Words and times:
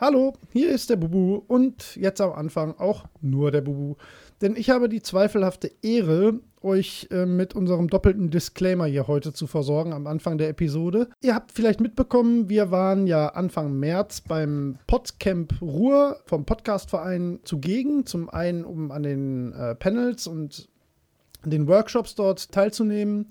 Hallo, 0.00 0.34
hier 0.52 0.70
ist 0.70 0.90
der 0.90 0.96
Bubu 0.96 1.42
und 1.48 1.96
jetzt 1.96 2.20
am 2.20 2.32
Anfang 2.32 2.78
auch 2.78 3.06
nur 3.20 3.50
der 3.50 3.62
Bubu. 3.62 3.96
Denn 4.40 4.54
ich 4.54 4.70
habe 4.70 4.88
die 4.88 5.02
zweifelhafte 5.02 5.72
Ehre, 5.82 6.38
euch 6.62 7.08
äh, 7.10 7.26
mit 7.26 7.56
unserem 7.56 7.88
doppelten 7.88 8.30
Disclaimer 8.30 8.86
hier 8.86 9.08
heute 9.08 9.32
zu 9.32 9.48
versorgen 9.48 9.92
am 9.92 10.06
Anfang 10.06 10.38
der 10.38 10.50
Episode. 10.50 11.08
Ihr 11.20 11.34
habt 11.34 11.50
vielleicht 11.50 11.80
mitbekommen, 11.80 12.48
wir 12.48 12.70
waren 12.70 13.08
ja 13.08 13.30
Anfang 13.30 13.72
März 13.72 14.20
beim 14.20 14.78
Podcamp 14.86 15.60
Ruhr 15.60 16.20
vom 16.26 16.44
Podcastverein 16.44 17.40
zugegen. 17.42 18.06
Zum 18.06 18.30
einen, 18.30 18.64
um 18.64 18.92
an 18.92 19.02
den 19.02 19.52
äh, 19.52 19.74
Panels 19.74 20.28
und 20.28 20.68
den 21.44 21.66
Workshops 21.66 22.14
dort 22.14 22.52
teilzunehmen 22.52 23.26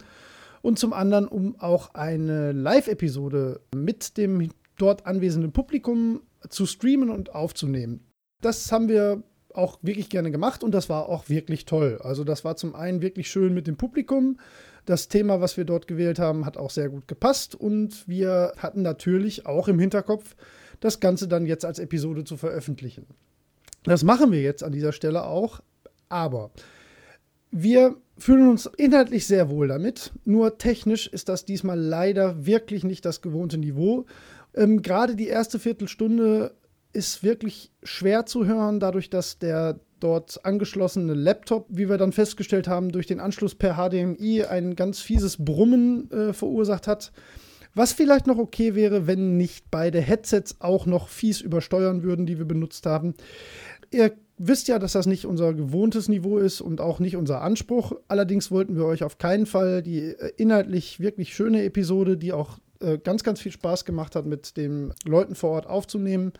und 0.62 0.78
zum 0.78 0.92
anderen, 0.92 1.30
um 1.30 1.58
auch 1.60 1.94
eine 1.94 2.52
Live-Episode 2.52 3.62
mit 3.74 4.18
dem 4.18 4.50
dort 4.78 5.06
anwesenden 5.06 5.54
Publikum 5.54 6.22
zu 6.50 6.66
streamen 6.66 7.10
und 7.10 7.34
aufzunehmen. 7.34 8.06
Das 8.42 8.72
haben 8.72 8.88
wir 8.88 9.24
auch 9.54 9.80
wirklich 9.82 10.10
gerne 10.10 10.32
gemacht 10.32 10.64
und 10.64 10.72
das 10.72 10.90
war 10.90 11.10
auch 11.10 11.30
wirklich 11.30 11.66
toll. 11.66 12.00
Also 12.04 12.24
das 12.24 12.46
war 12.46 12.56
zum 12.56 12.76
einen 12.76 13.02
wirklich 13.02 13.30
schön 13.30 13.54
mit 13.54 13.68
dem 13.68 13.76
Publikum. 13.78 14.40
Das 14.86 15.08
Thema, 15.08 15.42
was 15.42 15.58
wir 15.58 15.66
dort 15.66 15.88
gewählt 15.88 16.20
haben, 16.20 16.46
hat 16.46 16.58
auch 16.58 16.70
sehr 16.70 16.90
gut 16.90 17.08
gepasst 17.08 17.56
und 17.56 18.08
wir 18.08 18.54
hatten 18.58 18.84
natürlich 18.84 19.46
auch 19.46 19.68
im 19.68 19.80
Hinterkopf, 19.80 20.36
das 20.80 21.00
Ganze 21.00 21.28
dann 21.28 21.46
jetzt 21.46 21.66
als 21.66 21.80
Episode 21.80 22.24
zu 22.24 22.38
veröffentlichen. 22.38 23.08
Das 23.84 24.04
machen 24.04 24.32
wir 24.32 24.42
jetzt 24.42 24.64
an 24.64 24.72
dieser 24.72 24.92
Stelle 24.92 25.26
auch, 25.26 25.62
aber 26.08 26.52
wir 27.52 27.96
fühlen 28.18 28.50
uns 28.50 28.70
inhaltlich 28.78 29.26
sehr 29.26 29.50
wohl 29.50 29.68
damit, 29.68 30.12
nur 30.26 30.58
technisch 30.58 31.08
ist 31.08 31.30
das 31.30 31.46
diesmal 31.46 31.80
leider 31.80 32.46
wirklich 32.46 32.84
nicht 32.84 33.06
das 33.06 33.22
gewohnte 33.22 33.58
Niveau. 33.58 34.06
Ähm, 34.58 34.82
Gerade 34.82 35.16
die 35.16 35.28
erste 35.28 35.60
Viertelstunde 35.60 36.56
ist 36.92 37.24
wirklich 37.24 37.72
schwer 37.84 38.26
zu 38.26 38.46
hören, 38.46 38.80
dadurch, 38.80 39.10
dass 39.10 39.38
der 39.38 39.80
dort 40.00 40.44
angeschlossene 40.46 41.14
Laptop, 41.14 41.68
wie 41.70 41.90
wir 41.90 41.98
dann 41.98 42.12
festgestellt 42.12 42.68
haben, 42.68 42.92
durch 42.92 43.08
den 43.08 43.20
Anschluss 43.20 43.56
per 43.56 43.76
HDMI 43.76 44.44
ein 44.44 44.76
ganz 44.76 45.00
fieses 45.00 45.44
Brummen 45.44 46.12
äh, 46.12 46.34
verursacht 46.34 46.88
hat. 46.88 47.12
Was 47.74 47.94
vielleicht 47.94 48.26
noch 48.26 48.40
okay 48.40 48.74
wäre, 48.74 49.06
wenn 49.06 49.38
nicht 49.38 49.70
beide 49.70 50.02
Headsets 50.02 50.58
auch 50.60 50.88
noch 50.88 51.10
fies 51.10 51.42
übersteuern 51.42 52.02
würden, 52.04 52.26
die 52.26 52.40
wir 52.40 52.46
benutzt 52.46 52.88
haben. 52.88 53.14
Ihr 53.92 54.14
wisst 54.38 54.68
ja, 54.68 54.80
dass 54.80 54.94
das 54.94 55.06
nicht 55.06 55.26
unser 55.26 55.54
gewohntes 55.54 56.10
Niveau 56.10 56.38
ist 56.38 56.62
und 56.62 56.82
auch 56.82 57.00
nicht 57.00 57.16
unser 57.16 57.42
Anspruch. 57.42 57.94
Allerdings 58.08 58.52
wollten 58.52 58.76
wir 58.76 58.86
euch 58.86 59.04
auf 59.04 59.18
keinen 59.18 59.46
Fall 59.46 59.84
die 59.84 60.00
äh, 60.00 60.32
inhaltlich 60.38 61.00
wirklich 61.00 61.36
schöne 61.36 61.64
Episode, 61.64 62.18
die 62.18 62.34
auch 62.34 62.60
äh, 62.82 62.98
ganz, 62.98 63.24
ganz 63.24 63.42
viel 63.42 63.52
Spaß 63.52 63.86
gemacht 63.86 64.16
hat, 64.16 64.26
mit 64.26 64.58
den 64.58 64.94
Leuten 65.06 65.36
vor 65.36 65.52
Ort 65.52 65.68
aufzunehmen. 65.68 66.34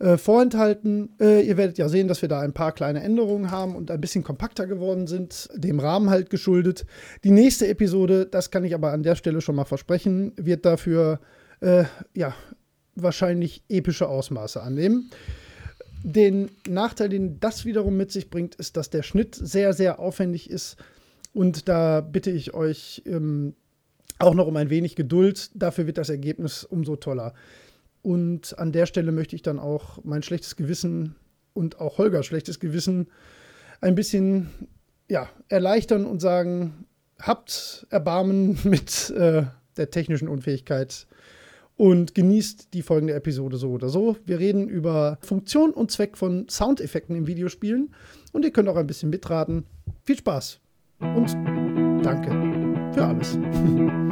Äh, 0.00 0.16
vorenthalten. 0.16 1.16
Äh, 1.20 1.42
ihr 1.42 1.56
werdet 1.56 1.76
ja 1.76 1.88
sehen, 1.88 2.06
dass 2.06 2.22
wir 2.22 2.28
da 2.28 2.38
ein 2.38 2.52
paar 2.52 2.70
kleine 2.70 3.02
Änderungen 3.02 3.50
haben 3.50 3.74
und 3.74 3.90
ein 3.90 4.00
bisschen 4.00 4.22
kompakter 4.22 4.68
geworden 4.68 5.08
sind, 5.08 5.48
dem 5.54 5.80
Rahmen 5.80 6.08
halt 6.08 6.30
geschuldet. 6.30 6.86
Die 7.24 7.32
nächste 7.32 7.66
Episode, 7.66 8.24
das 8.24 8.52
kann 8.52 8.62
ich 8.62 8.74
aber 8.74 8.92
an 8.92 9.02
der 9.02 9.16
Stelle 9.16 9.40
schon 9.40 9.56
mal 9.56 9.64
versprechen, 9.64 10.32
wird 10.36 10.64
dafür 10.64 11.18
äh, 11.60 11.84
ja 12.14 12.32
wahrscheinlich 12.94 13.64
epische 13.68 14.08
Ausmaße 14.08 14.62
annehmen. 14.62 15.10
Den 16.04 16.50
Nachteil, 16.68 17.08
den 17.08 17.40
das 17.40 17.64
wiederum 17.64 17.96
mit 17.96 18.12
sich 18.12 18.30
bringt, 18.30 18.54
ist, 18.54 18.76
dass 18.76 18.90
der 18.90 19.02
Schnitt 19.02 19.34
sehr, 19.34 19.72
sehr 19.72 19.98
aufwendig 19.98 20.48
ist. 20.48 20.76
Und 21.32 21.68
da 21.68 22.02
bitte 22.02 22.30
ich 22.30 22.54
euch, 22.54 23.02
ähm, 23.04 23.54
auch 24.18 24.34
noch 24.34 24.46
um 24.46 24.56
ein 24.56 24.70
wenig 24.70 24.96
Geduld. 24.96 25.50
Dafür 25.54 25.86
wird 25.86 25.98
das 25.98 26.08
Ergebnis 26.08 26.64
umso 26.64 26.96
toller. 26.96 27.34
Und 28.02 28.58
an 28.58 28.72
der 28.72 28.86
Stelle 28.86 29.12
möchte 29.12 29.36
ich 29.36 29.42
dann 29.42 29.58
auch 29.58 30.02
mein 30.04 30.22
schlechtes 30.22 30.56
Gewissen 30.56 31.16
und 31.52 31.80
auch 31.80 31.98
Holgers 31.98 32.26
schlechtes 32.26 32.60
Gewissen 32.60 33.08
ein 33.80 33.94
bisschen 33.94 34.48
ja, 35.08 35.28
erleichtern 35.48 36.06
und 36.06 36.20
sagen, 36.20 36.86
habt 37.18 37.86
Erbarmen 37.90 38.58
mit 38.64 39.10
äh, 39.10 39.44
der 39.76 39.90
technischen 39.90 40.28
Unfähigkeit 40.28 41.06
und 41.76 42.14
genießt 42.14 42.74
die 42.74 42.82
folgende 42.82 43.14
Episode 43.14 43.56
so 43.56 43.70
oder 43.70 43.88
so. 43.88 44.16
Wir 44.26 44.38
reden 44.38 44.68
über 44.68 45.18
Funktion 45.20 45.70
und 45.70 45.90
Zweck 45.90 46.16
von 46.16 46.48
Soundeffekten 46.48 47.14
in 47.16 47.26
Videospielen 47.26 47.94
und 48.32 48.44
ihr 48.44 48.52
könnt 48.52 48.68
auch 48.68 48.76
ein 48.76 48.86
bisschen 48.86 49.10
mitraten. 49.10 49.64
Viel 50.04 50.18
Spaß 50.18 50.60
und 51.00 51.32
danke 52.04 52.30
für 52.92 53.04
alles. 53.04 53.38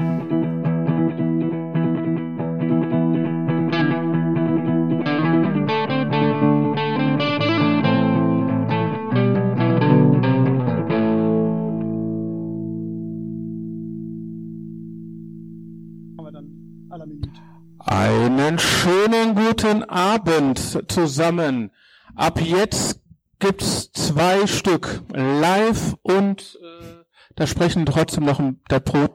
Einen 18.46 18.58
schönen 18.60 19.34
guten 19.34 19.82
Abend 19.82 20.84
zusammen. 20.86 21.72
Ab 22.14 22.40
jetzt 22.40 23.00
gibt's 23.40 23.90
zwei 23.90 24.46
Stück 24.46 25.02
live 25.12 25.96
und 26.02 26.56
äh, 26.62 27.02
da 27.34 27.48
sprechen 27.48 27.84
trotzdem 27.86 28.24
noch 28.24 28.38
ein, 28.38 28.60
der 28.70 28.78
Pro. 28.78 29.08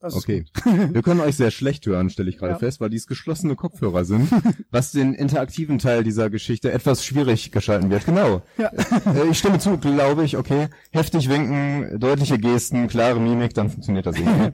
Das 0.00 0.14
okay. 0.14 0.46
Wir 0.64 1.02
können 1.02 1.20
euch 1.20 1.36
sehr 1.36 1.50
schlecht 1.50 1.84
hören, 1.86 2.08
stelle 2.08 2.30
ich 2.30 2.38
gerade 2.38 2.52
Ja. 2.54 2.58
fest, 2.58 2.80
weil 2.80 2.88
dies 2.88 3.06
geschlossene 3.06 3.54
Kopfhörer 3.54 4.04
sind, 4.06 4.30
was 4.70 4.92
den 4.92 5.12
interaktiven 5.14 5.78
Teil 5.78 6.02
dieser 6.04 6.30
Geschichte 6.30 6.72
etwas 6.72 7.04
schwierig 7.04 7.52
gestalten 7.52 7.90
wird. 7.90 8.06
Genau. 8.06 8.42
Ja. 8.56 8.70
Äh, 9.14 9.28
Ich 9.30 9.38
stimme 9.38 9.58
zu, 9.58 9.76
glaube 9.78 10.24
ich, 10.24 10.36
okay. 10.38 10.68
Heftig 10.90 11.28
winken, 11.28 12.00
deutliche 12.00 12.38
Gesten, 12.38 12.88
klare 12.88 13.20
Mimik, 13.20 13.52
dann 13.54 13.68
funktioniert 13.70 14.06
das 14.06 14.16
irgendwie. 14.18 14.52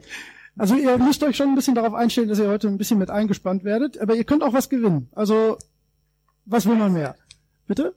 Also 0.58 0.74
ihr 0.74 0.98
müsst 0.98 1.22
euch 1.22 1.36
schon 1.36 1.50
ein 1.50 1.54
bisschen 1.54 1.74
darauf 1.74 1.94
einstellen, 1.94 2.28
dass 2.28 2.38
ihr 2.38 2.48
heute 2.48 2.66
ein 2.68 2.78
bisschen 2.78 2.98
mit 2.98 3.10
eingespannt 3.10 3.62
werdet, 3.62 3.98
aber 3.98 4.14
ihr 4.16 4.24
könnt 4.24 4.42
auch 4.42 4.52
was 4.54 4.68
gewinnen. 4.68 5.08
Also, 5.12 5.58
was 6.46 6.66
will 6.66 6.76
man 6.76 6.92
mehr? 6.92 7.14
Bitte? 7.66 7.94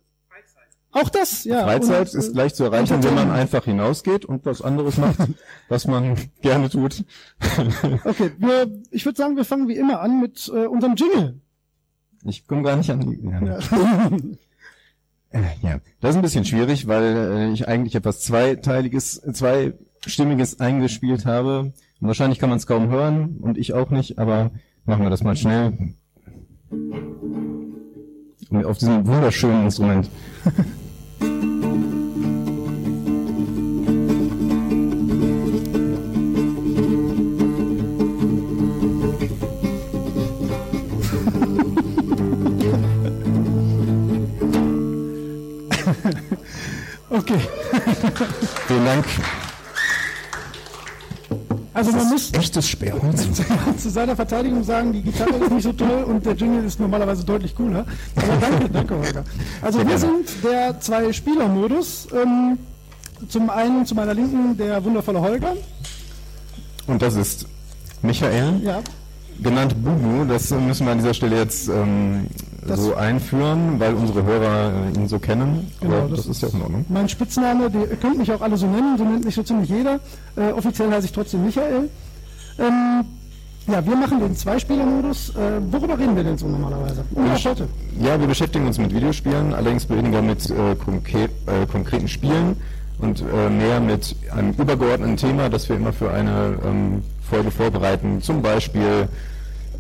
Auch 0.92 1.10
das, 1.10 1.44
ja. 1.44 1.64
Freizeit 1.64 2.14
Und, 2.14 2.20
ist 2.20 2.36
leicht 2.36 2.56
zu 2.56 2.64
erreichen, 2.64 3.04
wenn 3.04 3.14
man 3.14 3.30
einfach 3.30 3.64
hinausgeht 3.66 4.26
und 4.26 4.46
was 4.46 4.62
anderes 4.62 4.98
macht, 4.98 5.20
was 5.70 5.86
man 5.86 6.18
gerne 6.42 6.70
tut. 6.70 7.04
Okay, 8.04 8.32
wir, 8.40 8.72
ich 8.90 9.06
würde 9.06 9.18
sagen, 9.18 9.36
wir 9.36 9.46
fangen 9.46 9.68
wie 9.68 9.76
immer 9.78 10.02
an 10.02 10.20
mit 10.20 10.52
äh, 10.54 10.66
unserem 10.66 10.96
Jingle. 10.96 11.40
Ich 12.26 12.48
komme 12.48 12.64
gar 12.64 12.76
nicht 12.76 12.90
an 12.90 13.02
die. 13.02 13.20
Ja. 13.24 13.44
Ja. 13.44 14.10
Äh, 15.32 15.42
Ja, 15.62 15.80
das 16.02 16.12
ist 16.12 16.16
ein 16.16 16.24
bisschen 16.24 16.44
schwierig, 16.44 16.88
weil 16.88 17.04
äh, 17.04 17.52
ich 17.52 17.68
eigentlich 17.68 17.94
etwas 17.94 18.22
zweiteiliges, 18.22 19.18
äh, 19.20 19.32
zweistimmiges 19.32 20.60
eingespielt 20.60 21.28
habe. 21.28 21.72
Und 22.02 22.08
wahrscheinlich 22.08 22.40
kann 22.40 22.50
man 22.50 22.58
es 22.58 22.66
kaum 22.66 22.90
hören 22.90 23.38
und 23.40 23.58
ich 23.58 23.74
auch 23.74 23.92
nicht, 23.92 24.18
aber 24.18 24.50
machen 24.86 25.04
wir 25.04 25.12
das 25.12 25.22
mal 25.24 25.36
schnell. 25.36 25.94
Auf 28.52 28.80
diesem 28.80 29.06
wunderschönen 29.06 29.66
Instrument. 29.66 30.10
Okay, 47.12 47.40
Vielen 48.68 48.86
Dank. 48.86 49.06
Also 51.80 51.92
man 51.98 52.10
muss 52.10 52.34
Echtes 52.34 52.68
Sperrholz. 52.68 53.28
zu 53.78 53.90
seiner 53.90 54.16
Verteidigung 54.16 54.64
sagen, 54.64 54.94
die 54.94 55.02
Gitarre 55.02 55.36
ist 55.36 55.52
nicht 55.52 55.64
so 55.64 55.74
toll 55.74 56.04
und 56.08 56.26
der 56.26 56.34
Jingle 56.34 56.66
ist 56.66 56.80
normalerweise 56.80 57.24
deutlich 57.24 57.56
cooler. 57.56 57.86
Aber 58.16 58.38
danke, 58.40 58.70
danke, 58.70 58.96
Holger. 58.96 59.24
Also 59.62 59.88
wir 59.88 59.98
sind 59.98 60.30
der 60.44 60.80
Zwei-Spieler-Modus. 60.80 62.08
Ähm, 62.14 62.58
zum 63.28 63.50
einen 63.50 63.86
zu 63.86 63.96
meiner 63.96 64.14
Linken 64.14 64.56
der 64.58 64.84
wundervolle 64.84 65.22
Holger. 65.22 65.54
Und 66.88 67.02
das 67.02 67.16
ist 67.16 67.46
Michael, 68.02 68.62
Ja, 68.64 68.82
genannt 69.42 69.76
Bubu, 69.84 70.26
das 70.26 70.52
müssen 70.52 70.86
wir 70.86 70.94
an 70.94 71.00
dieser 71.00 71.14
Stelle 71.14 71.38
jetzt 71.38 71.68
ähm, 71.68 72.28
Das- 72.70 72.80
so 72.82 72.96
einführen, 72.96 73.80
weil 73.80 73.94
unsere 73.94 74.24
Hörer 74.24 74.72
äh, 74.94 74.98
ihn 74.98 75.08
so 75.08 75.20
kennen. 75.20 75.72
Genau, 75.82 75.98
Aber 76.00 76.08
das 76.10 76.20
das, 76.20 76.28
ist 76.28 76.42
ja 76.42 76.48
auch 76.50 76.54
in 76.54 76.62
Ordnung. 76.62 76.86
mein 76.90 77.10
Spitzname, 77.10 77.70
die, 77.70 77.78
ihr 77.80 77.96
könnt 77.98 78.18
mich 78.18 78.32
auch 78.32 78.42
alle 78.42 78.58
so 78.58 78.68
nennen, 78.68 78.98
so 78.98 79.04
nennt 79.04 79.26
mich 79.26 79.36
so 79.36 79.44
ziemlich 79.44 79.70
jeder. 79.70 80.00
Äh, 80.36 80.52
offiziell 80.52 80.90
heiße 80.92 81.06
ich 81.06 81.12
trotzdem 81.12 81.46
Michael. 81.46 81.90
Ähm, 82.60 83.06
ja, 83.68 83.86
wir 83.86 83.96
machen 83.96 84.20
den 84.20 84.36
Zweispieler-Modus. 84.36 85.30
Äh, 85.36 85.62
worüber 85.72 85.98
reden 85.98 86.16
wir 86.16 86.24
denn 86.24 86.38
so 86.38 86.48
normalerweise? 86.48 87.04
Ja, 87.16 87.50
heute. 87.52 87.68
Ja, 88.02 88.20
wir 88.20 88.28
beschäftigen 88.28 88.66
uns 88.66 88.78
mit 88.80 88.94
Videospielen, 88.94 89.54
allerdings 89.54 89.88
weniger 89.90 90.22
mit 90.22 90.50
äh, 90.50 90.76
konkret, 90.76 91.30
äh, 91.46 91.66
konkreten 91.72 92.08
Spielen 92.08 92.58
und 93.00 93.22
äh, 93.22 93.50
mehr 93.50 93.80
mit 93.80 94.16
einem 94.36 94.52
übergeordneten 94.54 95.18
Thema, 95.18 95.50
das 95.50 95.70
wir 95.70 95.76
immer 95.76 95.94
für 95.94 96.10
eine 96.12 96.58
ähm, 96.66 97.04
Folge 97.30 97.52
vorbereiten. 97.52 98.22
Zum 98.22 98.42
Beispiel 98.42 99.08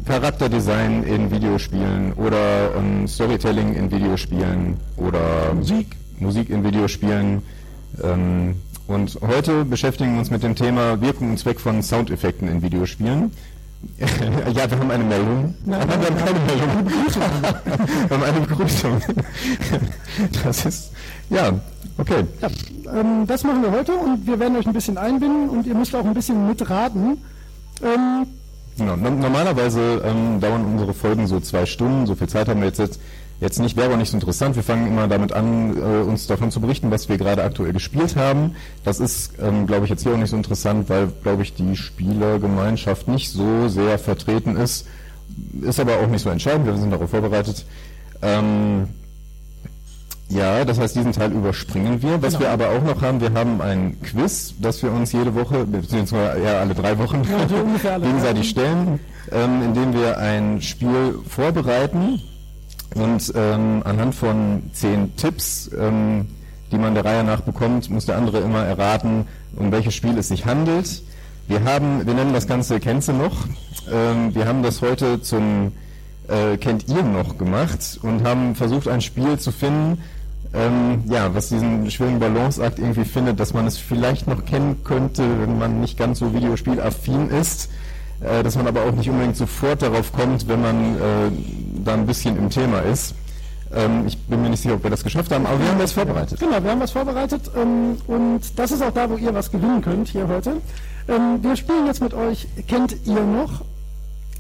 Charakterdesign 0.06 1.04
in 1.04 1.32
Videospielen 1.32 2.14
oder 2.14 2.76
ähm, 2.76 3.08
Storytelling 3.08 3.76
in 3.76 3.92
Videospielen 3.92 4.78
oder 4.98 5.54
Musik, 5.54 5.96
Musik 6.20 6.50
in 6.50 6.64
Videospielen. 6.64 7.42
Ähm, 8.04 8.56
und 8.88 9.20
heute 9.22 9.66
beschäftigen 9.66 10.14
wir 10.14 10.20
uns 10.20 10.32
mit 10.32 10.42
dem 10.42 10.56
Thema 10.56 11.00
Wirkung 11.00 11.32
und 11.32 11.38
Zweck 11.38 11.60
von 11.60 11.84
Soundeffekten 11.84 12.48
in 12.48 12.62
Videospielen. 12.62 13.32
ja, 14.54 14.70
wir 14.70 14.80
haben 14.80 14.92
eine 14.92 15.04
Meldung. 15.04 15.54
Nein, 15.66 15.82
Aber 15.82 16.00
wir 16.00 16.08
haben 16.08 16.16
nein, 16.16 16.26
keine 16.26 16.40
Meldung. 16.40 16.90
wir 18.10 18.18
haben 18.18 18.24
eine 18.24 18.40
Begrüßung. 18.46 19.02
das 20.44 20.66
ist, 20.66 20.92
ja, 21.30 21.54
okay. 21.98 22.26
Ja, 22.42 22.50
ähm, 23.00 23.26
das 23.26 23.44
machen 23.44 23.62
wir 23.62 23.72
heute 23.72 23.94
und 23.94 24.26
wir 24.28 24.40
werden 24.40 24.58
euch 24.58 24.68
ein 24.68 24.74
bisschen 24.74 24.98
einbinden 24.98 25.50
und 25.50 25.66
ihr 25.66 25.76
müsst 25.76 25.96
auch 25.96 26.06
ein 26.06 26.14
bisschen 26.14 26.48
mitraten. 26.48 27.18
Ähm, 27.82 28.26
Genau. 28.80 28.96
No 28.96 29.10
normalerweise 29.10 30.02
ähm, 30.06 30.40
dauern 30.40 30.66
unsere 30.66 30.94
Folgen 30.94 31.28
so 31.28 31.40
zwei 31.40 31.66
Stunden, 31.66 32.08
so 32.08 32.16
viel 32.16 32.30
Zeit 32.30 32.48
haben 32.48 32.62
wir 32.62 32.68
jetzt, 32.68 32.80
jetzt, 32.80 33.02
jetzt 33.42 33.60
nicht, 33.60 33.76
wäre 33.76 33.88
aber 33.88 33.98
nicht 33.98 34.10
so 34.10 34.18
interessant. 34.18 34.56
Wir 34.56 34.64
fangen 34.64 34.88
immer 34.88 35.08
damit 35.08 35.34
an, 35.34 35.78
äh, 35.78 36.02
uns 36.04 36.28
davon 36.28 36.50
zu 36.50 36.62
berichten, 36.62 36.90
was 36.90 37.10
wir 37.10 37.18
gerade 37.18 37.44
aktuell 37.44 37.74
gespielt 37.74 38.16
haben. 38.16 38.56
Das 38.86 39.00
ist, 39.00 39.34
ähm, 39.42 39.68
glaube 39.68 39.84
ich, 39.84 39.90
jetzt 39.90 40.04
hier 40.04 40.14
auch 40.14 40.18
nicht 40.18 40.30
so 40.30 40.38
interessant, 40.38 40.90
weil, 40.90 41.08
glaube 41.24 41.44
ich, 41.44 41.54
die 41.54 41.76
Spielergemeinschaft 41.76 43.10
nicht 43.10 43.32
so 43.32 43.68
sehr 43.68 44.00
vertreten 44.00 44.56
ist. 44.56 44.88
Ist 45.62 45.80
aber 45.80 45.98
auch 46.00 46.08
nicht 46.08 46.22
so 46.24 46.30
entscheidend, 46.30 46.66
wir 46.66 46.76
sind 46.78 46.92
darauf 46.92 47.10
vorbereitet. 47.10 47.66
Ähm, 48.22 48.88
ja, 50.30 50.64
das 50.64 50.80
heißt, 50.80 50.96
diesen 50.96 51.12
Teil 51.12 51.32
überspringen 51.32 52.02
wir. 52.02 52.22
Was 52.22 52.34
Genau. 52.34 52.42
wir 52.42 52.52
aber 52.52 52.70
auch 52.70 52.84
noch 52.84 53.02
haben, 53.02 53.20
wir 53.20 53.34
haben 53.34 53.62
ein 53.62 54.00
Quiz, 54.02 54.54
das 54.60 54.82
wir 54.84 54.92
uns 54.92 55.12
jede 55.12 55.34
Woche, 55.34 55.66
beziehungsweise 55.66 56.40
eher 56.40 56.60
alle 56.60 56.76
drei 56.76 56.98
Wochen 57.00 57.24
Ja, 57.24 57.48
so 57.48 57.90
alle 57.90 58.06
gegenseitig 58.06 58.50
stellen, 58.50 59.00
ähm, 59.32 59.64
indem 59.64 59.94
wir 59.94 60.18
ein 60.20 60.62
Spiel 60.62 61.16
vorbereiten 61.28 62.22
und 62.96 63.34
ähm, 63.36 63.82
anhand 63.86 64.16
von 64.16 64.64
zehn 64.74 65.16
Tipps, 65.16 65.70
ähm, 65.80 66.28
die 66.72 66.78
man 66.78 66.94
der 66.94 67.06
Reihe 67.06 67.24
nach 67.24 67.42
bekommt, 67.42 67.90
muss 67.90 68.06
der 68.06 68.18
andere 68.18 68.40
immer 68.40 68.64
erraten, 68.64 69.26
um 69.56 69.72
welches 69.72 69.96
Spiel 69.96 70.18
es 70.18 70.28
sich 70.28 70.46
handelt. 70.46 71.02
Wir 71.48 71.64
haben, 71.64 72.06
wir 72.06 72.14
nennen 72.14 72.34
das 72.34 72.46
Ganze 72.46 72.80
Kennst 72.80 73.08
du 73.08 73.14
noch? 73.14 73.48
Ähm, 73.92 74.36
wir 74.36 74.46
haben 74.46 74.62
das 74.62 74.82
heute 74.84 75.20
zum 75.22 75.72
äh, 76.28 76.58
Kennt 76.58 76.88
ihr 76.88 77.02
noch 77.02 77.40
gemacht 77.40 78.00
und 78.04 78.24
haben 78.24 78.54
versucht, 78.54 78.88
ein 78.88 79.02
Spiel 79.02 79.40
zu 79.40 79.52
finden, 79.52 79.98
ähm, 80.54 81.04
ja, 81.08 81.34
was 81.34 81.50
diesen 81.50 81.90
schwierigen 81.92 82.20
Balanceakt 82.20 82.80
irgendwie 82.80 83.06
findet, 83.06 83.40
dass 83.40 83.54
man 83.54 83.68
es 83.68 83.78
vielleicht 83.78 84.28
noch 84.28 84.46
kennen 84.46 84.84
könnte, 84.84 85.24
wenn 85.42 85.60
man 85.60 85.80
nicht 85.80 85.98
ganz 85.98 86.20
so 86.20 86.34
videospielaffin 86.34 87.30
ist, 87.30 87.70
äh, 88.22 88.42
dass 88.42 88.56
man 88.56 88.68
aber 88.68 88.84
auch 88.84 88.92
nicht 88.92 89.10
unbedingt 89.10 89.38
sofort 89.38 89.82
darauf 89.82 90.12
kommt, 90.12 90.48
wenn 90.48 90.62
man 90.62 90.96
äh, 90.96 91.00
da 91.84 91.94
ein 91.94 92.06
bisschen 92.08 92.38
im 92.38 92.50
Thema 92.50 92.80
ist. 92.80 93.14
Ähm, 93.72 94.08
ich 94.08 94.18
bin 94.18 94.42
mir 94.42 94.50
nicht 94.50 94.62
sicher, 94.62 94.74
ob 94.76 94.84
wir 94.84 94.90
das 94.90 95.04
geschafft 95.04 95.32
haben, 95.32 95.46
aber 95.46 95.60
wir 95.60 95.68
haben 95.68 95.80
das 95.80 95.92
vorbereitet. 95.92 96.40
Genau, 96.40 96.64
wir 96.64 96.72
haben 96.72 96.82
was 96.82 96.92
vorbereitet 96.92 97.52
ähm, 97.56 97.98
und 98.08 98.42
das 98.58 98.72
ist 98.72 98.82
auch 98.82 98.92
da, 98.92 99.08
wo 99.10 99.18
ihr 99.18 99.34
was 99.34 99.52
gewinnen 99.52 99.82
könnt 99.82 100.08
hier 100.08 100.28
heute. 100.28 100.54
Ähm, 101.08 101.44
wir 101.44 101.56
spielen 101.56 101.86
jetzt 101.86 102.02
mit 102.02 102.16
euch, 102.16 102.48
kennt 102.68 102.96
ihr 103.06 103.22
noch? 103.22 103.62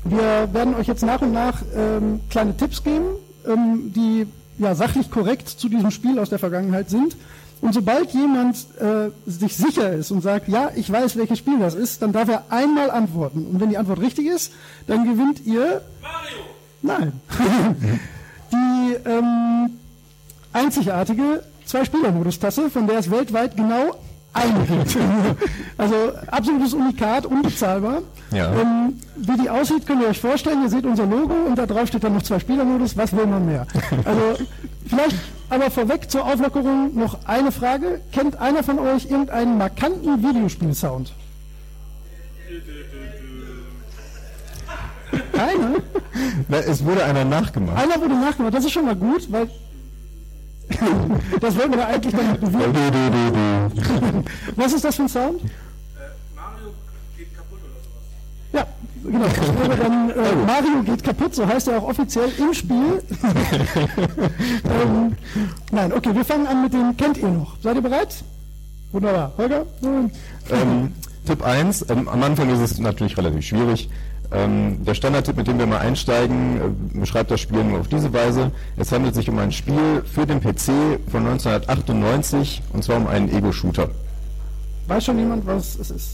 Wir 0.05 0.51
werden 0.53 0.73
euch 0.75 0.87
jetzt 0.87 1.03
nach 1.03 1.21
und 1.21 1.33
nach 1.33 1.61
ähm, 1.75 2.21
kleine 2.31 2.57
Tipps 2.57 2.83
geben, 2.83 3.05
ähm, 3.47 3.91
die 3.93 4.25
ja 4.59 4.75
sachlich 4.75 5.09
korrekt 5.09 5.49
zu 5.49 5.69
diesem 5.69 5.91
Spiel 5.91 6.19
aus 6.19 6.29
der 6.29 6.39
Vergangenheit 6.39 6.89
sind. 6.89 7.15
Und 7.61 7.73
sobald 7.73 8.11
jemand 8.11 8.55
äh, 8.79 9.09
sich 9.25 9.55
sicher 9.57 9.91
ist 9.91 10.11
und 10.11 10.21
sagt, 10.21 10.47
ja, 10.47 10.71
ich 10.75 10.89
weiß, 10.89 11.17
welches 11.17 11.39
Spiel 11.39 11.59
das 11.59 11.75
ist, 11.75 12.01
dann 12.01 12.13
darf 12.13 12.29
er 12.29 12.43
einmal 12.49 12.89
antworten. 12.89 13.45
Und 13.45 13.59
wenn 13.59 13.69
die 13.69 13.77
Antwort 13.77 13.99
richtig 13.99 14.27
ist, 14.27 14.53
dann 14.87 15.03
gewinnt 15.03 15.45
ihr. 15.45 15.81
Mario! 16.01 16.45
Nein. 16.81 17.11
die 18.53 18.93
ähm, 19.05 19.71
einzigartige 20.53 21.43
Zwei-Spieler-Modus-Tasse, 21.65 22.69
von 22.69 22.87
der 22.87 22.99
es 22.99 23.11
weltweit 23.11 23.57
genau 23.57 23.95
eine 24.33 24.65
gibt. 24.65 24.97
also 25.77 25.95
absolutes 26.27 26.73
Unikat, 26.73 27.25
unbezahlbar. 27.25 28.01
Ja. 28.31 28.53
Ähm, 28.53 28.99
wie 29.15 29.37
die 29.41 29.49
aussieht, 29.49 29.85
könnt 29.85 30.01
ihr 30.01 30.09
euch 30.09 30.19
vorstellen. 30.19 30.63
Ihr 30.63 30.69
seht 30.69 30.85
unser 30.85 31.05
Logo 31.05 31.33
und 31.47 31.57
da 31.57 31.65
drauf 31.65 31.87
steht 31.87 32.03
dann 32.03 32.13
noch 32.13 32.21
Zwei-Spieler-Modus. 32.21 32.95
Was 32.97 33.15
will 33.15 33.25
man 33.25 33.45
mehr? 33.45 33.65
Also 34.05 34.45
vielleicht 34.87 35.15
aber 35.49 35.71
vorweg 35.71 36.09
zur 36.09 36.25
Auflockerung 36.25 36.95
noch 36.95 37.25
eine 37.25 37.51
Frage. 37.51 38.01
Kennt 38.11 38.39
einer 38.39 38.63
von 38.63 38.79
euch 38.79 39.05
irgendeinen 39.05 39.57
markanten 39.57 40.23
Videospiel-Sound? 40.23 41.13
Keiner? 45.33 45.75
Es 46.67 46.85
wurde 46.85 47.03
einer 47.03 47.25
nachgemacht. 47.25 47.77
Einer 47.77 47.99
wurde 47.99 48.13
nachgemacht. 48.13 48.53
Das 48.53 48.65
ist 48.65 48.71
schon 48.71 48.85
mal 48.85 48.95
gut, 48.95 49.31
weil 49.31 49.49
das 51.41 51.57
wollen 51.57 51.71
wir 51.71 51.77
da 51.77 51.85
eigentlich 51.87 52.13
Du, 52.13 52.47
bewirken. 52.47 54.25
Was 54.55 54.73
ist 54.73 54.83
das 54.83 54.95
für 54.95 55.03
ein 55.03 55.09
Sound? 55.09 55.41
Mario 56.35 56.73
geht 57.17 57.35
kaputt 57.35 57.59
oder 57.63 57.79
sowas. 57.83 58.03
Ja, 58.53 58.65
genau. 59.03 59.27
Dann 59.75 60.09
äh, 60.11 60.35
Mario 60.45 60.83
geht 60.83 61.03
kaputt, 61.03 61.35
so 61.35 61.47
heißt 61.47 61.67
er 61.69 61.79
auch 61.79 61.89
offiziell 61.89 62.31
im 62.37 62.53
Spiel. 62.53 63.03
ähm, 64.63 65.15
nein, 65.71 65.93
okay, 65.93 66.13
wir 66.13 66.25
fangen 66.25 66.47
an 66.47 66.63
mit 66.63 66.73
dem 66.73 66.95
Kennt 66.97 67.17
ihr 67.17 67.29
noch? 67.29 67.57
Seid 67.61 67.75
ihr 67.75 67.81
bereit? 67.81 68.23
Wunderbar. 68.91 69.31
Holger? 69.37 69.65
Ähm, 69.83 70.11
Tipp 71.25 71.43
1, 71.43 71.85
ähm, 71.89 72.07
am 72.07 72.23
Anfang 72.23 72.49
ist 72.49 72.59
es 72.59 72.79
natürlich 72.79 73.17
relativ 73.17 73.45
schwierig. 73.45 73.89
Ähm, 74.31 74.85
der 74.85 74.93
Standardtipp, 74.93 75.37
mit 75.37 75.47
dem 75.47 75.57
wir 75.57 75.65
mal 75.65 75.79
einsteigen, 75.79 76.57
äh, 76.93 76.99
beschreibt 76.99 77.31
das 77.31 77.39
Spiel 77.39 77.63
nur 77.63 77.79
auf 77.79 77.87
diese 77.87 78.13
Weise. 78.13 78.51
Es 78.77 78.91
handelt 78.91 79.15
sich 79.15 79.27
um 79.27 79.39
ein 79.39 79.51
Spiel 79.51 80.03
für 80.05 80.27
den 80.27 80.39
PC 80.39 80.99
von 81.11 81.25
1998 81.25 82.61
und 82.73 82.83
zwar 82.83 82.97
um 82.97 83.07
einen 83.07 83.29
Ego-Shooter. 83.29 83.89
Weiß 84.87 85.05
schon 85.05 85.17
jemand, 85.17 85.45
was 85.47 85.77
es 85.79 85.89
ist? 85.89 86.09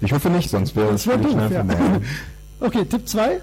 Ich 0.00 0.12
hoffe 0.12 0.30
nicht, 0.30 0.50
sonst 0.50 0.74
wäre 0.76 0.94
es 0.94 1.04
völlig 1.04 1.26
doof, 1.26 1.32
schnell 1.32 1.52
ja. 1.52 1.64
Okay, 2.60 2.84
Tipp 2.84 3.06
2. 3.06 3.40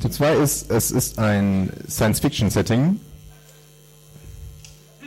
Tipp 0.00 0.12
2 0.12 0.34
ist, 0.36 0.70
es 0.70 0.90
ist 0.92 1.18
ein 1.18 1.70
Science-Fiction-Setting. 1.88 3.00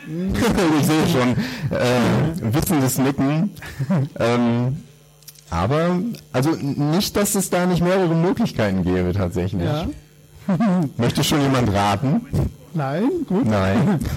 ich 0.80 0.86
sehe 0.88 1.08
schon, 1.08 1.36
äh, 1.78 2.54
wissendes 2.54 2.98
Nicken. 2.98 3.51
Ähm, 4.20 4.78
aber, 5.50 6.00
also 6.32 6.51
nicht, 6.51 7.16
dass 7.16 7.36
es 7.36 7.50
da 7.50 7.66
nicht 7.66 7.82
mehrere 7.82 8.16
Möglichkeiten 8.16 8.84
gäbe 8.84 9.13
tatsächlich. 9.13 9.63
Ja. 9.63 9.88
Möchte 10.98 11.24
schon 11.24 11.42
jemand 11.42 11.72
raten? 11.74 12.22
Nein, 12.74 13.10
gut. 13.28 13.46
Nein. 13.46 14.00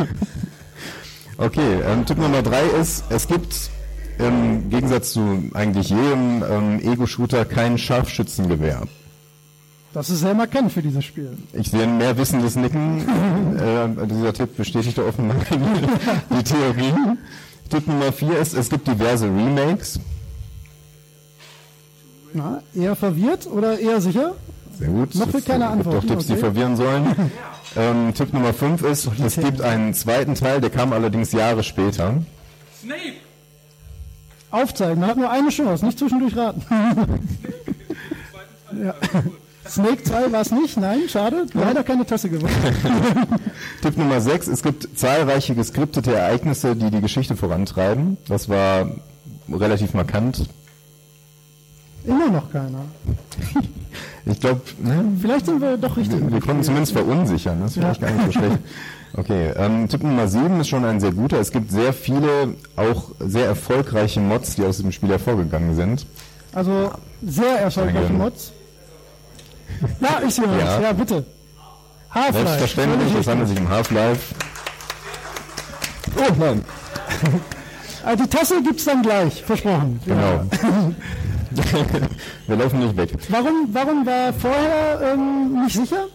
Okay, 1.38 1.80
ähm, 1.84 2.04
Tipp 2.06 2.18
Nummer 2.18 2.42
drei 2.42 2.62
ist, 2.80 3.04
es 3.08 3.26
gibt 3.26 3.70
im 4.18 4.68
Gegensatz 4.70 5.12
zu 5.12 5.50
eigentlich 5.54 5.88
jedem 5.88 6.44
ähm, 6.48 6.80
Ego-Shooter 6.80 7.46
kein 7.46 7.78
Scharfschützengewehr. 7.78 8.82
Das 9.92 10.08
ist 10.08 10.20
sehr 10.20 10.34
markant 10.34 10.72
für 10.72 10.80
dieses 10.80 11.04
Spiel. 11.04 11.36
Ich 11.52 11.70
sehe 11.70 11.82
ein 11.82 11.98
mehr 11.98 12.16
wissendes 12.16 12.56
Nicken. 12.56 13.00
äh, 13.58 14.06
dieser 14.06 14.32
Tipp 14.32 14.56
bestätigte 14.56 15.04
offenbar 15.04 15.36
die, 15.50 16.36
die 16.36 16.42
Theorie. 16.42 16.94
Tipp 17.68 17.86
Nummer 17.86 18.10
vier 18.12 18.38
ist, 18.38 18.54
es 18.54 18.70
gibt 18.70 18.88
diverse 18.88 19.26
Remakes. 19.26 20.00
Na, 22.32 22.62
eher 22.74 22.96
verwirrt 22.96 23.46
oder 23.46 23.78
eher 23.78 24.00
sicher? 24.00 24.34
Sehr 24.78 24.88
gut. 24.88 25.14
Noch 25.14 25.30
will 25.32 25.42
keine 25.42 25.68
auch 25.68 25.72
Antworten, 25.72 26.08
Tipps, 26.08 26.26
die 26.26 26.32
okay. 26.32 26.40
verwirren 26.40 26.76
sollen. 26.76 27.30
ähm, 27.76 28.14
Tipp 28.14 28.32
Nummer 28.32 28.54
fünf 28.54 28.82
ist, 28.82 29.10
es 29.22 29.36
gibt 29.36 29.60
einen 29.60 29.92
zweiten 29.92 30.34
Teil, 30.34 30.62
der 30.62 30.70
kam 30.70 30.94
allerdings 30.94 31.32
Jahre 31.32 31.62
später. 31.62 32.22
Snape! 32.80 33.16
Aufzeigen, 34.50 35.00
man 35.00 35.10
hat 35.10 35.18
nur 35.18 35.30
eine 35.30 35.50
Chance, 35.50 35.84
nicht 35.84 35.98
zwischendurch 35.98 36.34
raten. 36.36 36.62
ja. 38.82 38.94
Snake 39.68 40.02
2 40.02 40.32
war 40.32 40.40
es 40.40 40.50
nicht, 40.50 40.76
nein, 40.76 41.08
schade. 41.08 41.46
Leider 41.54 41.82
keine 41.84 42.04
Tasse 42.04 42.28
gewonnen. 42.28 42.52
Tipp 43.82 43.96
Nummer 43.96 44.20
6. 44.20 44.48
Es 44.48 44.62
gibt 44.62 44.98
zahlreiche 44.98 45.54
geskriptete 45.54 46.14
Ereignisse, 46.14 46.74
die 46.76 46.90
die 46.90 47.00
Geschichte 47.00 47.36
vorantreiben. 47.36 48.16
Das 48.28 48.48
war 48.48 48.90
relativ 49.50 49.94
markant. 49.94 50.46
Immer 52.04 52.30
noch 52.30 52.50
keiner. 52.50 52.84
Ich 54.24 54.38
glaube, 54.38 54.60
ne, 54.78 55.04
Vielleicht 55.20 55.46
sind 55.46 55.60
wir 55.60 55.76
doch 55.76 55.96
richtig. 55.96 56.20
wir, 56.20 56.32
wir 56.32 56.40
konnten 56.40 56.62
zumindest 56.62 56.92
verunsichern. 56.92 57.60
Das 57.60 57.72
ist 57.72 57.78
vielleicht 57.78 58.00
gar 58.00 58.10
nicht 58.12 58.26
so 58.26 58.32
schlecht. 58.32 58.58
Okay, 59.14 59.52
ähm, 59.56 59.88
Tipp 59.88 60.02
Nummer 60.04 60.26
7 60.26 60.60
ist 60.60 60.68
schon 60.68 60.86
ein 60.86 60.98
sehr 60.98 61.12
guter. 61.12 61.38
Es 61.38 61.50
gibt 61.50 61.70
sehr 61.70 61.92
viele, 61.92 62.54
auch 62.76 63.10
sehr 63.18 63.44
erfolgreiche 63.44 64.20
Mods, 64.20 64.54
die 64.54 64.64
aus 64.64 64.78
dem 64.78 64.90
Spiel 64.90 65.10
hervorgegangen 65.10 65.74
sind. 65.76 66.06
Also 66.54 66.92
sehr 67.22 67.58
erfolgreiche. 67.58 68.10
Mods. 68.10 68.52
Ja, 70.00 70.20
ich 70.26 70.34
sehe 70.34 70.44
Ja. 70.58 70.80
Ja, 70.80 70.92
bitte. 70.92 71.24
Half-Life. 72.10 72.46
Selbstverständlich, 72.46 73.14
es 73.14 73.26
handelt 73.26 73.48
sich 73.48 73.58
um 73.58 73.68
Half-Life. 73.68 74.34
Oh 76.16 76.32
nein. 76.38 76.64
Ah, 78.04 78.16
Die 78.16 78.26
Tasse 78.26 78.62
gibt's 78.62 78.84
dann 78.84 79.02
gleich, 79.02 79.42
versprochen. 79.44 80.00
Ja. 80.06 80.44
Genau. 80.50 80.94
wir 82.46 82.56
laufen 82.56 82.78
nicht 82.80 82.96
weg. 82.96 83.10
Warum, 83.28 83.68
warum 83.72 84.06
war 84.06 84.32
vorher 84.32 85.12
ähm, 85.14 85.62
nicht 85.64 85.76
sicher? 85.76 86.06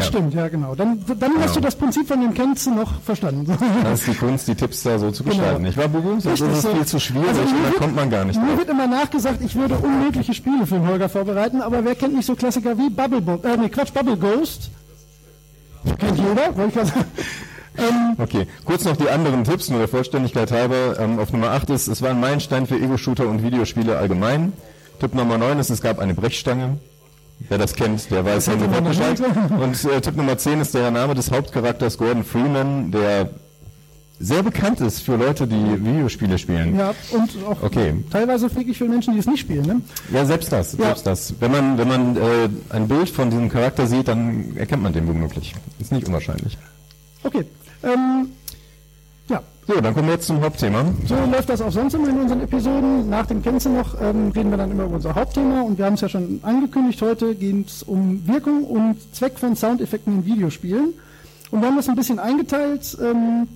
Das 0.00 0.12
Ja. 0.12 0.18
stimmt, 0.18 0.34
ja 0.34 0.48
genau. 0.48 0.74
Dann, 0.74 1.04
dann 1.18 1.32
hast 1.40 1.56
du 1.56 1.60
das 1.60 1.74
Prinzip 1.76 2.08
von 2.08 2.20
dem 2.20 2.32
kennst 2.34 2.66
du 2.66 2.74
noch 2.74 3.00
verstanden. 3.02 3.46
Das 3.84 4.00
ist 4.00 4.08
die 4.08 4.14
Kunst, 4.14 4.48
die 4.48 4.54
Tipps 4.54 4.82
da 4.82 4.98
so 4.98 5.10
zu 5.10 5.24
gestalten. 5.24 5.62
Nicht 5.62 5.76
wahr, 5.76 5.88
Bubu? 5.88 6.18
Sonst 6.20 6.24
Genau. 6.40 6.50
Richtig 6.50 6.52
ist 6.56 6.62
so. 6.62 6.68
viel 6.74 6.86
zu 6.86 7.00
schwierig 7.00 7.28
Also 7.28 7.40
und 7.42 7.48
da 7.50 7.64
wird- 7.70 7.76
kommt 7.76 7.96
man 7.96 8.10
gar 8.10 8.24
nicht 8.24 8.40
Mir 8.40 8.48
drauf. 8.48 8.58
wird 8.58 8.68
immer 8.70 8.86
nachgesagt, 8.86 9.40
ich 9.44 9.54
würde 9.54 9.76
unmögliche 9.76 10.34
Spiele 10.34 10.66
für 10.66 10.74
den 10.76 10.86
Holger 10.88 11.08
vorbereiten, 11.08 11.60
aber 11.62 11.84
wer 11.84 11.94
kennt 11.94 12.14
nicht 12.14 12.26
so 12.26 12.34
Klassiker 12.34 12.76
wie 12.78 12.90
Bubble, 12.90 13.20
Bo 13.20 13.34
äh, 13.46 13.56
nee, 13.56 13.68
Quatsch, 13.68 13.92
Bubble 13.92 14.16
Ghost? 14.16 14.70
Kennt 15.98 16.18
jeder, 16.18 16.56
wollte 16.56 16.68
ich 16.68 16.74
gerade 16.74 16.86
sagen. 16.88 17.04
Ähm, 17.78 18.16
Okay, 18.18 18.46
kurz 18.64 18.84
noch 18.84 18.96
die 18.96 19.08
anderen 19.08 19.44
Tipps, 19.44 19.70
nur 19.70 19.78
der 19.78 19.86
Vollständigkeit 19.88 20.50
halber. 20.50 20.98
Ähm, 20.98 21.18
auf 21.20 21.32
Nummer 21.32 21.50
8 21.52 21.70
ist, 21.70 21.86
es 21.86 22.02
war 22.02 22.10
ein 22.10 22.18
Meilenstein 22.20 22.66
für 22.66 22.74
Ego-Shooter 22.74 23.28
und 23.28 23.42
Videospiele 23.44 23.96
allgemein. 23.96 24.52
Tipp 24.98 25.14
Nummer 25.14 25.38
9 25.38 25.58
ist, 25.60 25.70
es 25.70 25.80
gab 25.80 26.00
eine 26.00 26.12
Brechstange. 26.12 26.78
Wer 27.48 27.58
das 27.58 27.74
kennt, 27.74 28.10
der 28.10 28.24
weiß 28.24 28.48
hätte 28.48 28.60
sofort 28.60 28.84
Bescheid. 28.84 29.20
Und 29.60 29.84
äh, 29.84 30.00
Tipp 30.00 30.16
Nummer 30.16 30.36
10 30.38 30.60
ist 30.60 30.74
der 30.74 30.90
Name 30.90 31.14
des 31.14 31.30
Hauptcharakters 31.30 31.96
Gordon 31.98 32.22
Freeman, 32.24 32.90
der 32.92 33.30
sehr 34.22 34.42
bekannt 34.42 34.80
ist 34.82 35.00
für 35.00 35.16
Leute, 35.16 35.46
die 35.46 35.82
Videospiele 35.82 36.36
spielen. 36.36 36.78
ja, 36.78 36.92
und 37.12 37.30
auch 37.46 37.62
Okay. 37.62 37.94
teilweise 38.10 38.54
wirklich 38.54 38.76
für 38.76 38.84
Menschen, 38.84 39.14
die 39.14 39.20
es 39.20 39.26
nicht 39.26 39.40
spielen. 39.40 39.64
Ne? 39.64 39.80
Ja, 40.12 40.26
selbst 40.26 40.52
das, 40.52 40.72
Ja. 40.72 40.84
selbst 40.86 41.06
das. 41.06 41.34
Wenn 41.40 41.50
man, 41.50 41.78
wenn 41.78 41.88
man 41.88 42.16
äh, 42.18 42.20
ein 42.68 42.86
Bild 42.86 43.08
von 43.08 43.30
diesem 43.30 43.48
Charakter 43.48 43.86
sieht, 43.86 44.08
dann 44.08 44.54
erkennt 44.56 44.82
man 44.82 44.92
den 44.92 45.08
womöglich. 45.08 45.54
Ist 45.78 45.90
nicht 45.90 46.06
unwahrscheinlich. 46.06 46.58
Okay. 47.24 47.44
Ähm, 47.82 47.90
ja, 47.90 48.26
So, 49.72 49.80
dann 49.80 49.94
kommen 49.94 50.08
wir 50.08 50.14
jetzt 50.14 50.26
zum 50.26 50.40
Hauptthema. 50.40 50.84
so 51.06 51.14
läuft 51.30 51.48
das 51.48 51.62
auch 51.62 51.70
sonst 51.70 51.94
immer 51.94 52.08
in 52.08 52.18
unseren 52.18 52.40
Episoden. 52.40 53.08
Nach 53.08 53.24
dem 53.26 53.40
du 53.40 53.68
noch 53.68 54.00
ähm, 54.00 54.32
reden 54.34 54.50
wir 54.50 54.56
dann 54.56 54.72
immer 54.72 54.86
über 54.86 54.96
unser 54.96 55.14
Hauptthema 55.14 55.60
und 55.60 55.78
wir 55.78 55.84
haben 55.84 55.94
es 55.94 56.00
ja 56.00 56.08
schon 56.08 56.40
angekündigt. 56.42 57.00
Heute 57.02 57.36
geht 57.36 57.68
es 57.68 57.84
um 57.84 58.26
Wirkung 58.26 58.64
und 58.64 58.96
Zweck 59.14 59.38
von 59.38 59.54
Soundeffekten 59.54 60.12
in 60.12 60.26
Videospielen. 60.26 60.94
Und 61.52 61.60
wir 61.60 61.68
haben 61.68 61.76
das 61.76 61.88
ein 61.88 61.94
bisschen 61.94 62.18
eingeteilt 62.18 62.98
ähm, 63.00 63.46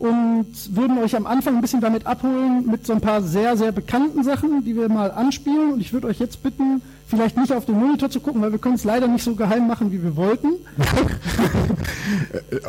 und 0.00 0.46
würden 0.74 0.98
euch 0.98 1.14
am 1.14 1.26
Anfang 1.26 1.54
ein 1.56 1.60
bisschen 1.60 1.80
damit 1.80 2.06
abholen 2.06 2.66
mit 2.66 2.84
so 2.86 2.92
ein 2.94 3.00
paar 3.00 3.22
sehr, 3.22 3.56
sehr 3.56 3.70
bekannten 3.70 4.24
Sachen, 4.24 4.64
die 4.64 4.74
wir 4.74 4.88
mal 4.88 5.10
anspielen. 5.12 5.74
Und 5.74 5.80
ich 5.80 5.92
würde 5.92 6.06
euch 6.08 6.18
jetzt 6.18 6.42
bitten, 6.42 6.80
vielleicht 7.06 7.36
nicht 7.36 7.52
auf 7.52 7.66
den 7.66 7.78
Monitor 7.78 8.08
zu 8.10 8.18
gucken, 8.20 8.40
weil 8.40 8.50
wir 8.50 8.58
können 8.58 8.76
es 8.76 8.84
leider 8.84 9.06
nicht 9.08 9.22
so 9.22 9.34
geheim 9.34 9.68
machen, 9.68 9.92
wie 9.92 10.02
wir 10.02 10.16
wollten. 10.16 10.48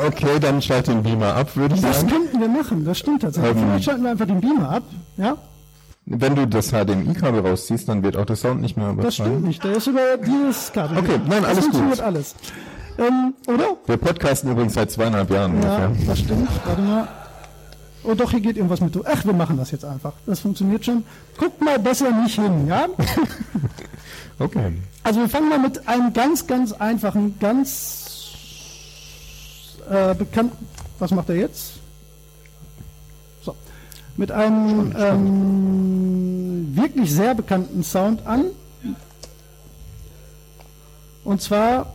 Okay, 0.08 0.40
dann 0.40 0.62
schalt 0.62 0.88
den 0.88 1.04
Beamer 1.04 1.36
ab, 1.36 1.56
würde 1.56 1.76
ich 1.76 1.82
Das 1.82 2.02
sagen. 2.02 2.10
könnten 2.12 2.40
wir 2.40 2.48
machen, 2.48 2.86
das 2.86 3.00
stimmt 3.00 3.22
tatsächlich. 3.24 3.56
Ähm. 3.56 3.64
Vielleicht 3.64 3.86
schalten 3.86 4.04
wir 4.04 4.12
einfach 4.12 4.26
den 4.28 4.42
Beamer 4.42 4.70
ab. 4.70 4.84
Ja, 5.18 5.38
Wenn 6.06 6.36
du 6.36 6.48
das 6.48 6.70
HDMI-Kabel 6.72 7.40
rausziehst, 7.42 7.88
dann 7.90 8.04
wird 8.04 8.18
auch 8.18 8.26
der 8.26 8.36
Sound 8.36 8.62
nicht 8.62 8.78
mehr 8.78 8.90
übertragen. 8.92 9.06
das 9.06 9.16
stimmt 9.16 9.44
nicht. 9.44 9.64
Der 9.64 9.72
ist 9.78 9.88
über 9.88 10.00
dieses 10.26 10.72
Kabel. 10.74 10.98
Okay, 10.98 11.20
nein, 11.28 11.42
das 11.42 11.50
alles 11.52 11.60
funktioniert 11.66 11.96
gut. 11.98 12.06
alles. 12.06 12.36
Ähm, 12.98 13.34
oder? 13.48 13.78
Wir 13.86 13.98
podcasten 13.98 14.52
übrigens 14.52 14.74
seit 14.74 14.92
zweieinhalb 14.92 15.30
Jahren 15.32 15.62
Ja, 15.62 15.86
ungefähr. 15.88 16.08
das 16.08 16.20
stimmt. 16.20 16.50
Warte 16.66 16.82
mal. 16.82 17.08
Oh 18.04 18.16
doch, 18.16 18.32
hier 18.32 18.42
geht 18.42 18.58
irgendwas 18.58 18.82
mit. 18.82 18.98
Ach, 19.06 19.26
wir 19.26 19.34
machen 19.34 19.58
das 19.58 19.72
jetzt 19.72 19.86
einfach. 19.86 20.14
Das 20.26 20.40
funktioniert 20.40 20.84
schon. 20.84 21.04
Guckt 21.38 21.62
mal 21.62 21.78
besser 21.80 22.12
nicht 22.12 22.36
hin, 22.36 22.68
ja? 22.68 22.88
Okay. 24.40 24.74
Also 25.04 25.20
wir 25.20 25.30
fangen 25.30 25.50
mal 25.50 25.60
mit 25.60 25.88
einem 25.88 26.14
ganz, 26.14 26.48
ganz 26.48 26.72
einfachen, 26.74 27.38
ganz 27.40 28.32
äh, 29.88 30.16
bekannten. 30.16 30.66
Was 30.98 31.12
macht 31.12 31.30
er 31.30 31.36
jetzt? 31.36 31.74
So. 33.44 33.56
Mit 34.18 34.32
einem 34.32 34.96
ähm, 34.98 36.72
wirklich 36.76 37.12
sehr 37.14 37.36
bekannten 37.36 37.84
Sound 37.84 38.26
an. 38.26 38.46
Und 41.24 41.40
zwar, 41.44 41.94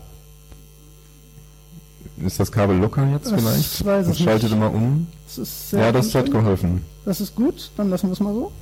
Ist 2.25 2.41
das 2.41 2.51
Kabel 2.51 2.77
locker 2.79 3.07
jetzt 3.11 3.31
Das 3.31 3.41
vielleicht? 3.43 3.85
weiß 3.85 4.09
ich 4.09 4.19
Schaltet 4.19 4.45
nicht. 4.45 4.53
immer 4.53 4.73
um. 4.73 5.07
das 5.37 5.71
Ja, 5.73 5.93
das 5.93 6.15
hat 6.15 6.31
geholfen. 6.31 6.83
Das 7.05 7.21
ist 7.21 7.35
gut, 7.35 7.71
dann 7.77 7.91
lassen 7.91 8.09
wir 8.09 8.13
es 8.15 8.21
mal 8.21 8.33
so. 8.33 8.53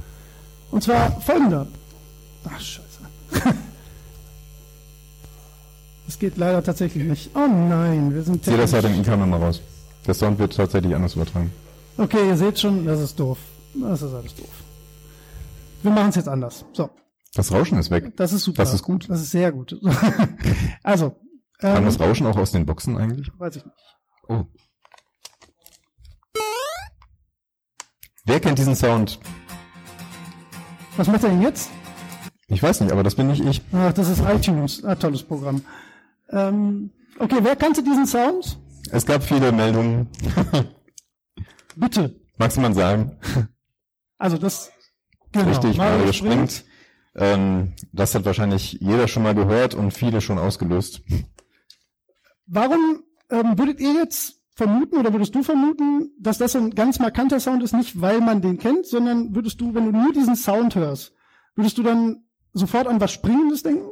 Und 0.70 0.82
zwar 0.82 1.20
folgender. 1.20 1.66
Ach, 2.44 2.60
scheiße. 2.60 2.84
Das 6.06 6.18
geht 6.18 6.36
leider 6.36 6.62
tatsächlich 6.62 7.04
nicht. 7.04 7.30
Oh 7.34 7.46
nein, 7.48 8.12
wir 8.14 8.22
sind 8.22 8.44
Zieh 8.44 8.56
das 8.56 8.72
technisch- 8.72 8.92
HDMI-Kabel 8.92 9.26
mal 9.26 9.38
raus. 9.42 9.62
Der 10.06 10.14
Sound 10.14 10.38
wird 10.38 10.54
tatsächlich 10.54 10.94
anders 10.94 11.14
übertragen. 11.14 11.50
Okay, 11.96 12.28
ihr 12.28 12.36
seht 12.36 12.58
schon, 12.60 12.84
das 12.84 13.00
ist 13.00 13.18
doof. 13.18 13.38
Das 13.74 14.02
ist 14.02 14.12
alles 14.12 14.34
doof. 14.34 14.48
Wir 15.82 15.90
machen 15.90 16.10
es 16.10 16.16
jetzt 16.16 16.28
anders. 16.28 16.64
So, 16.74 16.90
Das 17.34 17.50
Rauschen 17.52 17.78
ist 17.78 17.90
weg. 17.90 18.12
das 18.16 18.32
ist 18.32 18.42
super. 18.44 18.62
Das 18.62 18.74
ist 18.74 18.82
gut. 18.82 19.08
Das 19.08 19.20
ist 19.20 19.30
sehr 19.30 19.50
gut. 19.50 19.80
also, 20.82 21.16
Kam 21.64 21.78
ähm, 21.78 21.84
das 21.86 21.98
Rauschen 21.98 22.26
auch 22.26 22.36
aus 22.36 22.52
den 22.52 22.66
Boxen 22.66 22.98
eigentlich? 22.98 23.30
weiß 23.38 23.56
ich 23.56 23.64
nicht. 23.64 23.96
Oh. 24.28 24.44
Wer 28.26 28.38
kennt 28.40 28.58
diesen 28.58 28.76
Sound? 28.76 29.18
Was 30.98 31.08
macht 31.08 31.24
er 31.24 31.30
denn 31.30 31.40
jetzt? 31.40 31.70
Ich 32.48 32.62
weiß 32.62 32.82
nicht, 32.82 32.92
aber 32.92 33.02
das 33.02 33.14
bin 33.14 33.28
nicht 33.28 33.42
ich. 33.42 33.62
Ach, 33.72 33.94
das 33.94 34.10
ist 34.10 34.20
iTunes. 34.20 34.84
Ah, 34.84 34.94
tolles 34.94 35.22
Programm. 35.22 35.64
Ähm, 36.28 36.90
okay, 37.18 37.38
wer 37.40 37.56
kannte 37.56 37.82
diesen 37.82 38.06
Sound? 38.06 38.58
Es 38.90 39.06
gab 39.06 39.22
viele 39.22 39.50
Meldungen. 39.50 40.08
Bitte. 41.76 42.20
Magst 42.36 42.58
du 42.58 42.60
mal 42.60 42.74
sagen? 42.74 43.18
Also 44.18 44.36
das 44.36 44.70
genau, 45.32 45.48
Richtig, 45.48 45.78
Mario 45.78 45.96
Mario 45.96 46.12
springt. 46.12 46.64
Ähm, 47.16 47.72
das 47.92 48.14
hat 48.14 48.26
wahrscheinlich 48.26 48.72
jeder 48.82 49.08
schon 49.08 49.22
mal 49.22 49.34
gehört 49.34 49.74
und 49.74 49.92
viele 49.92 50.20
schon 50.20 50.38
ausgelöst. 50.38 51.00
Warum 52.46 53.02
ähm, 53.30 53.58
würdet 53.58 53.80
ihr 53.80 53.94
jetzt 53.94 54.40
vermuten 54.54 54.96
oder 54.96 55.12
würdest 55.12 55.34
du 55.34 55.42
vermuten, 55.42 56.12
dass 56.18 56.38
das 56.38 56.54
ein 56.54 56.74
ganz 56.74 56.98
markanter 56.98 57.40
Sound 57.40 57.62
ist, 57.62 57.74
nicht 57.74 58.00
weil 58.00 58.20
man 58.20 58.40
den 58.40 58.58
kennt, 58.58 58.86
sondern 58.86 59.34
würdest 59.34 59.60
du, 59.60 59.74
wenn 59.74 59.86
du 59.86 59.98
nur 59.98 60.12
diesen 60.12 60.36
Sound 60.36 60.74
hörst, 60.76 61.12
würdest 61.56 61.76
du 61.78 61.82
dann 61.82 62.24
sofort 62.52 62.86
an 62.86 63.00
was 63.00 63.12
Springendes 63.12 63.62
denken? 63.62 63.90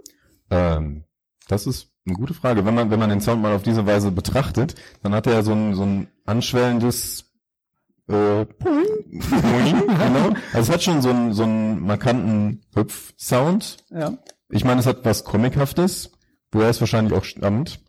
Ähm, 0.51 1.05
das 1.49 1.67
ist 1.67 1.89
eine 2.07 2.15
gute 2.15 2.35
Frage. 2.35 2.65
Wenn 2.65 2.75
man, 2.75 2.91
wenn 2.91 2.99
man 2.99 3.11
den 3.11 3.21
Sound 3.21 3.43
mal 3.43 3.55
auf 3.55 3.63
diese 3.63 3.87
Weise 3.87 4.13
betrachtet, 4.13 4.75
dann 5.03 5.15
hat 5.15 5.27
er 5.27 5.43
so 5.43 5.53
ein, 5.53 5.75
so 5.75 5.83
ein 5.83 6.09
anschwellendes 6.27 7.33
äh, 8.09 8.45
Poing, 8.45 9.05
genau. 9.11 10.35
Also 10.53 10.59
es 10.59 10.71
hat 10.71 10.83
schon 10.83 11.03
so 11.03 11.11
einen, 11.11 11.33
so 11.33 11.45
einen 11.45 11.81
markanten 11.81 12.63
Hüpf-Sound. 12.75 13.79
Ja. 13.91 14.19
Ich 14.49 14.65
meine, 14.65 14.81
es 14.81 14.87
hat 14.87 15.05
was 15.05 15.25
Comichaftes, 15.25 16.13
woher 16.51 16.69
es 16.69 16.81
wahrscheinlich 16.81 17.15
auch 17.15 17.25
stammt. 17.25 17.81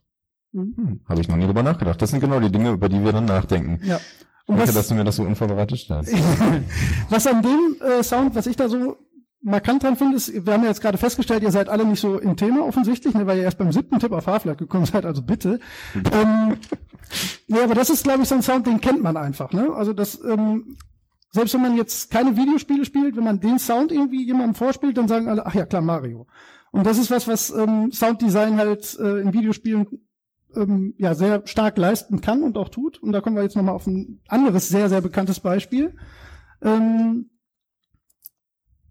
Mhm. 0.53 0.74
Hm, 0.77 1.00
Habe 1.10 1.22
ich 1.22 1.27
noch 1.27 1.36
nie 1.36 1.45
drüber 1.45 1.63
nachgedacht. 1.63 2.01
Das 2.01 2.12
sind 2.12 2.19
genau 2.19 2.39
die 2.39 2.51
Dinge, 2.51 2.72
über 2.72 2.88
die 2.89 3.03
wir 3.03 3.12
dann 3.12 3.25
nachdenken. 3.25 3.79
Ja. 3.86 4.00
Und 4.45 4.57
Danke, 4.57 4.69
was, 4.69 4.75
dass 4.75 4.88
du 4.89 4.95
mir 4.95 5.03
das 5.03 5.15
so 5.15 5.24
unvorbereitet 5.24 5.79
stellst. 5.79 6.13
was 7.10 7.27
an 7.27 7.41
dem 7.41 7.77
äh, 7.81 8.03
Sound, 8.03 8.36
was 8.36 8.45
ich 8.45 8.55
da 8.55 8.69
so 8.69 8.98
markant 9.41 9.83
dran 9.83 9.98
finde, 9.98 10.17
ist, 10.17 10.45
wir 10.45 10.53
haben 10.53 10.63
ja 10.63 10.69
jetzt 10.69 10.81
gerade 10.81 10.98
festgestellt, 10.98 11.43
ihr 11.43 11.51
seid 11.51 11.69
alle 11.69 11.86
nicht 11.86 12.00
so 12.00 12.17
im 12.17 12.36
Thema 12.38 12.65
offensichtlich, 12.65 13.13
ne, 13.13 13.27
weil 13.27 13.38
ihr 13.38 13.43
erst 13.43 13.57
beim 13.57 13.72
siebten 13.72 14.00
Tipp 14.00 14.12
auf 14.12 14.27
Half-Life 14.27 14.57
gekommen 14.57 14.86
seid, 14.86 15.05
also 15.05 15.22
bitte. 15.22 15.60
ähm, 15.95 16.57
ja, 17.48 17.63
aber 17.63 17.75
das 17.75 17.89
ist, 17.89 18.03
glaube 18.03 18.24
ich, 18.24 18.29
so 18.29 18.36
ein 18.36 18.41
Sound, 18.41 18.67
den 18.67 18.79
kennt 18.79 19.03
man 19.03 19.17
einfach. 19.17 19.51
Ne? 19.51 19.72
Also 19.74 19.93
das, 19.93 20.19
ähm, 20.24 20.77
selbst 21.31 21.53
wenn 21.53 21.62
man 21.62 21.75
jetzt 21.75 22.12
keine 22.12 22.38
Videospiele 22.38 22.86
spielt, 22.86 23.17
wenn 23.17 23.24
man 23.24 23.39
den 23.39 23.60
Sound 23.60 23.91
irgendwie 23.91 24.25
jemandem 24.25 24.55
vorspielt, 24.55 24.98
dann 24.98 25.07
sagen 25.07 25.27
alle, 25.27 25.45
ach 25.45 25.55
ja, 25.55 25.65
klar, 25.65 25.81
Mario. 25.81 26.27
Und 26.72 26.86
das 26.86 26.98
ist 26.98 27.12
was, 27.12 27.27
was 27.27 27.50
ähm, 27.50 27.91
Sounddesign 27.91 28.57
halt 28.57 28.98
äh, 29.00 29.19
in 29.19 29.33
Videospielen 29.33 29.88
ähm, 30.55 30.93
ja 30.98 31.15
sehr 31.15 31.45
stark 31.48 31.77
leisten 31.77 32.22
kann 32.22 32.43
und 32.43 32.57
auch 32.57 32.69
tut. 32.69 33.01
Und 33.01 33.12
da 33.12 33.22
kommen 33.22 33.36
wir 33.36 33.43
jetzt 33.43 33.55
nochmal 33.55 33.75
auf 33.75 33.88
ein 33.88 34.22
anderes 34.27 34.69
sehr, 34.69 34.89
sehr 34.89 35.01
bekanntes 35.01 35.39
Beispiel. 35.39 35.95
Ähm, 36.62 37.29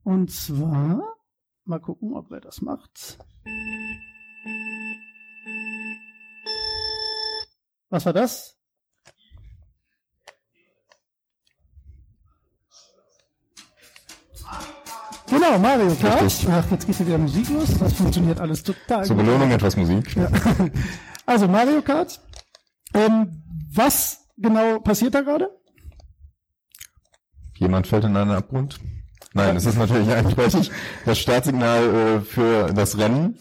und 0.04 0.31
zwar, 0.31 1.16
mal 1.64 1.81
gucken, 1.81 2.14
ob 2.14 2.31
wer 2.31 2.40
das 2.40 2.61
macht. 2.61 3.19
Was 7.90 8.07
war 8.07 8.12
das? 8.12 8.59
Genau, 15.33 15.59
Mario 15.59 15.95
Kart. 15.95 16.23
Ach, 16.50 16.71
jetzt 16.71 16.87
geht 16.87 16.97
hier 16.97 17.07
wieder 17.07 17.19
Musik 17.19 17.49
los. 17.49 17.78
Das 17.78 17.95
funktioniert 17.95 18.38
alles 18.38 18.62
total. 18.62 19.04
Zur 19.04 19.16
gut. 19.16 19.25
Belohnung 19.25 19.50
etwas 19.50 19.76
Musik. 19.76 20.14
Ja. 20.14 20.28
Also 21.26 21.49
Mario 21.49 21.83
Kart. 21.83 22.21
Ähm, 22.95 23.43
was 23.73 24.29
genau 24.37 24.81
passiert 24.81 25.14
da 25.14 25.23
gerade? 25.23 25.49
Jemand 27.57 27.87
fällt 27.87 28.05
in 28.05 28.17
einen 28.17 28.33
Abgrund? 28.33 28.81
Nein, 29.35 29.57
es 29.57 29.64
ist 29.64 29.79
natürlich 29.79 30.11
eindeutig 30.11 30.71
das 31.07 31.19
Startsignal 31.19 31.95
äh, 31.95 32.21
für 32.21 32.73
das 32.73 32.99
Rennen. 32.99 33.38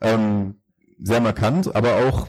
Ähm, 0.00 0.60
sehr 0.98 1.20
markant, 1.20 1.74
aber 1.74 2.06
auch 2.06 2.28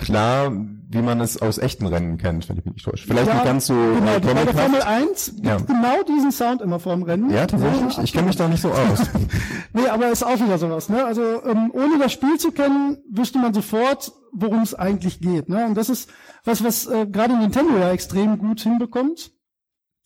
klar, 0.00 0.50
wie 0.92 1.02
man 1.02 1.20
es 1.20 1.40
aus 1.40 1.58
echten 1.58 1.86
Rennen 1.86 2.18
kennt, 2.18 2.48
wenn 2.48 2.58
ich 2.58 2.64
mich 2.64 2.74
nicht 2.74 2.84
täusche. 2.84 3.06
Vielleicht 3.06 3.28
Ja, 3.28 3.34
nicht 3.34 3.44
ganz 3.44 3.66
so 3.66 3.74
Genau, 3.74 4.06
äh, 4.16 4.20
Formel 4.20 4.46
comichaft. 4.46 4.86
1 4.86 5.34
Ja. 5.42 5.56
gibt 5.56 5.68
genau 5.68 6.02
diesen 6.08 6.32
Sound 6.32 6.60
immer 6.62 6.80
vorm 6.80 7.02
Rennen. 7.04 7.30
Ja, 7.30 7.46
tatsächlich. 7.46 7.98
Ich 7.98 8.12
kenne 8.12 8.26
mich 8.26 8.36
da 8.36 8.48
nicht 8.48 8.60
so 8.62 8.70
aus. 8.72 9.02
Nee, 9.72 9.86
aber 9.86 10.08
ist 10.10 10.24
auch 10.24 10.34
wieder 10.40 10.58
sowas, 10.58 10.88
ne? 10.88 11.04
Also 11.04 11.22
ähm, 11.44 11.70
ohne 11.72 11.96
das 12.00 12.12
Spiel 12.12 12.38
zu 12.38 12.50
kennen, 12.50 12.98
wüsste 13.08 13.38
man 13.38 13.54
sofort, 13.54 14.10
worum 14.32 14.62
es 14.62 14.74
eigentlich 14.74 15.20
geht. 15.20 15.48
Ne? 15.48 15.64
Und 15.64 15.76
das 15.76 15.88
ist 15.88 16.10
was, 16.44 16.64
was 16.64 16.86
äh, 16.88 17.06
gerade 17.06 17.36
Nintendo 17.38 17.78
ja 17.78 17.90
extrem 17.92 18.36
gut 18.38 18.60
hinbekommt. 18.60 19.30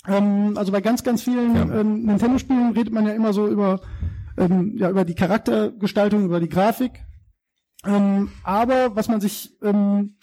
Ähm, 0.06 0.52
also 0.58 0.70
bei 0.70 0.82
ganz, 0.82 1.02
ganz 1.02 1.22
vielen 1.22 1.54
Ja. 1.56 1.62
ähm, 1.80 2.02
Nintendo-Spielen 2.04 2.72
redet 2.72 2.92
man 2.92 3.06
ja 3.06 3.14
immer 3.14 3.32
so 3.32 3.48
über, 3.48 3.80
ähm, 4.36 4.74
ja, 4.76 4.90
über 4.90 5.06
die 5.06 5.14
Charaktergestaltung, 5.14 6.26
über 6.26 6.40
die 6.40 6.50
Grafik. 6.50 6.92
Ähm, 7.87 8.31
aber 8.43 8.97
was 8.97 9.09
man 9.09 9.21
sich 9.21 9.57
ähm, 9.62 10.17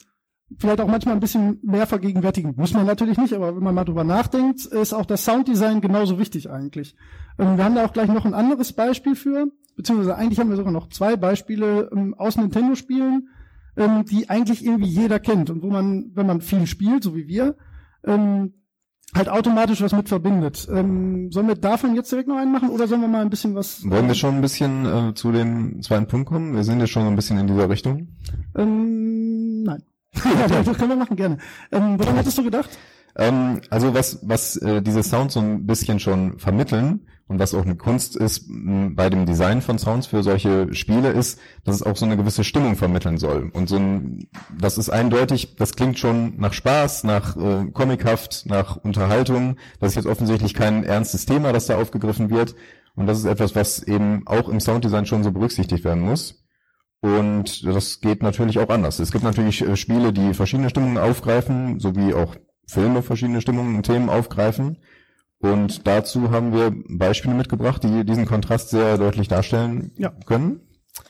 vielleicht 0.57 0.81
auch 0.81 0.87
manchmal 0.87 1.15
ein 1.15 1.19
bisschen 1.19 1.59
mehr 1.63 1.87
vergegenwärtigen 1.87 2.53
muss 2.57 2.73
man 2.73 2.85
natürlich 2.85 3.17
nicht, 3.17 3.33
aber 3.33 3.55
wenn 3.55 3.63
man 3.63 3.75
mal 3.75 3.85
drüber 3.85 4.03
nachdenkt, 4.03 4.65
ist 4.65 4.93
auch 4.93 5.05
das 5.05 5.23
Sounddesign 5.23 5.81
genauso 5.81 6.19
wichtig 6.19 6.49
eigentlich. 6.49 6.95
Ähm, 7.39 7.57
wir 7.57 7.63
haben 7.63 7.75
da 7.75 7.85
auch 7.85 7.93
gleich 7.93 8.09
noch 8.09 8.25
ein 8.25 8.33
anderes 8.33 8.73
Beispiel 8.73 9.15
für, 9.15 9.47
beziehungsweise 9.75 10.15
eigentlich 10.15 10.39
haben 10.39 10.49
wir 10.49 10.57
sogar 10.57 10.73
noch 10.73 10.89
zwei 10.89 11.15
Beispiele 11.15 11.89
ähm, 11.91 12.13
aus 12.15 12.37
Nintendo-Spielen, 12.37 13.29
ähm, 13.77 14.05
die 14.05 14.29
eigentlich 14.29 14.65
irgendwie 14.65 14.89
jeder 14.89 15.19
kennt 15.19 15.49
und 15.49 15.61
wo 15.61 15.69
man, 15.69 16.11
wenn 16.13 16.27
man 16.27 16.41
viel 16.41 16.67
spielt, 16.67 17.03
so 17.03 17.15
wie 17.15 17.27
wir, 17.27 17.55
ähm, 18.03 18.53
halt 19.15 19.29
automatisch 19.29 19.81
was 19.81 19.93
mit 19.93 20.09
verbindet. 20.09 20.67
Ähm, 20.71 21.31
sollen 21.31 21.47
wir 21.47 21.55
davon 21.55 21.95
jetzt 21.95 22.11
direkt 22.11 22.27
noch 22.27 22.37
einen 22.37 22.51
machen 22.51 22.69
oder 22.69 22.87
sollen 22.87 23.01
wir 23.01 23.07
mal 23.07 23.21
ein 23.21 23.29
bisschen 23.29 23.55
was? 23.55 23.87
Wollen 23.89 24.07
wir 24.07 24.15
schon 24.15 24.35
ein 24.35 24.41
bisschen 24.41 24.85
äh, 24.85 25.13
zu 25.13 25.31
dem 25.31 25.81
zweiten 25.81 26.07
Punkt 26.07 26.27
kommen? 26.27 26.55
Wir 26.55 26.63
sind 26.63 26.79
ja 26.79 26.87
schon 26.87 27.07
ein 27.07 27.15
bisschen 27.15 27.37
in 27.37 27.47
dieser 27.47 27.69
Richtung. 27.69 28.09
Ähm, 28.55 29.63
nein. 29.63 29.83
ja, 30.23 30.47
das 30.63 30.77
können 30.77 30.89
wir 30.89 30.95
machen, 30.95 31.15
gerne. 31.15 31.37
Ähm, 31.71 31.97
woran 31.97 32.17
hattest 32.17 32.37
du 32.37 32.43
gedacht? 32.43 32.69
Ähm, 33.17 33.61
also 33.69 33.93
was, 33.93 34.19
was 34.23 34.57
äh, 34.57 34.81
diese 34.81 35.03
Sounds 35.03 35.33
so 35.33 35.39
ein 35.39 35.65
bisschen 35.65 35.99
schon 35.99 36.39
vermitteln 36.39 37.07
und 37.27 37.39
was 37.39 37.53
auch 37.53 37.65
eine 37.65 37.75
Kunst 37.75 38.15
ist 38.15 38.49
m, 38.49 38.95
bei 38.95 39.09
dem 39.09 39.25
Design 39.25 39.61
von 39.61 39.79
Sounds 39.79 40.07
für 40.07 40.21
solche 40.21 40.73
Spiele 40.73 41.09
ist, 41.09 41.39
dass 41.63 41.75
es 41.75 41.83
auch 41.83 41.95
so 41.95 42.05
eine 42.05 42.17
gewisse 42.17 42.43
Stimmung 42.43 42.75
vermitteln 42.75 43.17
soll. 43.17 43.49
Und 43.53 43.69
so 43.69 43.77
ein, 43.77 44.27
das 44.59 44.77
ist 44.77 44.89
eindeutig, 44.89 45.55
das 45.55 45.75
klingt 45.75 45.97
schon 45.97 46.37
nach 46.37 46.53
Spaß, 46.53 47.03
nach 47.05 47.37
äh, 47.37 47.65
comichaft, 47.71 48.45
nach 48.47 48.77
Unterhaltung. 48.77 49.57
Das 49.79 49.91
ist 49.91 49.95
jetzt 49.95 50.07
offensichtlich 50.07 50.53
kein 50.53 50.83
ernstes 50.83 51.25
Thema, 51.25 51.53
das 51.53 51.67
da 51.67 51.77
aufgegriffen 51.77 52.29
wird. 52.29 52.55
Und 52.95 53.07
das 53.07 53.19
ist 53.19 53.25
etwas, 53.25 53.55
was 53.55 53.81
eben 53.81 54.23
auch 54.25 54.49
im 54.49 54.59
Sounddesign 54.59 55.05
schon 55.05 55.23
so 55.23 55.31
berücksichtigt 55.31 55.85
werden 55.85 56.03
muss. 56.03 56.43
Und 57.01 57.65
das 57.65 57.99
geht 57.99 58.21
natürlich 58.21 58.59
auch 58.59 58.69
anders. 58.69 58.99
Es 58.99 59.11
gibt 59.11 59.23
natürlich 59.23 59.61
äh, 59.61 59.75
Spiele, 59.75 60.13
die 60.13 60.33
verschiedene 60.33 60.69
Stimmungen 60.69 60.97
aufgreifen, 60.97 61.79
sowie 61.79 62.13
auch 62.13 62.35
Filme 62.71 63.01
verschiedene 63.01 63.41
Stimmungen 63.41 63.75
und 63.75 63.85
Themen 63.85 64.09
aufgreifen. 64.09 64.77
Und 65.39 65.87
dazu 65.87 66.31
haben 66.31 66.53
wir 66.53 66.71
Beispiele 66.87 67.33
mitgebracht, 67.35 67.83
die 67.83 68.05
diesen 68.05 68.25
Kontrast 68.25 68.69
sehr 68.69 68.97
deutlich 68.97 69.27
darstellen 69.27 69.91
Ja. 69.97 70.11
können. 70.25 70.61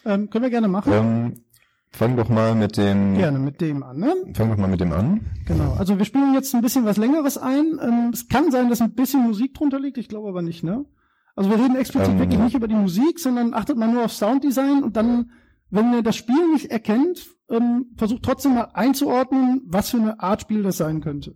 Ähm, 0.06 0.30
können 0.30 0.44
wir 0.44 0.50
gerne 0.50 0.68
machen. 0.70 0.92
Ähm, 0.94 1.44
fang 1.92 2.16
doch 2.16 2.30
mal 2.30 2.56
mit 2.56 2.78
dem, 2.78 3.16
Gerne 3.18 3.40
mit 3.40 3.60
dem 3.62 3.84
an, 3.84 3.98
ne? 3.98 4.14
fang 4.34 4.50
doch 4.50 4.58
mal 4.58 4.70
mit 4.70 4.80
dem 4.80 4.94
an. 4.94 5.22
Genau. 5.46 5.74
Also 5.78 5.98
wir 5.98 6.06
spielen 6.06 6.34
jetzt 6.34 6.56
ein 6.56 6.62
bisschen 6.62 6.86
was 6.86 6.98
längeres 6.98 7.38
ein. 7.38 7.78
Ähm, 7.82 8.12
es 8.14 8.28
kann 8.28 8.52
sein, 8.52 8.70
dass 8.70 8.82
ein 8.82 8.94
bisschen 8.94 9.22
Musik 9.24 9.54
drunter 9.54 9.80
liegt, 9.80 9.98
ich 9.98 10.08
glaube 10.08 10.30
aber 10.30 10.42
nicht, 10.42 10.64
ne? 10.64 10.86
Also 11.36 11.50
wir 11.50 11.58
reden 11.58 11.76
explizit 11.76 12.10
Ähm, 12.14 12.20
wirklich 12.20 12.40
nicht 12.40 12.56
über 12.56 12.68
die 12.68 12.76
Musik, 12.76 13.20
sondern 13.20 13.54
achtet 13.54 13.78
mal 13.78 13.88
nur 13.92 14.06
auf 14.06 14.14
Sounddesign 14.14 14.84
und 14.84 14.96
dann, 14.96 15.32
wenn 15.70 15.94
ihr 15.94 16.04
das 16.04 16.16
Spiel 16.16 16.52
nicht 16.54 16.72
erkennt, 16.72 17.26
ähm, 17.50 17.88
versucht 17.98 18.24
trotzdem 18.24 18.56
mal 18.56 18.70
einzuordnen, 18.74 19.62
was 19.66 19.90
für 19.90 19.98
eine 19.98 20.20
Art 20.22 20.42
Spiel 20.42 20.64
das 20.64 20.78
sein 20.78 21.02
könnte. 21.02 21.36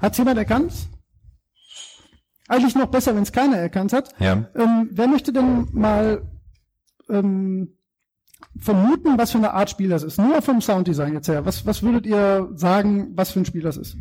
Hat's 0.00 0.18
jemand 0.18 0.38
erkannt? 0.38 0.72
Eigentlich 2.48 2.74
noch 2.74 2.86
besser, 2.90 3.14
wenn 3.14 3.22
es 3.22 3.32
keiner 3.32 3.56
erkannt 3.58 3.92
hat. 3.92 4.12
Ja. 4.18 4.48
Ähm, 4.54 4.88
wer 4.92 5.06
möchte 5.06 5.32
denn 5.32 5.68
mal 5.72 6.28
ähm, 7.08 7.76
vermuten, 8.58 9.18
was 9.18 9.30
für 9.32 9.38
eine 9.38 9.52
Art 9.54 9.70
Spiel 9.70 9.88
das 9.90 10.02
ist? 10.02 10.18
Nur 10.18 10.42
vom 10.42 10.60
Sounddesign 10.60 11.12
jetzt 11.14 11.28
her. 11.28 11.44
Was, 11.46 11.64
was 11.66 11.82
würdet 11.82 12.06
ihr 12.06 12.50
sagen, 12.54 13.12
was 13.16 13.30
für 13.30 13.40
ein 13.40 13.44
Spiel 13.44 13.62
das 13.62 13.76
ist? 13.76 13.96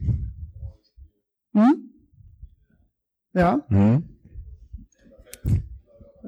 Hm? 1.54 1.86
Ja, 3.34 3.64
Mhm. 3.70 4.10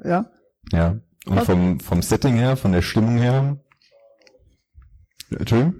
ja. 0.04 0.30
Ja. 0.70 1.00
Und 1.26 1.36
Was? 1.36 1.46
vom, 1.46 1.80
vom 1.80 2.02
Setting 2.02 2.34
her, 2.36 2.56
von 2.56 2.72
der 2.72 2.82
Stimmung 2.82 3.18
her. 3.18 3.58
Entschuldigung? 5.30 5.74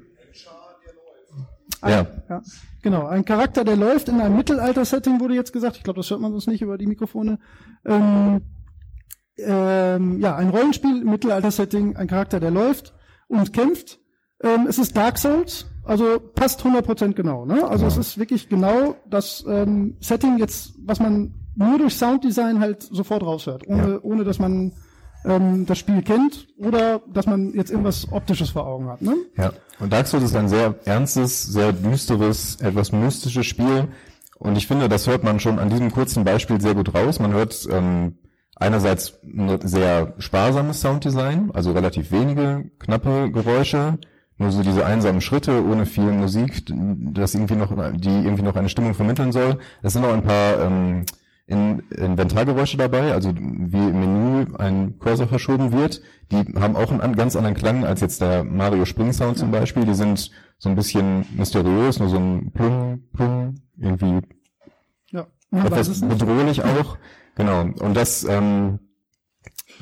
Ja. 1.83 2.07
Ja, 2.28 2.42
genau. 2.83 3.07
Ein 3.07 3.25
Charakter, 3.25 3.64
der 3.64 3.77
läuft 3.77 4.09
in 4.09 4.21
einem 4.21 4.37
Mittelalter-Setting, 4.37 5.21
wurde 5.21 5.35
jetzt 5.35 5.53
gesagt. 5.53 5.77
Ich 5.77 5.83
glaube, 5.83 5.99
das 6.01 6.11
hört 6.11 6.21
man 6.21 6.33
sonst 6.33 6.49
nicht 6.49 6.62
über 6.62 6.79
die 6.79 6.87
Mikrofone. 6.87 7.38
Ähm, 7.85 8.42
ähm, 9.38 10.21
ja, 10.21 10.37
ein 10.37 10.51
Rollenspiel 10.51 11.03
im 11.03 11.11
Mittelalter-Setting, 11.11 11.97
ein 11.97 12.07
Charakter, 12.07 12.38
der 12.40 12.51
läuft 12.51 12.95
und 13.29 13.53
kämpft. 13.53 13.99
Ähm, 14.42 14.66
es 14.68 14.79
ist 14.79 14.97
Dark 14.97 15.18
Souls, 15.18 15.66
also 15.85 16.18
passt 16.35 16.62
100% 16.62 17.14
genau. 17.14 17.45
Ne? 17.47 17.66
Also 17.66 17.87
es 17.87 17.97
ist 17.97 18.18
wirklich 18.18 18.49
genau 18.49 18.97
das 19.09 19.45
ähm, 19.49 19.97
Setting 20.01 20.38
jetzt, 20.38 20.75
was 20.85 21.01
man 21.01 21.35
nur 21.55 21.79
durch 21.79 21.97
Sounddesign 21.97 22.61
halt 22.61 22.83
sofort 22.83 23.23
raushört, 23.23 23.66
ohne, 23.66 23.92
Ja. 23.92 23.99
ohne 24.03 24.25
dass 24.25 24.38
man 24.38 24.73
ähm, 25.25 25.67
das 25.67 25.79
Spiel 25.79 26.03
kennt 26.03 26.49
oder 26.59 27.01
dass 27.13 27.27
man 27.27 27.55
jetzt 27.55 27.71
irgendwas 27.71 28.11
Optisches 28.11 28.51
vor 28.51 28.67
Augen 28.67 28.89
hat. 28.89 29.03
Ne? 29.03 29.17
Ja, 29.37 29.53
und 29.79 29.93
Dark 29.93 30.07
Souls 30.07 30.25
ist 30.25 30.37
ein 30.37 30.49
sehr 30.49 30.75
ernstes, 30.85 31.43
sehr 31.43 31.73
düsteres, 31.73 32.57
etwas 32.61 32.93
mystisches 32.93 33.47
Spiel. 33.47 33.89
Und 34.39 34.57
ich 34.57 34.67
finde, 34.67 34.89
das 34.89 35.07
hört 35.07 35.23
man 35.23 35.39
schon 35.39 35.59
an 35.59 35.71
diesem 35.71 35.93
kurzen 35.93 36.25
Beispiel 36.25 36.61
sehr 36.61 36.75
gut 36.75 36.95
raus. 36.95 37.21
Man 37.21 37.33
hört 37.33 37.67
ähm, 37.71 38.17
einerseits 38.57 39.19
ein 39.23 39.61
sehr 39.67 40.15
sparsames 40.19 40.81
Sounddesign, 40.81 41.51
also 41.53 41.73
relativ 41.73 42.11
wenige 42.11 42.71
knappe 42.79 43.31
Geräusche, 43.31 43.99
nur 44.39 44.51
so 44.51 44.63
diese 44.63 44.85
einsamen 44.85 45.21
Schritte 45.21 45.65
ohne 45.65 45.87
viel 45.87 46.11
Musik, 46.11 46.65
das 46.67 47.35
irgendwie 47.35 47.55
noch, 47.55 47.71
die 47.95 48.09
irgendwie 48.09 48.43
noch 48.43 48.57
eine 48.57 48.69
Stimmung 48.69 48.95
vermitteln 48.95 49.31
soll. 49.31 49.59
Es 49.83 49.93
sind 49.93 50.05
auch 50.05 50.13
ein 50.13 50.25
paar 50.25 50.61
ähm, 50.61 51.05
in 51.46 51.81
Inventargeräusche 51.90 52.76
dabei, 52.76 53.12
also 53.12 53.35
wie 53.35 53.76
im 53.88 54.00
Menü 54.00 54.46
ein 54.59 54.98
Cursor 54.98 55.26
verschoben 55.26 55.72
wird. 55.72 56.00
Die 56.31 56.37
haben 56.59 56.76
auch 56.76 56.90
einen 56.90 57.00
an- 57.00 57.14
ganz 57.16 57.37
anderen 57.37 57.57
Klang 57.57 57.85
als 57.85 58.00
jetzt 58.00 58.20
der 58.20 58.44
Mario 58.44 58.85
Spring 58.85 59.12
Sound 59.12 59.38
zum 59.38 59.50
Beispiel. 59.50 59.85
Die 59.85 59.94
sind 59.94 60.31
so 60.59 60.68
ein 60.68 60.76
bisschen 60.76 61.26
mysteriös, 61.37 61.98
nur 61.98 62.09
so 62.09 62.16
ein 62.16 62.52
Plum, 62.52 63.02
Plum, 63.12 63.55
irgendwie 63.76 64.20
Ja. 65.11 65.26
Etwas 65.50 66.00
bedrohlich 66.00 66.62
auch. 66.64 66.96
Genau. 67.35 67.62
Und 67.62 67.94
das 67.94 68.24
ähm, 68.24 68.78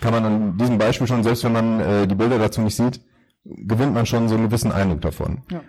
kann 0.00 0.12
man 0.12 0.24
an 0.24 0.56
diesem 0.56 0.78
Beispiel 0.78 1.06
schon, 1.06 1.22
selbst 1.22 1.44
wenn 1.44 1.52
man 1.52 1.80
äh, 1.80 2.06
die 2.06 2.14
Bilder 2.14 2.38
dazu 2.38 2.62
nicht 2.62 2.76
sieht, 2.76 3.00
gewinnt 3.44 3.94
man 3.94 4.06
schon 4.06 4.28
so 4.28 4.34
einen 4.34 4.44
gewissen 4.44 4.72
Eindruck 4.72 5.02
davon. 5.02 5.42
Ja. 5.50 5.60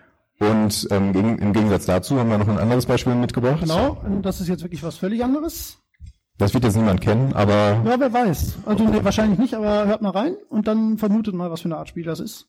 Und 0.41 0.88
ähm, 0.89 1.13
gegen, 1.13 1.38
im 1.38 1.54
Gegensatz 1.54 1.86
dazu 1.86 2.19
haben 2.19 2.30
wir 2.30 2.38
noch 2.39 2.47
ein 2.47 2.58
anderes 2.58 2.88
Beispiel 2.88 3.13
mitgebracht. 3.13 3.62
Genau, 3.62 3.97
und 4.04 4.23
das 4.23 4.41
ist 4.41 4.47
jetzt 4.47 4.63
wirklich 4.63 4.82
was 4.82 4.97
völlig 4.97 5.23
anderes. 5.23 5.77
Das 6.39 6.56
wird 6.56 6.63
jetzt 6.63 6.75
niemand 6.75 7.01
kennen, 7.01 7.34
aber 7.34 7.82
Ja, 7.86 7.99
wer 7.99 8.12
weiß. 8.12 8.56
Also 8.65 8.84
nee, 8.86 9.04
wahrscheinlich 9.04 9.38
nicht, 9.38 9.54
aber 9.54 9.86
hört 9.86 10.01
mal 10.01 10.10
rein 10.10 10.36
und 10.49 10.67
dann 10.67 10.97
vermutet 10.97 11.36
mal, 11.36 11.51
was 11.51 11.62
für 11.62 11.65
eine 11.67 11.77
Art 11.77 11.89
Spiel 11.89 12.04
das 12.04 12.19
ist. 12.19 12.47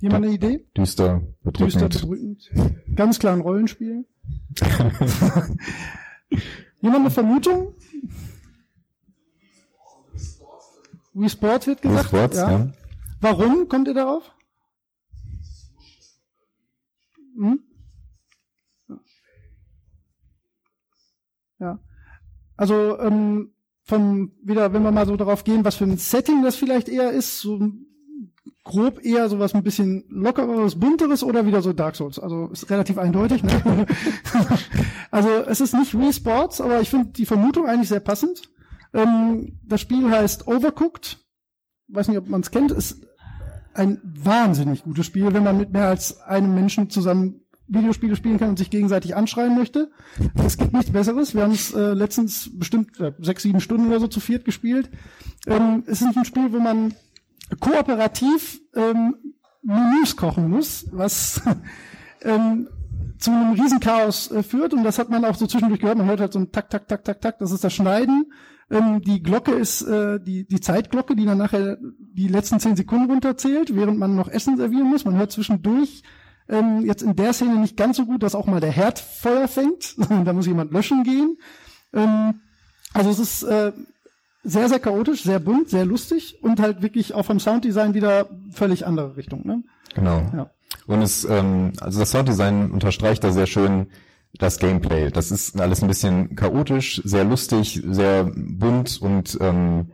Jemand 0.00 0.24
eine 0.24 0.34
Idee? 0.34 0.64
Düster, 0.76 1.22
Düster, 1.44 1.88
bedrückend. 1.88 2.50
bedrückend. 2.50 2.50
Ganz 2.94 3.18
klar 3.18 3.32
ein 3.32 3.40
Rollenspiel. 3.40 4.06
Jemand 6.80 7.00
eine 7.00 7.10
Vermutung? 7.10 7.74
Wii 11.14 11.28
Sports 11.28 11.66
wird 11.66 11.82
Wii 11.82 11.88
gesagt. 11.88 12.08
Sports, 12.08 12.36
ja. 12.36 12.72
Warum 13.20 13.68
kommt 13.68 13.88
ihr 13.88 13.94
darauf? 13.94 14.30
Hm? 17.36 17.60
Ja. 21.58 21.80
Also 22.56 22.98
ähm, 23.00 23.52
von 23.82 24.32
wieder, 24.42 24.72
wenn 24.72 24.82
wir 24.82 24.92
mal 24.92 25.06
so 25.06 25.16
darauf 25.16 25.42
gehen, 25.42 25.64
was 25.64 25.76
für 25.76 25.84
ein 25.84 25.96
Setting 25.96 26.42
das 26.42 26.54
vielleicht 26.54 26.88
eher 26.88 27.10
ist, 27.10 27.40
so 27.40 27.58
grob 28.68 29.04
eher 29.04 29.28
sowas 29.28 29.54
ein 29.54 29.62
bisschen 29.62 30.04
lockeres, 30.10 30.78
bunteres 30.78 31.24
oder 31.24 31.46
wieder 31.46 31.62
so 31.62 31.72
Dark 31.72 31.96
Souls. 31.96 32.18
Also 32.18 32.48
ist 32.52 32.70
relativ 32.70 32.98
eindeutig. 32.98 33.42
Ne? 33.42 33.86
also 35.10 35.28
es 35.46 35.60
ist 35.60 35.74
nicht 35.74 35.98
Wii 35.98 36.12
Sports, 36.12 36.60
aber 36.60 36.80
ich 36.80 36.90
finde 36.90 37.06
die 37.06 37.26
Vermutung 37.26 37.66
eigentlich 37.66 37.88
sehr 37.88 38.00
passend. 38.00 38.42
Ähm, 38.92 39.58
das 39.64 39.80
Spiel 39.80 40.10
heißt 40.10 40.46
Overcooked. 40.46 41.18
Weiß 41.88 42.08
nicht, 42.08 42.18
ob 42.18 42.28
man 42.28 42.42
es 42.42 42.50
kennt. 42.50 42.70
Ist 42.70 43.06
ein 43.72 44.00
wahnsinnig 44.02 44.82
gutes 44.82 45.06
Spiel, 45.06 45.32
wenn 45.32 45.44
man 45.44 45.56
mit 45.56 45.72
mehr 45.72 45.88
als 45.88 46.20
einem 46.20 46.54
Menschen 46.54 46.90
zusammen 46.90 47.40
Videospiele 47.68 48.16
spielen 48.16 48.38
kann 48.38 48.50
und 48.50 48.58
sich 48.58 48.70
gegenseitig 48.70 49.14
anschreien 49.14 49.56
möchte. 49.56 49.90
Es 50.34 50.56
gibt 50.56 50.72
nichts 50.72 50.90
Besseres. 50.90 51.34
Wir 51.34 51.42
haben 51.42 51.52
es 51.52 51.72
äh, 51.74 51.92
letztens 51.92 52.50
bestimmt 52.52 52.98
äh, 53.00 53.12
sechs, 53.18 53.42
sieben 53.42 53.60
Stunden 53.60 53.88
oder 53.88 54.00
so 54.00 54.08
zu 54.08 54.20
viert 54.20 54.44
gespielt. 54.44 54.90
Ähm, 55.46 55.84
es 55.86 56.00
ist 56.00 56.16
ein 56.16 56.24
Spiel, 56.24 56.52
wo 56.52 56.60
man 56.60 56.94
kooperativ 57.60 58.60
ähm, 58.74 59.14
Menüs 59.62 60.16
kochen 60.16 60.48
muss, 60.48 60.86
was 60.92 61.42
ähm, 62.22 62.68
zu 63.18 63.30
einem 63.30 63.60
Riesenchaos 63.60 64.30
äh, 64.30 64.42
führt. 64.42 64.72
Und 64.74 64.84
das 64.84 64.98
hat 64.98 65.10
man 65.10 65.24
auch 65.24 65.34
so 65.34 65.46
zwischendurch 65.46 65.80
gehört. 65.80 65.98
Man 65.98 66.06
hört 66.06 66.20
halt 66.20 66.32
so 66.32 66.38
ein 66.38 66.52
Tak, 66.52 66.70
Tak, 66.70 66.88
Tak, 66.88 67.04
Tak, 67.04 67.20
Tak. 67.20 67.38
Das 67.38 67.52
ist 67.52 67.64
das 67.64 67.72
Schneiden. 67.72 68.32
Ähm, 68.70 69.00
die 69.00 69.22
Glocke 69.22 69.52
ist 69.52 69.82
äh, 69.82 70.20
die, 70.20 70.46
die 70.46 70.60
Zeitglocke, 70.60 71.16
die 71.16 71.24
dann 71.24 71.38
nachher 71.38 71.78
die 71.80 72.28
letzten 72.28 72.60
zehn 72.60 72.76
Sekunden 72.76 73.10
runterzählt, 73.10 73.74
während 73.74 73.98
man 73.98 74.14
noch 74.14 74.28
Essen 74.28 74.56
servieren 74.56 74.88
muss. 74.88 75.04
Man 75.04 75.16
hört 75.16 75.32
zwischendurch 75.32 76.02
ähm, 76.48 76.84
jetzt 76.84 77.02
in 77.02 77.16
der 77.16 77.32
Szene 77.32 77.56
nicht 77.56 77.76
ganz 77.76 77.96
so 77.96 78.06
gut, 78.06 78.22
dass 78.22 78.34
auch 78.34 78.46
mal 78.46 78.60
der 78.60 78.70
Herd 78.70 78.98
Feuer 78.98 79.48
fängt. 79.48 79.96
da 80.24 80.32
muss 80.32 80.46
jemand 80.46 80.72
löschen 80.72 81.02
gehen. 81.02 81.38
Ähm, 81.92 82.40
also 82.92 83.10
es 83.10 83.18
ist 83.18 83.42
äh, 83.42 83.72
sehr, 84.42 84.68
sehr 84.68 84.78
chaotisch, 84.78 85.22
sehr 85.22 85.40
bunt, 85.40 85.68
sehr 85.68 85.84
lustig 85.84 86.38
und 86.42 86.60
halt 86.60 86.82
wirklich 86.82 87.14
auch 87.14 87.24
vom 87.24 87.40
Sounddesign 87.40 87.94
wieder 87.94 88.28
völlig 88.50 88.86
andere 88.86 89.16
Richtung. 89.16 89.46
Ne? 89.46 89.62
Genau. 89.94 90.22
Ja. 90.34 90.50
Und 90.86 91.02
es, 91.02 91.24
ähm, 91.24 91.72
also 91.80 92.00
das 92.00 92.10
Sounddesign 92.10 92.70
unterstreicht 92.70 93.24
da 93.24 93.32
sehr 93.32 93.46
schön 93.46 93.88
das 94.38 94.58
Gameplay. 94.58 95.10
Das 95.10 95.30
ist 95.30 95.60
alles 95.60 95.82
ein 95.82 95.88
bisschen 95.88 96.36
chaotisch, 96.36 97.00
sehr 97.04 97.24
lustig, 97.24 97.82
sehr 97.84 98.24
bunt 98.34 99.00
und 99.00 99.38
ähm, 99.40 99.92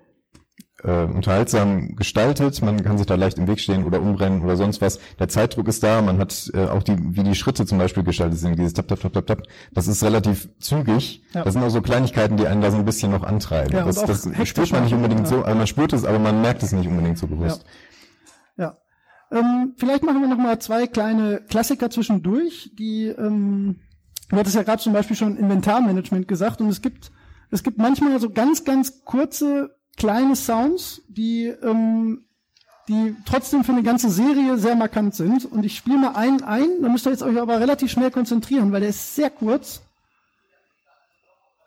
äh, 0.84 1.04
unterhaltsam 1.04 1.96
gestaltet. 1.96 2.60
Man 2.62 2.82
kann 2.84 2.98
sich 2.98 3.06
da 3.06 3.14
leicht 3.14 3.38
im 3.38 3.46
Weg 3.46 3.60
stehen 3.60 3.84
oder 3.84 4.00
umrennen 4.00 4.42
oder 4.42 4.56
sonst 4.56 4.80
was. 4.80 5.00
Der 5.18 5.28
Zeitdruck 5.28 5.68
ist 5.68 5.82
da. 5.82 6.02
Man 6.02 6.18
hat 6.18 6.50
äh, 6.54 6.66
auch 6.66 6.82
die, 6.82 6.96
wie 6.98 7.22
die 7.22 7.34
Schritte 7.34 7.66
zum 7.66 7.78
Beispiel 7.78 8.04
gestaltet 8.04 8.38
sind, 8.38 8.58
dieses 8.58 8.74
tap 8.74 8.88
tap 8.88 9.00
tap 9.00 9.12
tap 9.12 9.26
tap. 9.26 9.42
Das 9.72 9.88
ist 9.88 10.02
relativ 10.04 10.48
zügig. 10.60 11.22
Ja. 11.32 11.44
Das 11.44 11.54
sind 11.54 11.62
auch 11.62 11.70
so 11.70 11.80
Kleinigkeiten, 11.80 12.36
die 12.36 12.46
einen 12.46 12.60
da 12.60 12.70
so 12.70 12.76
ein 12.76 12.84
bisschen 12.84 13.10
noch 13.10 13.22
antreiben. 13.22 13.72
Ja, 13.72 13.84
das 13.84 14.04
das 14.04 14.28
spürt 14.44 14.72
man 14.72 14.84
nicht 14.84 14.94
unbedingt 14.94 15.20
ja. 15.20 15.26
so, 15.26 15.42
also 15.42 15.56
man 15.56 15.66
spürt 15.66 15.92
es, 15.92 16.04
aber 16.04 16.18
man 16.18 16.42
merkt 16.42 16.62
es 16.62 16.72
nicht 16.72 16.86
unbedingt 16.86 17.18
so 17.18 17.26
bewusst. 17.26 17.64
Ja. 18.56 18.76
Ähm, 19.30 19.74
vielleicht 19.76 20.04
machen 20.04 20.20
wir 20.20 20.28
noch 20.28 20.36
mal 20.36 20.58
zwei 20.58 20.86
kleine 20.86 21.40
Klassiker 21.48 21.90
zwischendurch, 21.90 22.72
die 22.78 23.06
ähm, 23.06 23.80
du 24.28 24.36
hattest 24.36 24.54
ja 24.54 24.62
gerade 24.62 24.82
zum 24.82 24.92
Beispiel 24.92 25.16
schon 25.16 25.36
Inventarmanagement 25.36 26.28
gesagt 26.28 26.60
und 26.60 26.68
es 26.68 26.82
gibt 26.82 27.10
es 27.50 27.62
gibt 27.62 27.78
manchmal 27.78 28.20
so 28.20 28.30
ganz 28.30 28.64
ganz 28.64 29.04
kurze 29.04 29.74
kleine 29.96 30.36
Sounds, 30.36 31.02
die 31.08 31.46
ähm, 31.46 32.24
die 32.88 33.16
trotzdem 33.24 33.64
für 33.64 33.72
eine 33.72 33.82
ganze 33.82 34.10
Serie 34.10 34.58
sehr 34.58 34.76
markant 34.76 35.14
sind 35.14 35.46
und 35.46 35.64
ich 35.64 35.76
spiele 35.76 35.98
mal 35.98 36.16
einen 36.16 36.42
ein, 36.42 36.82
da 36.82 36.88
müsst 36.88 37.06
ihr 37.06 37.12
jetzt 37.12 37.22
euch 37.22 37.40
aber 37.40 37.58
relativ 37.58 37.90
schnell 37.90 38.10
konzentrieren, 38.10 38.72
weil 38.72 38.80
der 38.80 38.90
ist 38.90 39.14
sehr 39.14 39.30
kurz. 39.30 39.82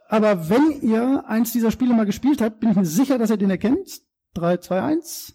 Aber 0.10 0.50
wenn 0.50 0.82
ihr 0.82 1.26
eins 1.28 1.52
dieser 1.52 1.72
Spiele 1.72 1.94
mal 1.94 2.06
gespielt 2.06 2.40
habt, 2.40 2.60
bin 2.60 2.70
ich 2.70 2.76
mir 2.76 2.86
sicher, 2.86 3.18
dass 3.18 3.30
ihr 3.30 3.38
den 3.38 3.50
erkennt. 3.50 4.02
3, 4.36 4.58
2, 4.58 4.82
1. 4.82 5.34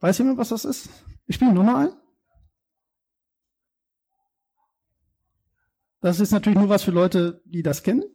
Weiß 0.00 0.18
jemand, 0.18 0.38
was 0.38 0.48
das 0.48 0.64
ist? 0.64 0.88
Ich 1.26 1.36
spiele 1.36 1.52
nochmal 1.52 1.88
ein. 1.88 1.96
Das 6.00 6.20
ist 6.20 6.32
natürlich 6.32 6.58
nur 6.58 6.68
was 6.68 6.82
für 6.82 6.90
Leute, 6.90 7.42
die 7.44 7.62
das 7.62 7.82
kennen. 7.82 8.13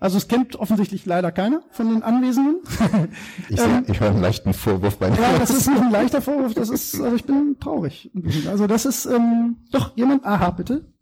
Also 0.00 0.16
es 0.16 0.28
kennt 0.28 0.54
offensichtlich 0.56 1.06
leider 1.06 1.32
keiner 1.32 1.62
von 1.70 1.88
den 1.88 2.02
Anwesenden. 2.02 2.60
Ich, 3.48 3.60
seh- 3.60 3.82
ich 3.90 3.98
höre 4.00 4.10
einen 4.10 4.20
leichten 4.20 4.52
Vorwurf 4.54 4.98
bei 4.98 5.08
Ähm, 5.08 5.14
Ja, 5.20 5.38
das 5.38 5.50
ist 5.50 5.68
ein 5.68 5.90
leichter 5.90 6.20
Vorwurf, 6.22 6.54
das 6.54 6.68
ist, 6.70 7.00
also 7.00 7.16
ich 7.16 7.24
bin 7.24 7.56
traurig. 7.58 8.10
Also 8.48 8.66
das 8.66 8.84
ist, 8.84 9.06
ähm, 9.06 9.56
doch, 9.72 9.96
jemand, 9.96 10.24
aha, 10.24 10.50
bitte. 10.50 10.92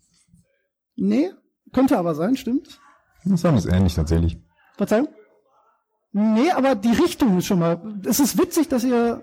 Nee, 0.95 1.31
könnte 1.73 1.99
aber 1.99 2.15
sein, 2.15 2.37
stimmt. 2.37 2.81
Das 3.25 3.41
Sound 3.43 3.59
ist 3.59 3.67
ähnlich 3.67 3.95
tatsächlich. 3.95 4.39
Verzeihung? 4.77 5.09
Nee, 6.13 6.51
aber 6.53 6.75
die 6.75 6.93
Richtung 6.93 7.37
ist 7.39 7.47
schon 7.47 7.59
mal, 7.59 7.81
es 8.07 8.21
ist 8.21 8.39
witzig, 8.39 8.69
dass 8.69 8.85
ihr, 8.85 9.21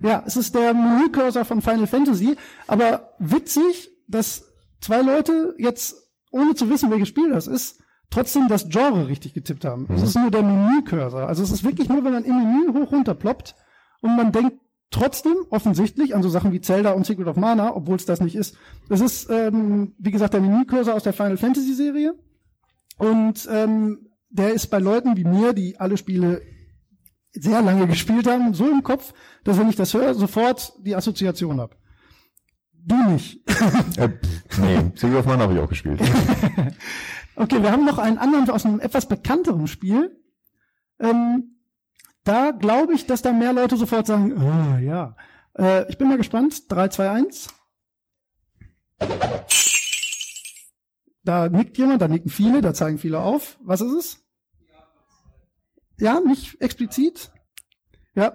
ja, 0.00 0.22
es 0.26 0.36
ist 0.36 0.54
der 0.54 0.72
Menücursor 0.72 1.44
von 1.44 1.60
Final 1.60 1.86
Fantasy, 1.86 2.36
aber 2.66 3.10
witzig, 3.18 3.90
dass 4.06 4.44
zwei 4.80 5.02
Leute 5.02 5.54
jetzt, 5.58 5.96
ohne 6.30 6.54
zu 6.54 6.70
wissen, 6.70 6.90
welches 6.90 7.08
Spiel 7.08 7.30
das 7.30 7.46
ist, 7.46 7.82
trotzdem 8.10 8.48
das 8.48 8.68
Genre 8.68 9.08
richtig 9.08 9.34
getippt 9.34 9.64
haben. 9.64 9.86
Es 9.94 10.02
ist 10.02 10.16
nur 10.16 10.30
der 10.30 10.42
Menücursor. 10.42 11.28
Also 11.28 11.42
es 11.42 11.50
ist 11.50 11.64
wirklich 11.64 11.88
nur, 11.88 12.04
wenn 12.04 12.12
man 12.12 12.24
im 12.24 12.36
Menü 12.36 12.72
hoch 12.72 12.92
runter 12.92 13.14
ploppt 13.14 13.54
und 14.00 14.16
man 14.16 14.32
denkt 14.32 14.58
trotzdem 14.90 15.36
offensichtlich 15.50 16.14
an 16.14 16.22
so 16.22 16.28
Sachen 16.28 16.52
wie 16.52 16.60
Zelda 16.60 16.92
und 16.92 17.04
Secret 17.04 17.26
of 17.26 17.36
Mana, 17.36 17.74
obwohl 17.74 17.96
es 17.96 18.06
das 18.06 18.20
nicht 18.20 18.34
ist. 18.34 18.56
Das 18.88 19.00
ist, 19.00 19.28
ähm, 19.30 19.94
wie 19.98 20.10
gesagt, 20.10 20.34
der 20.34 20.40
Menücursor 20.40 20.94
aus 20.94 21.02
der 21.02 21.12
Final 21.12 21.36
Fantasy 21.36 21.74
Serie. 21.74 22.14
Und 22.96 23.46
ähm, 23.50 24.08
der 24.30 24.52
ist 24.52 24.68
bei 24.68 24.78
Leuten 24.78 25.16
wie 25.16 25.24
mir, 25.24 25.52
die 25.52 25.78
alle 25.78 25.96
Spiele 25.96 26.42
sehr 27.32 27.62
lange 27.62 27.86
gespielt 27.88 28.26
haben, 28.26 28.54
so 28.54 28.68
im 28.68 28.82
Kopf, 28.82 29.12
dass 29.44 29.58
wenn 29.58 29.68
ich 29.68 29.76
das 29.76 29.92
höre, 29.94 30.14
sofort 30.14 30.72
die 30.84 30.96
Assoziation 30.96 31.60
habe. 31.60 31.76
Du 32.72 32.96
nicht. 33.10 33.46
Äh, 33.98 34.08
nee, 34.60 34.92
Secret 34.94 35.18
of 35.18 35.26
Mana 35.26 35.42
habe 35.42 35.54
ich 35.54 35.60
auch 35.60 35.68
gespielt. 35.68 36.00
Okay, 37.38 37.62
wir 37.62 37.70
haben 37.70 37.84
noch 37.84 37.98
einen 37.98 38.18
anderen 38.18 38.50
aus 38.50 38.66
einem 38.66 38.80
etwas 38.80 39.06
bekannteren 39.06 39.68
Spiel. 39.68 40.20
Ähm, 40.98 41.60
da 42.24 42.50
glaube 42.50 42.94
ich, 42.94 43.06
dass 43.06 43.22
da 43.22 43.32
mehr 43.32 43.52
Leute 43.52 43.76
sofort 43.76 44.08
sagen, 44.08 44.36
ah, 44.36 44.80
ja. 44.80 45.16
Äh, 45.56 45.88
ich 45.88 45.98
bin 45.98 46.08
mal 46.08 46.16
gespannt. 46.16 46.64
3, 46.68 46.88
2, 46.88 47.10
1. 47.10 47.48
Da 51.22 51.48
nickt 51.48 51.78
jemand, 51.78 52.02
da 52.02 52.08
nicken 52.08 52.28
viele, 52.28 52.60
da 52.60 52.74
zeigen 52.74 52.98
viele 52.98 53.20
auf. 53.20 53.56
Was 53.62 53.82
ist 53.82 53.92
es? 53.92 54.26
Ja, 56.00 56.18
nicht 56.18 56.60
explizit. 56.60 57.30
Ja. 58.18 58.32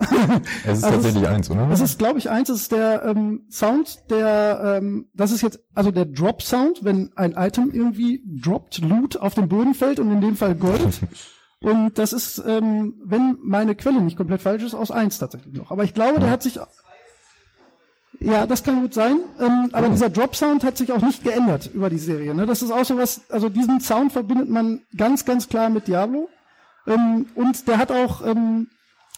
Es 0.66 0.78
ist 0.78 0.84
Also 0.86 0.96
tatsächlich 0.96 1.28
eins, 1.28 1.50
oder? 1.52 1.68
Das 1.68 1.82
ist, 1.82 2.00
glaube 2.00 2.18
ich, 2.18 2.30
eins, 2.30 2.48
das 2.48 2.62
ist 2.62 2.72
der 2.72 3.04
ähm, 3.04 3.42
Sound, 3.52 4.10
der, 4.10 4.78
ähm, 4.78 5.10
das 5.14 5.32
ist 5.32 5.42
jetzt, 5.42 5.60
also 5.76 5.92
der 5.92 6.06
Drop-Sound, 6.06 6.86
wenn 6.86 7.12
ein 7.16 7.34
Item 7.34 7.70
irgendwie 7.74 8.24
droppt, 8.26 8.80
Loot 8.80 9.18
auf 9.18 9.36
den 9.36 9.50
Boden 9.50 9.74
fällt 9.74 10.00
und 10.00 10.10
in 10.10 10.22
dem 10.22 10.38
Fall 10.38 10.56
Gold. 10.56 11.02
und 11.60 11.98
das 11.98 12.14
ist, 12.14 12.42
ähm, 12.48 12.96
wenn 13.04 13.38
meine 13.44 13.76
Quelle 13.76 14.00
nicht 14.02 14.16
komplett 14.16 14.42
falsch 14.42 14.64
ist, 14.64 14.74
aus 14.74 14.90
eins 14.90 15.20
tatsächlich 15.20 15.54
noch. 15.54 15.70
Aber 15.70 15.84
ich 15.84 15.94
glaube, 15.94 16.22
der 16.22 16.30
hat 16.30 16.44
sich, 16.44 16.60
ja, 18.22 18.48
das 18.48 18.64
kann 18.64 18.82
gut 18.82 18.94
sein, 18.94 19.18
ähm, 19.42 19.70
aber 19.74 19.90
dieser 19.90 20.10
Drop-Sound 20.10 20.64
hat 20.64 20.78
sich 20.78 20.94
auch 20.94 21.02
nicht 21.02 21.26
geändert 21.26 21.70
über 21.74 21.90
die 21.90 21.98
Serie. 21.98 22.34
Ne? 22.34 22.46
Das 22.46 22.62
ist 22.62 22.72
auch 22.72 22.86
so 22.86 22.98
was, 22.98 23.30
also 23.30 23.50
diesen 23.50 23.82
Sound 23.82 24.14
verbindet 24.14 24.50
man 24.50 24.80
ganz, 24.96 25.26
ganz 25.26 25.50
klar 25.50 25.70
mit 25.70 25.90
Diablo. 25.90 26.30
Ähm, 26.88 27.26
und 27.36 27.68
der 27.68 27.78
hat 27.80 27.92
auch, 27.92 28.26
ähm, 28.26 28.68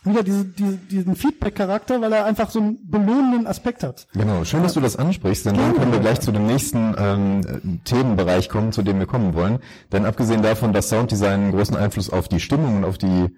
wieder 0.06 0.24
diese, 0.24 0.46
diese, 0.46 0.78
diesen 0.78 1.15
Feedback-Charakter, 1.15 2.02
weil 2.02 2.13
er 2.13 2.26
einfach 2.26 2.50
so 2.50 2.60
einen 2.60 2.89
belohnenden 2.89 3.48
Aspekt 3.48 3.84
hat. 3.84 4.08
Genau, 4.13 4.44
schön, 4.44 4.63
dass 4.63 4.74
du 4.74 4.82
das 4.82 4.96
ansprichst, 4.96 5.46
denn 5.46 5.56
dann 5.56 5.76
können 5.76 5.91
wir 5.91 6.00
gleich 6.00 6.22
zu 6.22 6.32
dem 6.32 6.46
nächsten 6.46 6.96
ähm, 6.98 7.41
äh, 7.41 7.78
Themenbereich 7.84 8.50
kommen, 8.50 8.72
zu 8.72 8.84
dem 8.84 9.00
wir 9.00 9.08
kommen 9.08 9.34
wollen. 9.34 9.60
Denn 9.91 10.06
abgesehen 10.06 10.41
davon, 10.41 10.74
dass 10.74 10.89
Sounddesign 10.89 11.41
einen 11.41 11.52
großen 11.52 11.76
Einfluss 11.76 12.10
auf 12.10 12.28
die 12.28 12.39
Stimmung 12.39 12.78
und 12.78 12.86
auf 12.86 12.98
die, 12.98 13.30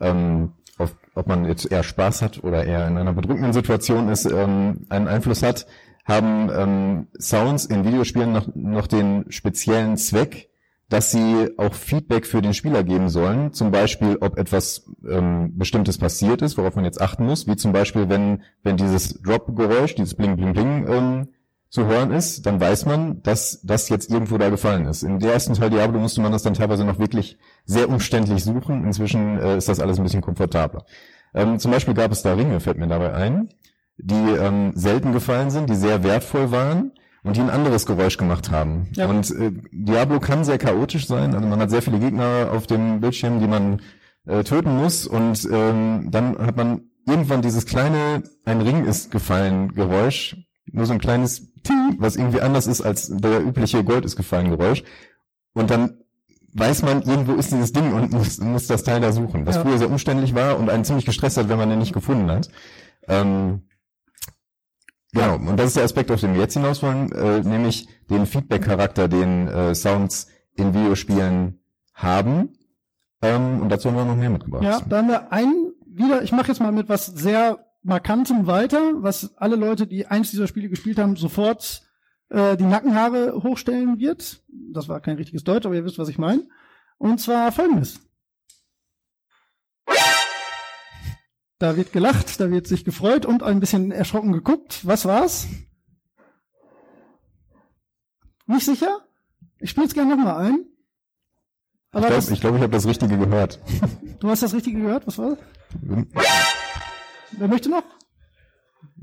ähm, 0.00 0.52
auf, 0.78 0.94
ob 1.14 1.26
man 1.26 1.44
jetzt 1.44 1.70
eher 1.70 1.82
Spaß 1.82 2.22
hat 2.22 2.42
oder 2.42 2.64
eher 2.64 2.88
in 2.88 2.96
einer 2.96 3.12
bedrückenden 3.12 3.52
Situation 3.52 4.08
ist, 4.08 4.26
ähm, 4.26 4.86
einen 4.88 5.08
Einfluss 5.08 5.42
hat, 5.42 5.66
haben 6.04 6.50
ähm, 6.54 7.06
Sounds 7.18 7.64
in 7.66 7.84
Videospielen 7.84 8.32
noch, 8.32 8.48
noch 8.54 8.86
den 8.86 9.24
speziellen 9.30 9.96
Zweck, 9.96 10.50
dass 10.88 11.10
sie 11.10 11.50
auch 11.56 11.74
Feedback 11.74 12.26
für 12.26 12.42
den 12.42 12.54
Spieler 12.54 12.84
geben 12.84 13.08
sollen. 13.08 13.52
Zum 13.52 13.70
Beispiel, 13.70 14.18
ob 14.20 14.38
etwas 14.38 14.86
ähm, 15.08 15.56
Bestimmtes 15.56 15.98
passiert 15.98 16.42
ist, 16.42 16.58
worauf 16.58 16.76
man 16.76 16.84
jetzt 16.84 17.00
achten 17.00 17.24
muss. 17.24 17.46
Wie 17.46 17.56
zum 17.56 17.72
Beispiel, 17.72 18.08
wenn, 18.08 18.42
wenn 18.62 18.76
dieses 18.76 19.20
Drop-Geräusch, 19.22 19.94
dieses 19.94 20.14
Bling, 20.14 20.36
Bling, 20.36 20.52
Bling 20.52 20.86
ähm, 20.88 21.28
zu 21.70 21.86
hören 21.86 22.12
ist, 22.12 22.46
dann 22.46 22.60
weiß 22.60 22.86
man, 22.86 23.22
dass 23.22 23.60
das 23.62 23.88
jetzt 23.88 24.10
irgendwo 24.10 24.38
da 24.38 24.50
gefallen 24.50 24.86
ist. 24.86 25.02
In 25.02 25.18
der 25.18 25.32
ersten 25.32 25.54
Teil 25.54 25.70
Diablo 25.70 25.98
musste 25.98 26.20
man 26.20 26.30
das 26.30 26.42
dann 26.42 26.54
teilweise 26.54 26.84
noch 26.84 26.98
wirklich 26.98 27.38
sehr 27.64 27.88
umständlich 27.88 28.44
suchen. 28.44 28.84
Inzwischen 28.84 29.38
äh, 29.40 29.56
ist 29.56 29.68
das 29.68 29.80
alles 29.80 29.98
ein 29.98 30.04
bisschen 30.04 30.20
komfortabler. 30.20 30.84
Ähm, 31.34 31.58
zum 31.58 31.72
Beispiel 31.72 31.94
gab 31.94 32.12
es 32.12 32.22
da 32.22 32.34
Ringe, 32.34 32.60
fällt 32.60 32.78
mir 32.78 32.86
dabei 32.86 33.14
ein, 33.14 33.48
die 33.96 34.14
ähm, 34.14 34.72
selten 34.74 35.12
gefallen 35.12 35.50
sind, 35.50 35.68
die 35.68 35.74
sehr 35.74 36.04
wertvoll 36.04 36.52
waren 36.52 36.92
und 37.24 37.36
die 37.36 37.40
ein 37.40 37.50
anderes 37.50 37.86
Geräusch 37.86 38.16
gemacht 38.16 38.50
haben. 38.52 38.88
Ja. 38.92 39.06
Und 39.08 39.30
äh, 39.32 39.50
Diablo 39.72 40.20
kann 40.20 40.44
sehr 40.44 40.58
chaotisch 40.58 41.06
sein. 41.08 41.34
Also 41.34 41.46
man 41.48 41.58
hat 41.58 41.70
sehr 41.70 41.82
viele 41.82 41.98
Gegner 41.98 42.50
auf 42.52 42.66
dem 42.68 43.00
Bildschirm, 43.00 43.40
die 43.40 43.48
man 43.48 43.80
äh, 44.26 44.44
töten 44.44 44.76
muss 44.76 45.06
und 45.06 45.48
ähm, 45.50 46.08
dann 46.10 46.38
hat 46.38 46.56
man 46.56 46.82
irgendwann 47.06 47.42
dieses 47.42 47.66
kleine 47.66 48.22
ein 48.44 48.60
Ring 48.62 48.84
ist 48.86 49.10
gefallen 49.10 49.74
Geräusch, 49.74 50.36
nur 50.70 50.86
so 50.86 50.92
ein 50.94 50.98
kleines 51.00 51.52
Ting, 51.62 51.96
was 51.98 52.16
irgendwie 52.16 52.40
anders 52.40 52.66
ist 52.66 52.80
als 52.80 53.08
der 53.10 53.40
übliche 53.44 53.84
Gold 53.84 54.04
ist 54.04 54.16
gefallen 54.16 54.48
Geräusch 54.50 54.82
und 55.52 55.70
dann 55.70 55.98
weiß 56.54 56.82
man, 56.82 57.02
irgendwo 57.02 57.32
ist 57.34 57.50
dieses 57.52 57.72
Ding 57.72 57.92
und 57.92 58.12
muss, 58.12 58.38
muss 58.38 58.66
das 58.68 58.84
Teil 58.84 59.00
da 59.00 59.12
suchen, 59.12 59.44
was 59.44 59.56
Ja. 59.56 59.62
früher 59.62 59.76
sehr 59.76 59.90
umständlich 59.90 60.34
war 60.34 60.58
und 60.58 60.70
einen 60.70 60.84
ziemlich 60.84 61.04
gestresst 61.04 61.36
hat, 61.36 61.48
wenn 61.48 61.58
man 61.58 61.68
den 61.68 61.80
nicht 61.80 61.92
gefunden 61.92 62.30
hat. 62.30 62.48
Ähm, 63.08 63.62
Genau, 65.14 65.36
und 65.36 65.56
das 65.56 65.68
ist 65.68 65.76
der 65.76 65.84
Aspekt, 65.84 66.10
auf 66.10 66.20
den 66.20 66.34
wir 66.34 66.40
jetzt 66.40 66.54
hinaus 66.54 66.82
wollen, 66.82 67.12
äh, 67.12 67.40
nämlich 67.40 67.88
den 68.10 68.26
Feedback-Charakter, 68.26 69.08
den 69.08 69.46
äh, 69.46 69.74
Sounds 69.74 70.28
in 70.54 70.74
Videospielen 70.74 71.60
haben. 71.94 72.58
Ähm, 73.22 73.62
und 73.62 73.68
dazu 73.68 73.88
haben 73.88 73.96
wir 73.96 74.04
noch 74.04 74.16
mehr 74.16 74.30
mitgebracht. 74.30 74.64
Ja, 74.64 74.80
da 74.80 74.98
haben 74.98 75.08
wir 75.08 75.32
einen 75.32 75.72
wieder, 75.86 76.22
ich 76.22 76.32
mache 76.32 76.48
jetzt 76.48 76.60
mal 76.60 76.72
mit 76.72 76.88
was 76.88 77.06
sehr 77.06 77.64
Markantem 77.84 78.46
weiter, 78.46 78.94
was 78.96 79.36
alle 79.36 79.56
Leute, 79.56 79.86
die 79.86 80.06
eins 80.06 80.32
dieser 80.32 80.48
Spiele 80.48 80.68
gespielt 80.68 80.98
haben, 80.98 81.16
sofort 81.16 81.82
äh, 82.30 82.56
die 82.56 82.64
Nackenhaare 82.64 83.42
hochstellen 83.42 84.00
wird. 84.00 84.42
Das 84.48 84.88
war 84.88 85.00
kein 85.00 85.16
richtiges 85.16 85.44
Deutsch, 85.44 85.66
aber 85.66 85.76
ihr 85.76 85.84
wisst, 85.84 85.98
was 85.98 86.08
ich 86.08 86.18
meine. 86.18 86.42
Und 86.98 87.20
zwar 87.20 87.52
folgendes. 87.52 88.00
Da 91.58 91.76
wird 91.76 91.92
gelacht, 91.92 92.40
da 92.40 92.50
wird 92.50 92.66
sich 92.66 92.84
gefreut 92.84 93.26
und 93.26 93.42
ein 93.42 93.60
bisschen 93.60 93.92
erschrocken 93.92 94.32
geguckt. 94.32 94.86
Was 94.86 95.04
war's? 95.04 95.46
Nicht 98.46 98.64
sicher? 98.64 99.00
Ich 99.60 99.70
spiele 99.70 99.86
es 99.86 99.94
gerne 99.94 100.16
nochmal 100.16 100.46
ein. 100.46 100.58
ich 100.58 100.66
Aber 101.92 102.00
glaube, 102.00 102.14
das, 102.16 102.30
ich, 102.30 102.40
glaub, 102.40 102.54
ich 102.56 102.60
habe 102.60 102.72
das 102.72 102.86
Richtige 102.86 103.16
gehört. 103.16 103.60
du 104.20 104.28
hast 104.28 104.42
das 104.42 104.52
Richtige 104.52 104.80
gehört? 104.80 105.06
Was 105.06 105.16
war 105.16 105.36
das? 105.36 105.38
Wer 107.32 107.48
möchte 107.48 107.70
noch? 107.70 107.84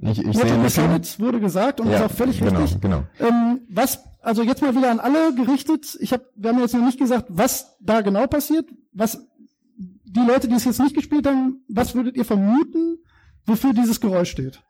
Ich, 0.01 0.19
ich 0.19 0.39
bisschen. 0.39 0.69
Solid 0.69 1.19
wurde 1.19 1.39
gesagt 1.39 1.79
und 1.79 1.89
ist 1.89 2.01
auch 2.01 2.11
völlig 2.11 2.39
genau, 2.39 2.61
richtig. 2.61 2.81
Genau. 2.81 3.03
Ähm, 3.19 3.61
was, 3.69 4.03
also 4.21 4.41
jetzt 4.41 4.61
mal 4.61 4.75
wieder 4.75 4.89
an 4.89 4.99
alle 4.99 5.33
gerichtet. 5.35 5.97
Ich 5.99 6.11
hab, 6.13 6.21
wir 6.35 6.49
haben 6.49 6.59
jetzt 6.59 6.73
noch 6.73 6.85
nicht 6.85 6.99
gesagt, 6.99 7.25
was 7.29 7.77
da 7.79 8.01
genau 8.01 8.27
passiert. 8.27 8.69
Was 8.93 9.27
die 10.11 10.25
Leute, 10.25 10.47
die 10.47 10.55
es 10.55 10.65
jetzt 10.65 10.79
nicht 10.79 10.95
gespielt 10.95 11.25
haben, 11.25 11.63
was 11.69 11.95
würdet 11.95 12.15
ihr 12.17 12.25
vermuten, 12.25 12.99
wofür 13.45 13.73
dieses 13.73 14.01
Geräusch 14.01 14.31
steht? 14.31 14.61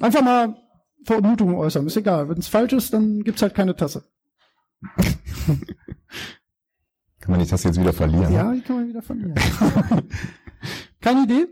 Einfach 0.00 0.22
mal 0.22 0.56
Vermutungen 1.04 1.54
äußern, 1.54 1.86
ist 1.86 1.96
egal. 1.96 2.28
Wenn 2.28 2.38
es 2.38 2.48
falsch 2.48 2.72
ist, 2.72 2.92
dann 2.92 3.22
gibt's 3.22 3.42
halt 3.42 3.54
keine 3.54 3.76
Tasse. 3.76 4.04
Kann 7.20 7.32
man 7.32 7.40
die 7.40 7.46
Tasse 7.46 7.68
jetzt 7.68 7.78
wieder 7.78 7.92
verlieren? 7.92 8.32
Ja, 8.32 8.50
die 8.52 8.62
kann 8.62 8.76
man 8.76 8.88
wieder 8.88 9.02
verlieren. 9.02 9.34
keine 11.00 11.24
Idee? 11.24 11.48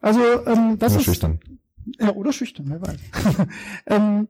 Also, 0.00 0.20
ähm, 0.46 0.78
das 0.78 0.92
Nur 0.92 1.00
ist. 1.00 1.04
schüchtern. 1.04 1.38
Ja, 1.98 2.14
oder 2.14 2.32
schüchtern, 2.32 2.66
wer 2.68 2.80
weiß. 2.80 2.98
ähm, 3.86 4.28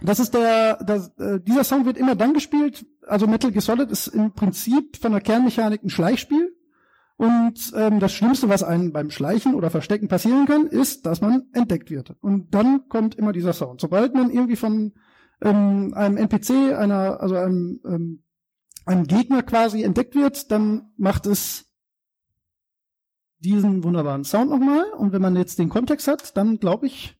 das 0.00 0.18
ist 0.18 0.34
der, 0.34 0.82
das, 0.84 1.16
äh, 1.18 1.40
dieser 1.40 1.64
Sound 1.64 1.86
wird 1.86 1.96
immer 1.96 2.16
dann 2.16 2.34
gespielt, 2.34 2.84
also 3.06 3.26
Metal 3.26 3.50
Gear 3.50 3.62
Solid 3.62 3.90
ist 3.90 4.08
im 4.08 4.32
Prinzip 4.32 4.96
von 4.96 5.12
der 5.12 5.20
Kernmechanik 5.20 5.82
ein 5.82 5.90
Schleichspiel. 5.90 6.54
Und 7.16 7.72
ähm, 7.74 7.98
das 7.98 8.12
Schlimmste, 8.12 8.48
was 8.50 8.62
einem 8.62 8.92
beim 8.92 9.10
Schleichen 9.10 9.54
oder 9.54 9.70
Verstecken 9.70 10.08
passieren 10.08 10.44
kann, 10.44 10.66
ist, 10.66 11.06
dass 11.06 11.22
man 11.22 11.44
entdeckt 11.54 11.90
wird. 11.90 12.14
Und 12.20 12.54
dann 12.54 12.88
kommt 12.88 13.14
immer 13.14 13.32
dieser 13.32 13.54
Sound. 13.54 13.80
Sobald 13.80 14.12
man 14.14 14.30
irgendwie 14.30 14.56
von 14.56 14.92
ähm, 15.40 15.94
einem 15.94 16.18
NPC, 16.18 16.74
einer, 16.76 17.20
also 17.20 17.36
einem, 17.36 17.80
ähm, 17.86 18.22
einem 18.84 19.06
Gegner 19.06 19.42
quasi 19.42 19.82
entdeckt 19.82 20.14
wird, 20.14 20.50
dann 20.50 20.92
macht 20.98 21.26
es 21.26 21.64
diesen 23.38 23.82
wunderbaren 23.82 24.24
Sound 24.24 24.50
nochmal. 24.50 24.84
Und 24.98 25.12
wenn 25.12 25.22
man 25.22 25.36
jetzt 25.36 25.58
den 25.58 25.70
Kontext 25.70 26.08
hat, 26.08 26.36
dann 26.36 26.58
glaube 26.58 26.86
ich, 26.86 27.16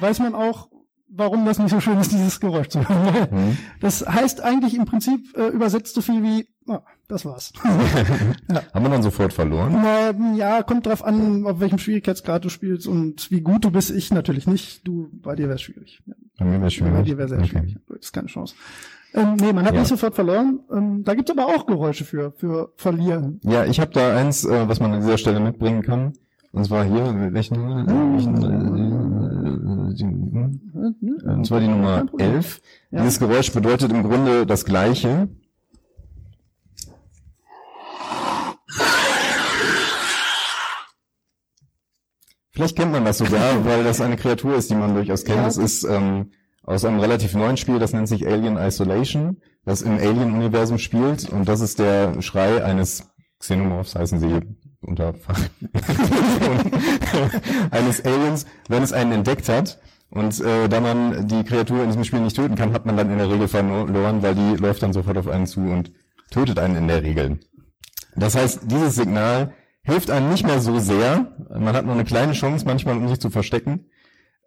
weiß 0.00 0.18
man 0.18 0.34
auch, 0.34 0.70
warum 1.14 1.44
das 1.44 1.58
nicht 1.58 1.70
so 1.70 1.80
schön 1.80 1.98
ist, 1.98 2.12
dieses 2.12 2.40
Geräusch 2.40 2.68
zu 2.68 2.88
hören. 2.88 3.30
Hm. 3.30 3.58
Das 3.80 4.04
heißt 4.06 4.40
eigentlich 4.42 4.74
im 4.76 4.84
Prinzip 4.84 5.36
äh, 5.36 5.48
übersetzt 5.48 5.94
so 5.94 6.00
viel 6.00 6.22
wie, 6.22 6.46
ah, 6.68 6.80
das 7.08 7.24
war's. 7.24 7.52
Haben 7.62 8.84
wir 8.84 8.90
dann 8.90 9.02
sofort 9.02 9.32
verloren? 9.32 9.72
Na, 9.82 10.10
ja, 10.36 10.62
kommt 10.62 10.86
drauf 10.86 11.04
an, 11.04 11.46
auf 11.46 11.60
welchem 11.60 11.78
Schwierigkeitsgrad 11.78 12.44
du 12.44 12.48
spielst 12.48 12.86
und 12.86 13.30
wie 13.30 13.40
gut 13.40 13.64
du 13.64 13.70
bist. 13.70 13.90
Ich 13.90 14.10
natürlich 14.12 14.46
nicht. 14.46 14.86
Du, 14.86 15.08
bei 15.12 15.34
dir 15.36 15.44
wäre 15.44 15.54
es 15.56 15.62
schwierig. 15.62 16.00
Ja, 16.06 16.14
Bei 16.38 16.44
mir 16.46 16.60
wäre 16.60 16.70
schwierig. 16.70 16.94
Bei 16.94 17.02
dir 17.02 17.18
wäre 17.18 17.28
sehr 17.28 17.38
Okay. 17.38 17.48
schwierig. 17.48 17.76
Das 17.88 17.98
ist 18.00 18.12
keine 18.12 18.28
Chance. 18.28 18.54
Ähm, 19.14 19.34
nee, 19.38 19.52
man 19.52 19.66
hat 19.66 19.74
Ja. 19.74 19.80
nicht 19.80 19.88
sofort 19.90 20.14
verloren. 20.14 20.60
Ähm, 20.72 21.04
da 21.04 21.14
gibt's 21.14 21.30
aber 21.30 21.46
auch 21.46 21.66
Geräusche 21.66 22.04
für, 22.04 22.32
für 22.32 22.72
verlieren. 22.76 23.40
Ja, 23.44 23.66
ich 23.66 23.78
habe 23.78 23.90
da 23.92 24.16
eins, 24.16 24.44
äh, 24.44 24.68
was 24.68 24.80
man 24.80 24.92
an 24.94 25.00
dieser 25.02 25.18
Stelle 25.18 25.38
mitbringen 25.40 25.82
kann. 25.82 26.14
Und 26.52 26.64
zwar 26.64 26.84
hier, 26.84 27.32
welchen, 27.32 27.56
welchen 27.56 28.36
äh, 28.42 28.91
die, 29.94 30.04
Hm? 30.04 31.18
und 31.24 31.46
zwar 31.46 31.60
die 31.60 31.68
Nummer 31.68 31.98
Kein 31.98 32.06
Problem. 32.08 32.34
11. 32.34 32.60
Ja. 32.90 32.98
Dieses 33.02 33.18
Geräusch 33.18 33.52
bedeutet 33.52 33.90
im 33.92 34.02
Grunde 34.02 34.46
das 34.46 34.64
Gleiche. 34.64 35.28
Vielleicht 42.50 42.76
kennt 42.76 42.92
man 42.92 43.04
das 43.04 43.18
sogar, 43.18 43.64
weil 43.64 43.84
das 43.84 44.00
eine 44.00 44.16
Kreatur 44.16 44.56
ist, 44.56 44.70
die 44.70 44.74
man 44.74 44.94
durchaus 44.94 45.24
kennt. 45.24 45.38
Ja. 45.38 45.46
Es 45.46 45.56
ist 45.56 45.84
ähm, 45.84 46.32
aus 46.62 46.84
einem 46.84 47.00
relativ 47.00 47.34
neuen 47.34 47.56
Spiel, 47.56 47.78
das 47.78 47.92
nennt 47.92 48.08
sich 48.08 48.26
Alien 48.26 48.56
Isolation, 48.56 49.38
das 49.64 49.82
im 49.82 49.92
Alien-Universum 49.98 50.78
spielt. 50.78 51.28
Und 51.30 51.48
das 51.48 51.60
ist 51.60 51.78
der 51.78 52.20
Schrei 52.22 52.62
eines 52.62 53.08
Xenomorphs, 53.38 53.94
heißen 53.94 54.20
sie 54.20 54.40
unter 54.82 55.14
Fach 55.14 55.40
eines 57.70 58.04
Aliens, 58.04 58.46
wenn 58.68 58.82
es 58.82 58.92
einen 58.92 59.12
entdeckt 59.12 59.48
hat. 59.48 59.80
Und 60.10 60.40
äh, 60.40 60.68
da 60.68 60.80
man 60.80 61.26
die 61.26 61.42
Kreatur 61.42 61.80
in 61.82 61.88
diesem 61.88 62.04
Spiel 62.04 62.20
nicht 62.20 62.36
töten 62.36 62.54
kann, 62.54 62.74
hat 62.74 62.84
man 62.84 62.96
dann 62.96 63.10
in 63.10 63.16
der 63.16 63.30
Regel 63.30 63.48
verloren, 63.48 64.22
weil 64.22 64.34
die 64.34 64.56
läuft 64.56 64.82
dann 64.82 64.92
sofort 64.92 65.16
auf 65.16 65.28
einen 65.28 65.46
zu 65.46 65.60
und 65.60 65.90
tötet 66.30 66.58
einen 66.58 66.76
in 66.76 66.88
der 66.88 67.02
Regel. 67.02 67.40
Das 68.14 68.34
heißt, 68.34 68.70
dieses 68.70 68.94
Signal 68.94 69.54
hilft 69.82 70.10
einem 70.10 70.30
nicht 70.30 70.46
mehr 70.46 70.60
so 70.60 70.78
sehr. 70.78 71.32
Man 71.48 71.74
hat 71.74 71.86
nur 71.86 71.94
eine 71.94 72.04
kleine 72.04 72.32
Chance 72.32 72.66
manchmal, 72.66 72.98
um 72.98 73.08
sich 73.08 73.20
zu 73.20 73.30
verstecken. 73.30 73.86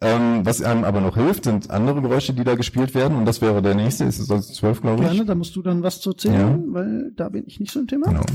Ähm, 0.02 0.45
was 0.45 0.62
einem 0.62 0.84
aber 0.84 1.00
noch 1.00 1.15
hilft, 1.15 1.45
sind 1.45 1.71
andere 1.71 2.02
Geräusche, 2.02 2.34
die 2.34 2.43
da 2.43 2.56
gespielt 2.56 2.93
werden. 2.93 3.17
Und 3.17 3.26
das 3.26 3.41
wäre 3.41 3.62
der 3.62 3.76
nächste. 3.76 4.04
Ist 4.04 4.19
es 4.19 4.30
also 4.30 4.54
zwölf, 4.54 4.82
glaube 4.82 5.04
ich. 5.04 5.10
Gerne, 5.10 5.26
da 5.26 5.36
musst 5.36 5.56
du 5.56 5.62
dann 5.62 5.84
was 5.84 6.02
zu 6.02 6.12
erzählen, 6.12 6.63
weil 6.74 7.12
da 7.15 7.30
bin 7.30 7.45
ich 7.48 7.60
nicht 7.60 7.71
so 7.71 7.80
im 7.80 7.88
Thema. 7.88 8.08
Genau. 8.08 8.26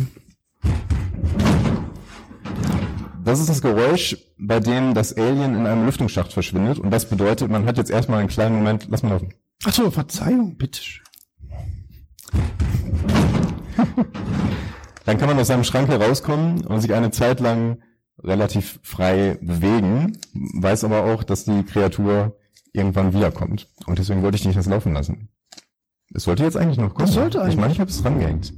Das 3.25 3.39
ist 3.41 3.49
das 3.49 3.61
Geräusch, 3.63 4.17
bei 4.39 4.61
dem 4.61 4.95
das 4.95 5.17
Alien 5.17 5.55
in 5.55 5.67
einem 5.67 5.85
Lüftungsschacht 5.85 6.33
verschwindet. 6.33 6.79
Und 6.79 6.91
das 6.91 7.09
bedeutet, 7.09 7.51
man 7.51 7.67
hat 7.67 7.77
jetzt 7.77 7.91
erstmal 7.91 8.21
einen 8.21 8.29
kleinen 8.29 8.57
Moment, 8.57 8.87
lass 8.91 9.03
mal 9.03 9.11
laufen. 9.11 9.35
Ach 9.65 9.73
so, 9.73 9.91
Verzeihung, 9.91 10.57
bitteschön. 10.57 11.05
Dann 15.05 15.19
kann 15.19 15.29
man 15.29 15.39
aus 15.39 15.49
seinem 15.49 15.65
Schrank 15.65 15.89
herauskommen 15.89 16.65
und 16.67 16.81
sich 16.81 16.93
eine 16.95 17.11
Zeit 17.11 17.41
lang 17.41 17.79
relativ 18.23 18.79
frei 18.83 19.39
bewegen, 19.41 20.19
weiß 20.61 20.85
aber 20.85 21.05
auch, 21.05 21.25
dass 21.25 21.45
die 21.45 21.63
Kreatur 21.65 22.37
irgendwann 22.73 23.13
wiederkommt. 23.13 23.69
Und 23.87 23.99
deswegen 23.99 24.23
wollte 24.23 24.37
ich 24.37 24.45
nicht 24.45 24.59
das 24.59 24.67
laufen 24.67 24.93
lassen. 24.93 25.29
Es 26.15 26.25
sollte 26.25 26.45
jetzt 26.45 26.57
eigentlich 26.57 26.79
noch 26.79 26.95
kommen. 26.95 27.07
Das 27.07 27.15
sollte 27.15 27.39
Ich 27.39 27.45
eigentlich. 27.45 27.57
meine, 27.57 27.73
ich 27.73 27.81
habe 27.81 27.91
es 27.91 28.05
rangehängt. 28.05 28.53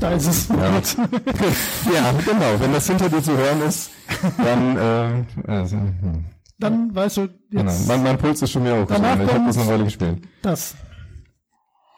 Da 0.00 0.12
ist 0.12 0.26
es. 0.26 0.48
Ja. 0.48 0.56
ja, 1.92 2.12
genau. 2.24 2.58
Wenn 2.58 2.72
das 2.72 2.86
hinter 2.86 3.08
dir 3.08 3.22
zu 3.22 3.36
hören 3.36 3.60
ist, 3.62 3.90
dann, 4.38 4.76
äh, 4.76 5.24
also, 5.50 5.76
hm. 5.76 6.24
Dann 6.58 6.94
weißt 6.94 7.16
du 7.18 7.28
genau. 7.50 7.70
jetzt 7.70 7.88
Mein, 7.88 8.02
mein 8.02 8.18
Puls 8.18 8.42
ist 8.42 8.50
schon 8.50 8.64
wieder 8.64 8.82
hochgeschlagen. 8.82 9.26
Ich 9.26 9.32
habe 9.32 9.46
das 9.46 9.56
eine 9.58 9.66
Weile 9.66 9.84
gespielt. 9.84 10.18
das. 10.42 10.74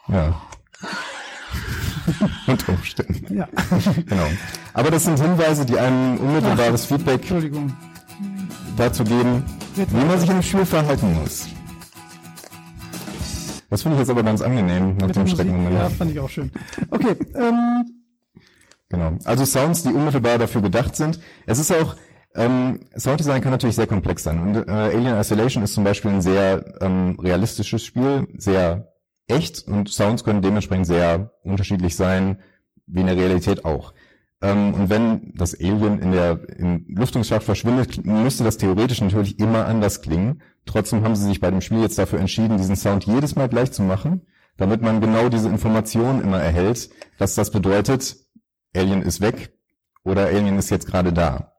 Ja. 0.07 0.41
Unter 2.47 2.73
Umständen. 2.73 3.35
Ja. 3.35 3.47
Genau. 4.05 4.27
Aber 4.73 4.91
das 4.91 5.03
sind 5.05 5.19
Hinweise, 5.19 5.65
die 5.65 5.77
einem 5.77 6.17
unmittelbares 6.17 6.85
Feedback 6.85 7.21
Entschuldigung. 7.21 7.73
dazu 8.75 9.03
geben, 9.03 9.43
wie 9.75 10.05
man 10.05 10.19
sich 10.19 10.29
im 10.29 10.41
Spiel 10.41 10.65
verhalten 10.65 11.13
muss. 11.13 11.47
Das 13.73 13.81
finde 13.81 13.95
ich 13.95 14.01
jetzt 14.01 14.11
aber 14.11 14.21
ganz 14.21 14.41
angenehm 14.41 14.97
nach 14.97 15.07
Mit 15.07 15.15
dem 15.15 15.21
Musik. 15.23 15.37
Streckenmoment. 15.37 15.75
Ja, 15.75 15.89
fand 15.89 16.11
ich 16.11 16.19
auch 16.19 16.29
schön. 16.29 16.51
Okay, 16.91 17.15
ähm, 17.33 17.85
Genau. 18.93 19.17
Also 19.23 19.43
Sounds, 19.43 19.81
die 19.81 19.89
unmittelbar 19.89 20.37
dafür 20.37 20.61
gedacht 20.61 20.95
sind. 20.95 21.19
Es 21.47 21.57
ist 21.57 21.71
auch, 21.71 21.95
ähm, 22.35 22.81
Sounddesign 22.95 23.41
kann 23.41 23.51
natürlich 23.51 23.75
sehr 23.75 23.87
komplex 23.87 24.21
sein. 24.21 24.39
Und 24.39 24.67
äh, 24.67 24.71
Alien 24.71 25.17
Isolation 25.17 25.63
ist 25.63 25.73
zum 25.73 25.83
Beispiel 25.83 26.11
ein 26.11 26.21
sehr 26.21 26.75
ähm, 26.79 27.17
realistisches 27.19 27.83
Spiel, 27.83 28.27
sehr 28.37 28.93
echt 29.25 29.67
und 29.67 29.89
Sounds 29.89 30.23
können 30.23 30.43
dementsprechend 30.43 30.85
sehr 30.85 31.31
unterschiedlich 31.43 31.95
sein, 31.95 32.37
wie 32.85 33.01
in 33.01 33.07
der 33.07 33.17
Realität 33.17 33.65
auch. 33.65 33.95
Ähm, 34.43 34.73
und 34.73 34.89
wenn 34.89 35.33
das 35.35 35.57
Alien 35.57 35.99
in 35.99 36.11
der 36.11 36.47
im 36.59 36.85
Lüftungsschacht 36.89 37.43
verschwindet, 37.43 38.05
müsste 38.05 38.43
das 38.43 38.57
theoretisch 38.57 38.99
natürlich 38.99 39.39
immer 39.39 39.65
anders 39.65 40.01
klingen. 40.01 40.41
Trotzdem 40.65 41.03
haben 41.03 41.15
sie 41.15 41.25
sich 41.25 41.39
bei 41.39 41.49
dem 41.49 41.61
Spiel 41.61 41.79
jetzt 41.79 41.97
dafür 41.97 42.19
entschieden, 42.19 42.57
diesen 42.57 42.75
Sound 42.75 43.05
jedes 43.05 43.37
Mal 43.37 43.47
gleich 43.47 43.71
zu 43.71 43.83
machen, 43.83 44.27
damit 44.57 44.81
man 44.81 44.99
genau 44.99 45.29
diese 45.29 45.47
Information 45.47 46.21
immer 46.21 46.39
erhält, 46.39 46.89
dass 47.17 47.35
das 47.35 47.51
bedeutet, 47.51 48.17
Alien 48.75 49.01
ist 49.01 49.21
weg 49.21 49.57
oder 50.03 50.25
Alien 50.25 50.57
ist 50.57 50.69
jetzt 50.69 50.87
gerade 50.87 51.13
da. 51.13 51.53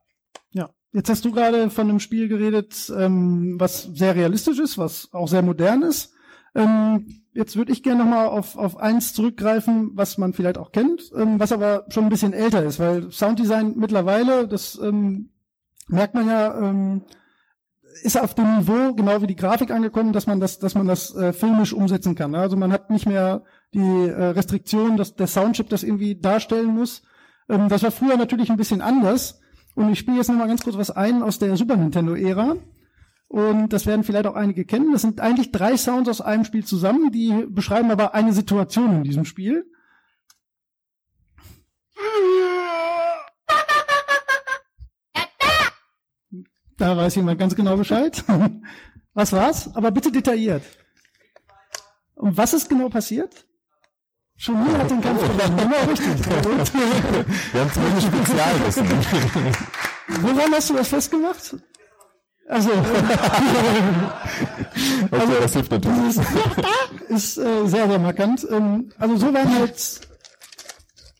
ja. 0.50 0.68
Jetzt 0.92 1.08
hast 1.08 1.24
du 1.24 1.32
gerade 1.32 1.70
von 1.70 1.88
einem 1.88 2.00
Spiel 2.00 2.28
geredet, 2.28 2.92
ähm, 2.96 3.56
was 3.58 3.82
sehr 3.82 4.14
realistisch 4.14 4.58
ist, 4.58 4.76
was 4.76 5.08
auch 5.12 5.26
sehr 5.26 5.42
modern 5.42 5.82
ist. 5.82 6.12
Ähm, 6.54 7.23
jetzt 7.34 7.56
würde 7.56 7.72
ich 7.72 7.82
gerne 7.82 8.04
nochmal 8.04 8.28
auf, 8.28 8.56
auf 8.56 8.76
eins 8.78 9.12
zurückgreifen, 9.12 9.90
was 9.94 10.18
man 10.18 10.32
vielleicht 10.32 10.58
auch 10.58 10.72
kennt, 10.72 11.12
ähm, 11.16 11.38
was 11.38 11.52
aber 11.52 11.84
schon 11.88 12.04
ein 12.04 12.10
bisschen 12.10 12.32
älter 12.32 12.62
ist, 12.64 12.78
weil 12.78 13.10
Sounddesign 13.10 13.74
mittlerweile, 13.76 14.48
das 14.48 14.78
ähm, 14.82 15.30
merkt 15.88 16.14
man 16.14 16.28
ja, 16.28 16.58
ähm, 16.58 17.02
ist 18.02 18.20
auf 18.20 18.34
dem 18.34 18.58
Niveau, 18.58 18.94
genau 18.94 19.22
wie 19.22 19.26
die 19.26 19.36
Grafik 19.36 19.70
angekommen, 19.70 20.12
dass 20.12 20.26
man 20.26 20.40
das, 20.40 20.58
dass 20.58 20.74
man 20.74 20.86
das 20.86 21.14
äh, 21.14 21.32
filmisch 21.32 21.72
umsetzen 21.72 22.14
kann. 22.14 22.34
Also 22.34 22.56
man 22.56 22.72
hat 22.72 22.90
nicht 22.90 23.06
mehr 23.06 23.44
die 23.72 24.08
äh, 24.08 24.24
Restriktion, 24.26 24.96
dass 24.96 25.14
der 25.14 25.26
Soundchip 25.26 25.68
das 25.68 25.82
irgendwie 25.82 26.18
darstellen 26.18 26.74
muss. 26.74 27.02
Ähm, 27.48 27.68
das 27.68 27.82
war 27.82 27.90
früher 27.90 28.16
natürlich 28.16 28.50
ein 28.50 28.56
bisschen 28.56 28.80
anders. 28.80 29.40
Und 29.74 29.90
ich 29.90 29.98
spiele 29.98 30.16
jetzt 30.16 30.28
nochmal 30.28 30.48
ganz 30.48 30.62
kurz 30.62 30.76
was 30.76 30.90
ein 30.90 31.22
aus 31.22 31.38
der 31.38 31.56
Super 31.56 31.76
Nintendo-Ära. 31.76 32.56
Und 33.34 33.72
das 33.72 33.84
werden 33.84 34.04
vielleicht 34.04 34.28
auch 34.28 34.36
einige 34.36 34.64
kennen. 34.64 34.92
Das 34.92 35.02
sind 35.02 35.20
eigentlich 35.20 35.50
drei 35.50 35.76
Sounds 35.76 36.08
aus 36.08 36.20
einem 36.20 36.44
Spiel 36.44 36.64
zusammen, 36.64 37.10
die 37.10 37.46
beschreiben 37.48 37.90
aber 37.90 38.14
eine 38.14 38.32
Situation 38.32 38.98
in 38.98 39.02
diesem 39.02 39.24
Spiel. 39.24 39.68
Da 46.76 46.96
weiß 46.96 47.16
jemand 47.16 47.40
ganz 47.40 47.56
genau 47.56 47.76
Bescheid. 47.76 48.22
Was 49.14 49.32
war's? 49.32 49.74
Aber 49.74 49.90
bitte 49.90 50.12
detailliert. 50.12 50.62
Und 52.14 52.36
was 52.36 52.54
ist 52.54 52.68
genau 52.68 52.88
passiert? 52.88 53.46
Schon 54.36 54.56
hat 54.78 54.88
den 54.88 55.00
Kampf 55.00 55.20
gewonnen. 55.22 55.56
Genau 55.56 55.84
richtig. 55.90 56.26
Wir 57.52 57.60
haben 57.60 57.72
zumindest 57.72 58.06
Spezialwissen. 58.06 58.88
woran 60.20 60.52
hast 60.52 60.70
du 60.70 60.74
das 60.74 60.86
festgemacht? 60.86 61.56
Also, 62.50 62.70
Okay, 65.11 65.37
das 65.40 65.52
hilft 65.52 65.70
natürlich. 65.70 66.16
ist 67.09 67.38
äh, 67.38 67.66
sehr, 67.66 67.88
sehr 67.88 67.98
markant. 67.98 68.46
Ähm, 68.50 68.90
also 68.98 69.16
so 69.16 69.33
waren 69.33 69.59
halt 69.59 70.00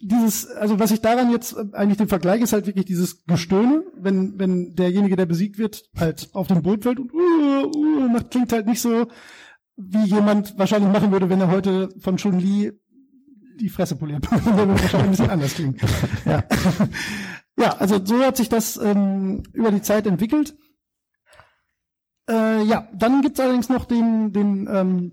dieses, 0.01 0.51
also 0.51 0.79
was 0.79 0.91
ich 0.91 1.01
daran 1.01 1.31
jetzt 1.31 1.57
äh, 1.57 1.65
eigentlich 1.73 1.99
den 1.99 2.09
Vergleich 2.09 2.43
ist 2.43 2.53
halt 2.53 2.67
wirklich 2.67 2.85
dieses 2.85 3.25
Gestöhne, 3.25 3.85
wenn, 3.97 4.39
wenn 4.39 4.75
derjenige, 4.75 5.17
der 5.17 5.27
besiegt 5.27 5.59
wird, 5.59 5.85
halt 5.97 6.29
auf 6.35 6.49
dem 6.49 6.63
Boot 6.63 6.83
fällt 6.83 6.99
und 6.99 7.13
uh, 7.15 7.71
uh, 7.75 8.09
macht, 8.09 8.31
klingt 8.31 8.53
halt 8.53 8.67
nicht 8.67 8.81
so, 8.81 9.07
wie 9.77 10.05
jemand 10.05 10.59
wahrscheinlich 10.59 10.93
machen 10.93 11.11
würde, 11.11 11.31
wenn 11.31 11.41
er 11.41 11.51
heute 11.51 11.89
von 11.99 12.17
Chun 12.17 12.39
Li 12.39 12.73
die 13.61 13.69
Fresse 13.69 13.97
poliert. 13.97 14.31
Würde 14.45 14.73
wahrscheinlich 14.73 14.95
ein 14.95 15.11
bisschen 15.11 15.31
anders 15.31 15.55
klingen. 15.55 15.77
Ja. 16.25 16.45
ja, 17.57 17.77
also 17.77 18.05
so 18.05 18.21
hat 18.21 18.37
sich 18.37 18.49
das 18.49 18.77
ähm, 18.77 19.43
über 19.53 19.71
die 19.71 19.83
Zeit 19.83 20.07
entwickelt. 20.07 20.57
Äh, 22.29 22.63
ja, 22.65 22.89
dann 22.95 23.21
gibt's 23.23 23.41
allerdings 23.41 23.69
noch 23.69 23.85
den, 23.85 24.33
den 24.33 24.69
ähm, 24.71 25.13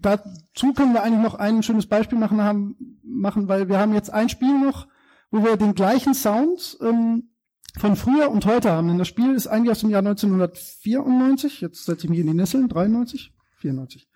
dazu 0.00 0.72
können 0.72 0.94
wir 0.94 1.02
eigentlich 1.02 1.22
noch 1.22 1.34
ein 1.34 1.62
schönes 1.62 1.86
Beispiel 1.86 2.18
machen, 2.18 2.40
haben, 2.42 2.98
machen, 3.02 3.48
weil 3.48 3.68
wir 3.68 3.78
haben 3.78 3.94
jetzt 3.94 4.12
ein 4.12 4.28
Spiel 4.28 4.58
noch, 4.58 4.86
wo 5.30 5.44
wir 5.44 5.56
den 5.56 5.74
gleichen 5.74 6.14
Sound 6.14 6.78
ähm, 6.80 7.30
von 7.78 7.96
früher 7.96 8.30
und 8.30 8.46
heute 8.46 8.70
haben. 8.70 8.88
Denn 8.88 8.98
das 8.98 9.08
Spiel 9.08 9.34
ist 9.34 9.46
eigentlich 9.46 9.72
aus 9.72 9.80
dem 9.80 9.90
Jahr 9.90 10.00
1994, 10.00 11.60
jetzt 11.60 11.84
setze 11.84 12.06
ich 12.06 12.10
mich 12.10 12.20
in 12.20 12.28
die 12.28 12.34
Nesseln, 12.34 12.68
93, 12.68 13.32
94. 13.58 14.08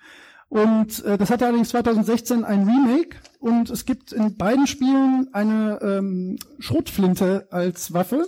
Und 0.49 1.03
äh, 1.05 1.16
das 1.16 1.31
hatte 1.31 1.47
allerdings 1.47 1.71
2016 1.71 2.45
ein 2.45 2.68
Remake. 2.68 3.16
Und 3.38 3.71
es 3.71 3.87
gibt 3.87 4.12
in 4.12 4.37
beiden 4.37 4.66
Spielen 4.66 5.29
eine 5.33 5.79
ähm, 5.81 6.38
Schrotflinte 6.59 7.49
als 7.51 7.95
Waffe. 7.95 8.27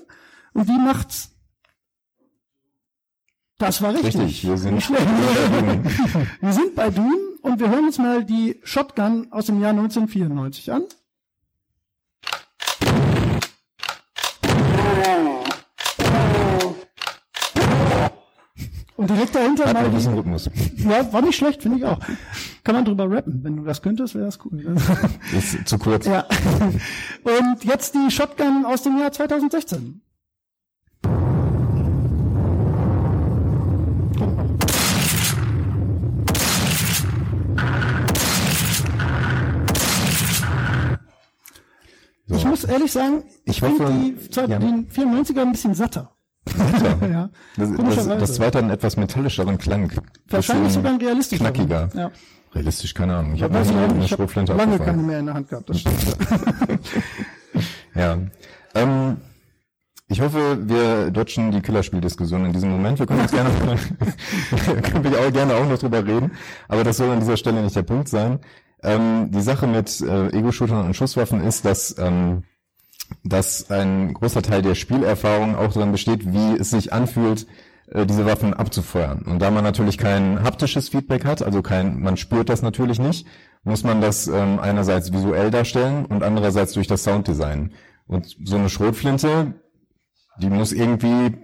Und 0.54 0.68
die 0.68 0.78
macht 0.78 1.33
das 3.66 3.82
war 3.82 3.92
richtig. 3.94 4.16
Richtig, 4.16 4.46
wir 4.46 4.56
sind- 4.58 4.88
wir 6.40 6.52
sind 6.52 6.74
bei 6.74 6.90
Doom 6.90 7.18
und 7.42 7.60
wir 7.60 7.68
hören 7.70 7.84
uns 7.84 7.98
mal 7.98 8.24
die 8.24 8.60
Shotgun 8.64 9.28
aus 9.30 9.46
dem 9.46 9.60
Jahr 9.60 9.70
1994 9.70 10.72
an. 10.72 10.82
Und 18.96 19.10
direkt 19.10 19.34
dahinter 19.34 19.66
Hat 19.66 19.74
mal 19.74 19.90
gewissen 19.90 20.14
Rhythmus. 20.14 20.48
ja, 20.76 21.12
war 21.12 21.20
nicht 21.20 21.36
schlecht, 21.36 21.62
finde 21.62 21.78
ich 21.78 21.84
auch. 21.84 21.98
Kann 22.62 22.76
man 22.76 22.84
drüber 22.84 23.10
rappen. 23.10 23.40
Wenn 23.42 23.56
du 23.56 23.64
das 23.64 23.82
könntest, 23.82 24.14
wäre 24.14 24.26
das 24.26 24.38
cool. 24.44 24.76
Ist 25.36 25.66
zu 25.66 25.78
kurz. 25.78 26.06
ja. 26.06 26.24
Und 27.24 27.64
jetzt 27.64 27.94
die 27.96 28.08
Shotgun 28.10 28.64
aus 28.64 28.82
dem 28.84 28.96
Jahr 28.98 29.10
2016. 29.10 30.00
muss 42.64 42.72
ehrlich 42.72 42.92
sagen, 42.92 43.22
ich 43.44 43.56
Ich 43.56 43.62
hoffe, 43.62 43.92
die, 43.92 44.40
ja. 44.40 44.58
den 44.58 44.88
94er 44.88 45.42
ein 45.42 45.52
bisschen 45.52 45.74
satter. 45.74 46.10
ja. 47.00 47.30
Das, 47.56 47.68
das, 47.68 47.76
Komischerweise. 47.76 48.18
das 48.18 48.34
zweite 48.34 48.58
einen 48.58 48.70
etwas 48.70 48.96
metallischeren 48.96 49.56
Klang. 49.58 49.90
Wahrscheinlich 50.28 50.72
sogar 50.72 50.92
ein 50.92 51.00
realistischerer. 51.00 51.50
Knackiger. 51.50 51.88
Ja. 51.94 52.10
Realistisch, 52.54 52.94
keine 52.94 53.16
Ahnung. 53.16 53.34
Ich 53.34 53.42
habe 53.42 53.58
habe 53.58 53.70
lange 53.70 54.06
keine 54.06 54.52
abgefahren. 54.62 55.06
mehr 55.06 55.18
in 55.18 55.26
der 55.26 55.34
Hand 55.34 55.48
gehabt. 55.48 55.70
Das 55.70 55.80
stimmt. 55.80 55.96
Ja. 57.94 58.18
Ähm, 58.74 59.18
ich 60.08 60.20
hoffe, 60.20 60.58
wir 60.68 61.10
dodgen 61.10 61.50
die 61.52 61.62
Killerspieldiskussion 61.62 62.44
in 62.44 62.52
diesem 62.52 62.70
Moment. 62.70 62.98
Wir 62.98 63.06
können 63.06 63.20
uns 63.20 63.30
gerne, 63.30 63.50
können 64.82 65.04
wir 65.04 65.20
auch 65.20 65.32
gerne 65.32 65.54
auch 65.54 65.68
noch 65.68 65.78
drüber 65.78 66.04
reden. 66.04 66.32
Aber 66.68 66.84
das 66.84 66.96
soll 66.96 67.10
an 67.10 67.20
dieser 67.20 67.36
Stelle 67.36 67.62
nicht 67.62 67.76
der 67.76 67.82
Punkt 67.82 68.08
sein. 68.08 68.40
Ähm, 68.82 69.30
die 69.30 69.40
Sache 69.40 69.66
mit 69.66 70.00
äh, 70.02 70.28
Ego-Shootern 70.28 70.86
und 70.86 70.94
Schusswaffen 70.94 71.40
ist, 71.42 71.64
dass, 71.64 71.96
ähm, 71.98 72.42
dass 73.22 73.70
ein 73.70 74.14
großer 74.14 74.42
Teil 74.42 74.62
der 74.62 74.74
Spielerfahrung 74.74 75.56
auch 75.56 75.72
darin 75.72 75.92
besteht, 75.92 76.32
wie 76.32 76.56
es 76.58 76.70
sich 76.70 76.92
anfühlt, 76.92 77.46
äh, 77.88 78.06
diese 78.06 78.26
Waffen 78.26 78.54
abzufeuern. 78.54 79.22
Und 79.22 79.40
da 79.40 79.50
man 79.50 79.64
natürlich 79.64 79.98
kein 79.98 80.42
haptisches 80.42 80.88
Feedback 80.88 81.24
hat, 81.24 81.42
also 81.42 81.62
kein, 81.62 82.00
man 82.00 82.16
spürt 82.16 82.48
das 82.48 82.62
natürlich 82.62 82.98
nicht, 82.98 83.26
muss 83.62 83.84
man 83.84 84.00
das 84.00 84.26
ähm, 84.26 84.58
einerseits 84.58 85.12
visuell 85.12 85.50
darstellen 85.50 86.06
und 86.06 86.22
andererseits 86.22 86.72
durch 86.72 86.86
das 86.86 87.04
Sounddesign. 87.04 87.72
Und 88.06 88.36
so 88.44 88.56
eine 88.56 88.68
Schrotflinte, 88.68 89.54
die 90.38 90.50
muss 90.50 90.72
irgendwie 90.72 91.34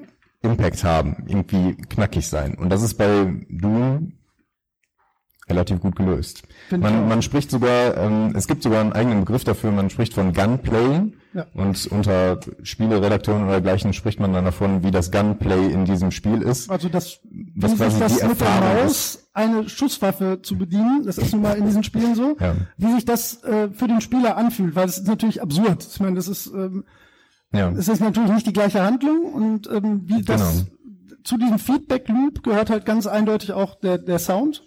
Impact 0.43 0.85
haben, 0.85 1.25
irgendwie 1.27 1.77
knackig 1.77 2.29
sein. 2.29 2.55
Und 2.55 2.71
das 2.71 2.83
ist 2.83 2.95
bei 2.95 3.45
Doom 3.49 4.20
relativ 5.51 5.80
gut 5.80 5.96
gelöst. 5.96 6.42
Man, 6.70 7.09
man 7.09 7.20
spricht 7.22 7.51
sogar, 7.51 7.96
ähm, 7.96 8.32
es 8.34 8.46
gibt 8.46 8.62
sogar 8.62 8.80
einen 8.80 8.92
eigenen 8.92 9.20
Begriff 9.20 9.44
dafür, 9.44 9.70
man 9.72 9.90
spricht 9.90 10.14
von 10.14 10.32
Gunplay. 10.32 11.12
Ja. 11.32 11.46
Und 11.55 11.86
unter 11.92 12.40
Spieleredakteuren 12.64 13.42
oder 13.44 13.53
dergleichen 13.53 13.92
spricht 13.92 14.18
man 14.18 14.32
dann 14.32 14.44
davon, 14.44 14.82
wie 14.82 14.90
das 14.90 15.12
Gunplay 15.12 15.70
in 15.72 15.84
diesem 15.84 16.11
Spiel 16.11 16.42
ist. 16.42 16.68
Also 16.70 16.88
das, 16.88 17.20
Was 17.55 17.76
quasi 17.76 18.01
das 18.01 18.18
die 18.18 18.26
mit 18.26 18.40
der 18.40 18.46
Erfahrung 18.48 18.84
Maus 18.86 19.28
eine 19.32 19.68
Schusswaffe 19.68 20.40
zu 20.42 20.59
bedienen, 20.59 21.03
das 21.07 21.18
ist 21.18 21.32
nun 21.32 21.42
mal 21.42 21.57
in 21.57 21.66
diesen 21.66 21.84
Spielen 21.84 22.16
so, 22.16 22.36
Ja. 22.40 22.55
wie 22.78 22.92
sich 22.94 23.05
das 23.05 23.44
äh, 23.44 23.68
für 23.70 23.86
den 23.86 24.01
Spieler 24.01 24.36
anfühlt, 24.36 24.74
weil 24.74 24.86
das 24.86 24.98
ist 24.98 25.07
natürlich 25.07 25.40
absurd. 25.40 25.86
Ich 25.88 26.01
meine, 26.01 26.16
das 26.16 26.26
ist, 26.26 26.46
ähm, 26.48 26.84
Ja, 27.53 27.70
es 27.70 27.86
ist 27.86 28.01
natürlich 28.01 28.32
nicht 28.32 28.46
die 28.48 28.53
gleiche 28.53 28.82
Handlung 28.82 29.32
und 29.32 29.68
ähm, 29.70 30.03
wie 30.07 30.22
das 30.22 30.40
Genau. 30.64 31.20
zu 31.22 31.36
diesem 31.36 31.59
Feedback 31.61 32.09
Loop 32.09 32.42
gehört 32.42 32.70
halt 32.70 32.84
ganz 32.84 33.07
eindeutig 33.07 33.53
auch 33.53 33.78
der, 33.78 33.98
der 33.98 34.18
Sound. 34.18 34.64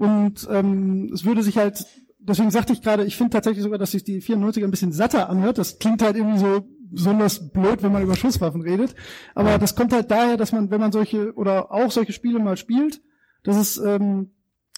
Und 0.00 0.48
ähm, 0.50 1.10
es 1.12 1.26
würde 1.26 1.42
sich 1.42 1.58
halt, 1.58 1.84
deswegen 2.18 2.50
sagte 2.50 2.72
ich 2.72 2.80
gerade, 2.80 3.04
ich 3.04 3.18
finde 3.18 3.34
tatsächlich 3.34 3.62
sogar, 3.62 3.78
dass 3.78 3.90
sich 3.90 4.02
die 4.02 4.22
94er 4.22 4.64
ein 4.64 4.70
bisschen 4.70 4.92
satter 4.92 5.28
anhört. 5.28 5.58
Das 5.58 5.78
klingt 5.78 6.00
halt 6.00 6.16
irgendwie 6.16 6.38
so 6.38 6.66
besonders 6.90 7.52
blöd, 7.52 7.82
wenn 7.82 7.92
man 7.92 8.02
über 8.02 8.16
Schusswaffen 8.16 8.62
redet. 8.62 8.94
Aber 9.34 9.58
das 9.58 9.76
kommt 9.76 9.92
halt 9.92 10.10
daher, 10.10 10.38
dass 10.38 10.52
man, 10.52 10.70
wenn 10.70 10.80
man 10.80 10.90
solche 10.90 11.34
oder 11.34 11.70
auch 11.70 11.90
solche 11.90 12.14
Spiele 12.14 12.38
mal 12.38 12.56
spielt, 12.56 13.02
dass 13.42 13.56
es 13.56 13.76
ähm, 13.76 14.30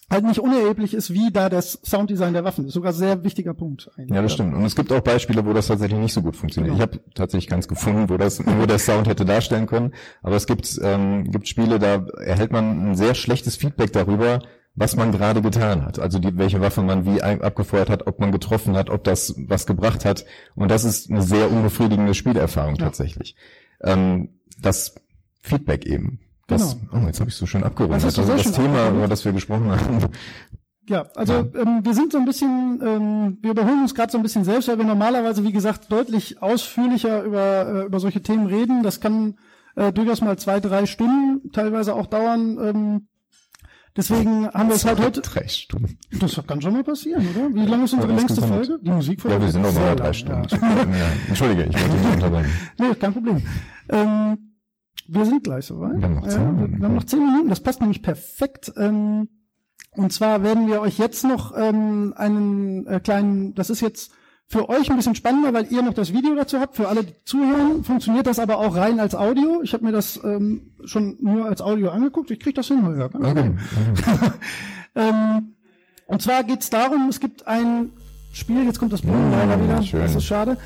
halt 0.09 0.25
nicht 0.25 0.41
unerheblich 0.41 0.93
ist, 0.93 1.13
wie 1.13 1.31
da 1.31 1.47
das 1.47 1.79
Sounddesign 1.85 2.33
der 2.33 2.43
Waffen 2.43 2.65
ist. 2.65 2.73
Sogar 2.73 2.91
sehr 2.91 3.23
wichtiger 3.23 3.53
Punkt. 3.53 3.89
Eigentlich. 3.95 4.13
Ja, 4.13 4.21
das 4.21 4.33
stimmt. 4.33 4.53
Und 4.53 4.65
es 4.65 4.75
gibt 4.75 4.91
auch 4.91 4.99
Beispiele, 4.99 5.45
wo 5.45 5.53
das 5.53 5.67
tatsächlich 5.67 5.99
nicht 5.99 6.13
so 6.13 6.21
gut 6.21 6.35
funktioniert. 6.35 6.75
Genau. 6.75 6.83
Ich 6.83 6.97
habe 6.97 7.01
tatsächlich 7.15 7.49
keins 7.49 7.69
gefunden, 7.69 8.09
wo 8.09 8.17
das 8.17 8.45
nur 8.45 8.67
der 8.67 8.77
Sound 8.77 9.07
hätte 9.07 9.23
darstellen 9.23 9.67
können. 9.67 9.93
Aber 10.21 10.35
es 10.35 10.47
gibt, 10.47 10.77
ähm, 10.83 11.31
gibt 11.31 11.47
Spiele, 11.47 11.79
da 11.79 12.05
erhält 12.17 12.51
man 12.51 12.89
ein 12.89 12.95
sehr 12.95 13.15
schlechtes 13.15 13.55
Feedback 13.55 13.93
darüber, 13.93 14.39
was 14.75 14.95
man 14.95 15.11
gerade 15.11 15.41
getan 15.41 15.85
hat. 15.85 15.99
Also 15.99 16.19
die, 16.19 16.37
welche 16.37 16.61
Waffe 16.61 16.81
man 16.81 17.05
wie 17.05 17.21
abgefeuert 17.21 17.89
hat, 17.89 18.07
ob 18.07 18.19
man 18.19 18.31
getroffen 18.31 18.75
hat, 18.75 18.89
ob 18.89 19.03
das 19.03 19.35
was 19.37 19.65
gebracht 19.65 20.03
hat. 20.05 20.25
Und 20.55 20.71
das 20.71 20.83
ist 20.83 21.11
eine 21.11 21.21
sehr 21.21 21.51
unbefriedigende 21.51 22.13
Spielerfahrung 22.13 22.77
tatsächlich. 22.77 23.35
Ähm, 23.81 24.29
das 24.59 24.95
Feedback 25.41 25.85
eben. 25.85 26.19
Das, 26.47 26.77
oh, 26.91 27.05
jetzt 27.05 27.19
habe 27.19 27.29
ich 27.29 27.35
so 27.35 27.45
schön 27.45 27.63
abgerundet. 27.63 28.03
Das 28.03 28.15
sehr 28.15 28.25
das 28.25 28.51
Thema, 28.51 28.67
abgerundet. 28.67 28.95
über 28.95 29.07
das 29.07 29.25
wir 29.25 29.31
gesprochen 29.31 29.71
haben. 29.71 30.09
Ja, 30.89 31.05
also 31.15 31.33
Ähm, 31.55 31.79
wir 31.83 31.93
sind 31.93 32.11
so 32.11 32.17
ein 32.17 32.25
bisschen, 32.25 32.81
ähm, 32.83 33.37
wir 33.41 33.51
überholen 33.51 33.81
uns 33.83 33.95
gerade 33.95 34.11
so 34.11 34.17
ein 34.17 34.23
bisschen 34.23 34.43
selbst, 34.43 34.67
weil 34.67 34.77
wir 34.77 34.85
normalerweise, 34.85 35.43
wie 35.43 35.53
gesagt, 35.53 35.91
deutlich 35.91 36.41
ausführlicher 36.41 37.23
über, 37.23 37.67
äh, 37.67 37.85
über 37.85 37.99
solche 38.01 38.21
Themen 38.21 38.47
reden. 38.47 38.83
Das 38.83 38.99
kann 38.99 39.37
äh, 39.75 39.93
durchaus 39.93 40.19
mal 40.21 40.37
zwei, 40.37 40.59
drei 40.59 40.85
Stunden 40.85 41.51
teilweise 41.51 41.95
auch 41.95 42.07
dauern. 42.07 42.57
Ähm, 42.61 43.07
deswegen 43.95 44.47
haben 44.49 44.69
wir 44.69 44.75
es 44.75 44.85
halt 44.85 44.99
heute. 44.99 45.21
Drei 45.21 45.47
Stunden. 45.47 45.97
Das 46.19 46.39
kann 46.47 46.61
schon 46.61 46.73
mal 46.73 46.83
passieren, 46.83 47.25
oder? 47.35 47.53
Wie 47.53 47.65
lange 47.65 47.85
ist 47.85 47.93
unsere 47.93 48.13
längste 48.13 48.41
Folge? 48.41 48.79
Die 48.81 48.89
Musikfolge? 48.89 49.35
Ja, 49.37 49.41
wir 49.41 49.51
sind 49.51 49.61
noch 49.61 49.73
mal 49.73 49.95
drei 49.95 50.13
Stunden. 50.13 50.47
Ja. 50.49 50.57
Ja. 50.59 51.11
Entschuldige, 51.27 51.63
ich 51.63 51.73
wollte 51.75 51.95
nicht 51.95 52.13
unterbrechen. 52.13 52.51
Nee, 52.79 52.95
kein 52.95 53.13
Problem. 53.13 53.43
Ähm, 53.89 54.37
wir 55.07 55.25
sind 55.25 55.43
gleich 55.43 55.65
soweit. 55.65 55.97
Wir 55.97 56.03
haben 56.03 56.15
noch 56.15 56.27
zehn 56.27 56.55
Minuten. 56.55 56.79
wir 56.79 56.85
haben 56.87 56.95
noch 56.95 57.03
zehn 57.05 57.19
Minuten, 57.19 57.49
das 57.49 57.59
passt 57.59 57.81
nämlich 57.81 58.01
perfekt. 58.01 58.71
Ähm, 58.77 59.29
und 59.91 60.11
zwar 60.11 60.43
werden 60.43 60.67
wir 60.67 60.81
euch 60.81 60.97
jetzt 60.97 61.23
noch 61.23 61.53
ähm, 61.57 62.13
einen 62.15 62.87
äh, 62.87 62.99
kleinen, 62.99 63.53
das 63.53 63.69
ist 63.69 63.81
jetzt 63.81 64.11
für 64.53 64.69
euch 64.69 64.89
ein 64.89 64.95
bisschen 64.95 65.15
spannender, 65.15 65.51
weil 65.51 65.65
ihr 65.71 65.81
noch 65.81 65.95
das 65.95 66.13
Video 66.13 66.35
dazu 66.35 66.59
habt. 66.59 66.75
Für 66.75 66.87
alle, 66.87 67.03
die 67.03 67.13
zuhören, 67.25 67.83
funktioniert 67.83 68.27
das 68.27 68.37
aber 68.37 68.59
auch 68.59 68.75
rein 68.75 68.99
als 68.99 69.15
Audio. 69.15 69.61
Ich 69.63 69.73
habe 69.73 69.83
mir 69.83 69.91
das 69.91 70.19
ähm, 70.23 70.71
schon 70.85 71.17
nur 71.21 71.47
als 71.47 71.59
Audio 71.59 71.89
angeguckt. 71.89 72.29
Ich 72.29 72.39
krieg 72.39 72.53
das 72.53 72.67
hin, 72.67 72.85
Holger. 72.85 73.09
Okay. 73.13 73.51
Ähm, 74.95 75.55
und 76.05 76.21
zwar 76.21 76.43
geht's 76.43 76.69
darum, 76.69 77.09
es 77.09 77.19
gibt 77.19 77.47
ein 77.47 77.89
Spiel, 78.31 78.63
jetzt 78.63 78.77
kommt 78.77 78.93
das 78.93 79.01
Brunnen 79.01 79.31
leider 79.31 79.63
wieder, 79.63 79.81
schön. 79.81 80.01
das 80.01 80.13
ist 80.13 80.25
schade. 80.25 80.57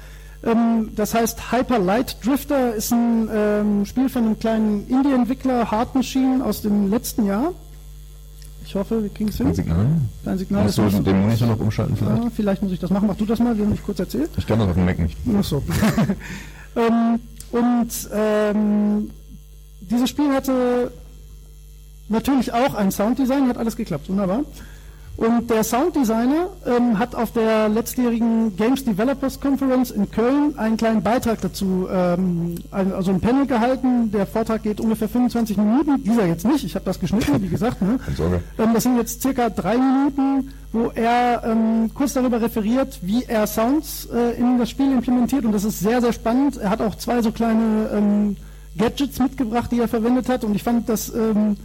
Ähm, 0.43 0.89
das 0.97 1.13
heißt 1.13 1.53
Hyper 1.53 1.79
Light 1.79 2.17
Drifter, 2.25 2.75
ist 2.75 2.91
ein 2.91 3.29
ähm, 3.33 3.85
Spiel 3.85 4.09
von 4.09 4.25
einem 4.25 4.38
kleinen 4.38 4.85
Indie-Entwickler, 4.89 5.71
Hard 5.71 5.95
Machine, 5.95 6.43
aus 6.43 6.61
dem 6.61 6.89
letzten 6.89 7.25
Jahr. 7.25 7.53
Ich 8.68 8.76
hoffe, 8.76 9.01
wir 9.01 9.09
kriegen 9.09 9.30
es 9.30 9.38
hin. 9.38 9.47
Ein 9.47 9.55
Signal. 9.55 9.88
Dein 10.26 10.38
Signal 10.38 10.63
du 10.63 10.68
ist 10.68 10.76
so 10.76 10.89
den. 10.99 11.22
Monitor 11.22 11.47
noch 11.47 11.59
umschalten 11.59 11.95
vielleicht? 11.95 12.22
Ja, 12.22 12.30
vielleicht 12.30 12.61
muss 12.61 12.74
ich 12.74 12.80
das 12.80 12.89
machen. 12.89 13.07
Mach 13.07 13.15
du 13.15 13.26
das 13.26 13.39
mal, 13.39 13.57
wir 13.57 13.63
haben 13.63 13.72
dich 13.72 13.82
kurz 13.82 13.99
erzählt. 13.99 14.30
Ich 14.36 14.45
kann 14.45 14.59
das 14.59 14.68
auf 14.68 14.74
dem 14.74 14.84
Mac 14.84 14.99
nicht. 14.99 15.18
Ach 15.39 15.43
so. 15.43 15.63
ähm, 16.76 17.20
und 17.51 18.09
ähm, 18.13 19.09
dieses 19.80 20.09
Spiel 20.09 20.34
hatte 20.34 20.91
natürlich 22.09 22.51
auch 22.51 22.74
ein 22.74 22.91
Sounddesign, 22.91 23.47
hat 23.47 23.57
alles 23.57 23.78
geklappt, 23.78 24.09
wunderbar. 24.09 24.43
Und 25.18 25.49
der 25.49 25.63
Sounddesigner 25.63 26.51
ähm, 26.68 26.99
hat 26.99 27.15
auf 27.15 27.32
der 27.32 27.70
letztjährigen 27.70 28.55
Games 28.55 28.86
Developers 28.86 29.39
Conference 29.39 29.89
in 29.89 30.11
Köln 30.11 30.57
einen 30.59 30.78
kleinen 30.78 31.01
Beitrag 31.01 31.41
dazu, 31.41 31.88
ähm, 31.91 32.55
also 32.70 33.09
ein 33.09 33.20
Panel 33.20 33.47
gehalten. 33.47 34.11
Der 34.11 34.28
Vortrag 34.28 34.61
geht 34.61 34.80
ungefähr 34.80 35.09
25 35.09 35.57
Minuten. 35.57 36.03
Dieser 36.03 36.28
jetzt 36.28 36.45
nicht, 36.45 36.63
ich 36.63 36.76
habe 36.76 36.86
das 36.86 36.99
geschnitten, 36.99 37.41
wie 37.41 37.49
gesagt. 37.49 37.82
Ne? 37.82 37.99
Ähm, 38.59 38.74
das 38.76 38.84
sind 38.84 38.97
jetzt 38.97 39.24
circa 39.24 39.49
drei 39.49 39.80
Minuten, 39.80 40.53
wo 40.72 40.91
er 40.93 41.41
ähm, 41.45 41.89
kurz 41.95 42.13
darüber 42.13 42.39
referiert, 42.39 42.99
wie 43.01 43.24
er 43.24 43.47
Sounds 43.47 44.07
äh, 44.13 44.38
in 44.39 44.59
das 44.59 44.70
Spiel 44.70 44.91
implementiert. 44.91 45.45
Und 45.45 45.51
das 45.51 45.63
ist 45.63 45.80
sehr, 45.80 45.99
sehr 45.99 46.13
spannend. 46.13 46.57
Er 46.57 46.70
hat 46.70 46.80
auch 46.80 46.93
zwei 46.93 47.24
so 47.24 47.32
kleine 47.32 47.89
ähm, 47.91 48.38
Gadgets 48.78 49.18
mitgebracht, 49.18 49.72
die 49.72 49.80
er 49.80 49.88
verwendet 49.88 50.30
hat. 50.30 50.43
Und 50.43 50.53
ich 50.53 50.61
fand 50.61 50.88
das 50.88 51.11
ähm, 51.11 51.57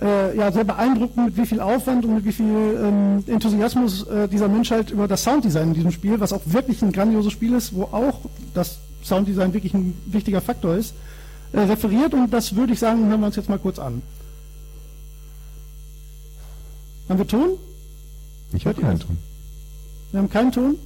äh, 0.00 0.36
ja, 0.36 0.52
sehr 0.52 0.64
beeindruckend, 0.64 1.26
mit 1.26 1.36
wie 1.36 1.46
viel 1.46 1.60
Aufwand 1.60 2.04
und 2.04 2.14
mit 2.14 2.24
wie 2.24 2.32
viel 2.32 2.46
ähm, 2.46 3.24
Enthusiasmus 3.26 4.06
äh, 4.06 4.28
dieser 4.28 4.48
Mensch 4.48 4.70
halt 4.70 4.90
über 4.90 5.08
das 5.08 5.22
Sounddesign 5.22 5.68
in 5.68 5.74
diesem 5.74 5.90
Spiel, 5.90 6.20
was 6.20 6.32
auch 6.32 6.42
wirklich 6.44 6.82
ein 6.82 6.92
grandioses 6.92 7.32
Spiel 7.32 7.54
ist, 7.54 7.74
wo 7.74 7.84
auch 7.84 8.20
das 8.54 8.78
Sounddesign 9.02 9.54
wirklich 9.54 9.74
ein 9.74 9.94
wichtiger 10.06 10.40
Faktor 10.40 10.76
ist, 10.76 10.94
äh, 11.52 11.60
referiert. 11.60 12.12
Und 12.12 12.30
das 12.30 12.54
würde 12.56 12.72
ich 12.74 12.78
sagen, 12.78 13.08
hören 13.08 13.20
wir 13.20 13.26
uns 13.26 13.36
jetzt 13.36 13.48
mal 13.48 13.58
kurz 13.58 13.78
an. 13.78 14.02
Haben 17.08 17.18
wir 17.18 17.26
Ton? 17.26 17.50
Ich 18.52 18.66
habe 18.66 18.80
keinen 18.80 18.98
Ton. 18.98 19.16
Wir 20.10 20.20
haben 20.20 20.30
keinen 20.30 20.52
Ton. 20.52 20.76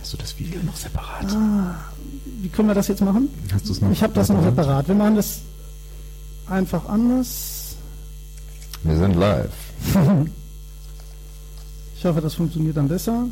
Hast 0.00 0.12
du 0.12 0.16
das 0.16 0.38
Video 0.38 0.62
noch 0.62 0.76
separat? 0.76 1.34
Wie 2.40 2.48
können 2.48 2.68
wir 2.68 2.74
das 2.74 2.88
jetzt 2.88 3.00
machen? 3.00 3.28
Hast 3.52 3.68
du 3.68 3.72
es 3.72 3.80
noch? 3.80 3.90
Ich 3.90 4.02
habe 4.02 4.12
das 4.12 4.28
noch 4.28 4.42
separat? 4.42 4.86
separat. 4.86 4.88
Wir 4.88 4.94
machen 4.94 5.16
das 5.16 5.40
einfach 6.48 6.88
anders. 6.88 7.76
Wir 8.82 8.96
sind 8.96 9.14
live. 9.14 9.50
Ich 11.96 12.06
hoffe, 12.06 12.20
das 12.20 12.34
funktioniert 12.34 12.76
dann 12.76 12.86
besser. 12.86 13.24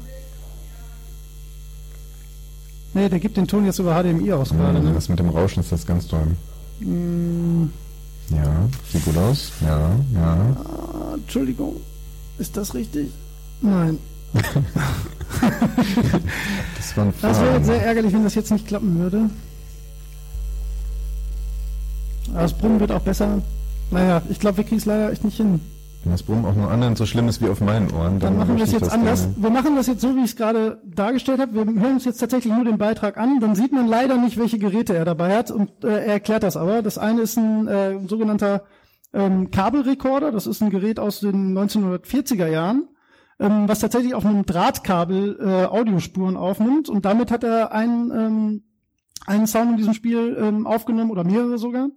Nee, 2.95 3.11
der 3.11 3.19
gibt 3.19 3.37
den 3.37 3.47
Ton 3.47 3.67
jetzt 3.67 3.79
über 3.79 4.03
HDMI 4.03 4.33
aus 4.33 4.49
gerade. 4.49 4.81
Ne? 4.81 4.95
Das 4.95 5.11
mit 5.11 5.19
dem 5.19 5.29
Rauschen 5.29 5.61
ist 5.61 5.73
das 5.73 5.85
ganz 5.85 6.07
toll. 6.07 6.27
Ja, 6.81 8.69
sieht 8.91 9.05
gut 9.05 9.19
aus. 9.19 9.53
Ja, 9.61 9.91
ja. 10.15 10.57
Ah, 10.57 11.15
Entschuldigung. 11.17 11.77
Ist 12.39 12.57
das 12.57 12.73
richtig? 12.75 13.11
Nein. 13.61 13.99
Das 16.77 16.95
Das 17.21 17.41
wäre 17.41 17.57
jetzt 17.57 17.67
sehr 17.67 17.83
ärgerlich, 17.85 18.13
wenn 18.13 18.25
das 18.25 18.35
jetzt 18.35 18.51
nicht 18.51 18.67
klappen 18.67 18.99
würde. 18.99 19.31
Das 22.33 22.53
Brummen 22.53 22.81
wird 22.81 22.93
auch 22.93 23.01
besser. 23.03 23.43
Naja, 23.91 24.23
ich 24.31 24.41
glaube, 24.41 24.59
wir 24.59 24.65
kriegen 24.65 24.79
es 24.79 24.87
leider 24.87 25.11
echt 25.13 25.25
nicht 25.25 25.37
hin. 25.37 25.61
Wenn 26.03 26.13
das 26.13 26.23
Brummen 26.25 26.45
auch 26.45 26.55
nur 26.55 26.69
annähernd 26.71 26.99
so 26.99 27.07
schlimm 27.07 27.29
ist 27.29 27.41
wie 27.41 27.49
auf 27.49 27.61
meinen 27.61 27.93
Ohren, 27.93 28.19
dann, 28.19 28.37
Dann 28.37 28.39
machen 28.39 28.57
wir 28.57 28.65
es 28.65 28.73
jetzt 28.73 28.91
anders. 28.91 29.23
gerne. 29.23 29.35
Wir 29.37 29.51
machen 29.51 29.77
das 29.77 29.87
jetzt 29.87 30.01
so, 30.01 30.17
wie 30.17 30.21
ich 30.21 30.31
es 30.31 30.37
gerade 30.37 30.81
dargestellt 30.85 31.41
habe. 31.41 31.55
Wir 31.55 31.65
hören 31.65 31.95
uns 31.95 32.05
jetzt 32.05 32.19
tatsächlich 32.19 32.53
nur 32.53 32.65
den 32.65 32.79
Beitrag 32.79 33.19
an. 33.19 33.39
Dann 33.39 33.55
sieht 33.55 33.73
man 33.73 33.87
leider 33.87 34.17
nicht, 34.17 34.37
welche 34.37 34.59
Geräte 34.59 34.97
er 34.97 35.05
dabei 35.05 35.37
hat. 35.37 35.51
Und 35.53 35.71
äh, 35.85 35.89
er 35.89 36.15
erklärt 36.15 36.43
das 36.43 36.57
aber. 36.57 36.83
Das 36.83 36.99
eine 36.99 37.21
ist 37.21 37.37
ein 37.39 37.69
äh, 37.69 38.01
sogenannter 38.09 38.65
ähm, 39.13 39.51
Kabelrekorder. 39.53 40.33
Das 40.33 40.49
ist 40.49 40.61
ein 40.61 40.71
Gerät 40.71 40.99
aus 40.99 41.21
den 41.21 41.57
1940er 41.57 42.49
Jahren, 42.49 42.89
ähm, 43.39 43.69
was 43.69 43.79
tatsächlich 43.79 44.15
auf 44.15 44.27
einem 44.27 44.45
Drahtkabel 44.45 45.39
äh, 45.41 45.67
Audiospuren 45.67 46.37
aufnimmt. 46.37 46.89
Und 46.89 47.05
damit 47.05 47.31
hat 47.31 47.45
er 47.45 47.71
einen, 47.73 48.11
ähm, 48.11 48.63
einen 49.27 49.47
Sound 49.47 49.73
in 49.73 49.77
diesem 49.77 49.95
Spiel 49.95 50.37
ähm, 50.41 50.67
aufgenommen 50.67 51.13
oder 51.13 51.23
mehrere 51.23 51.59
sogar. 51.59 51.91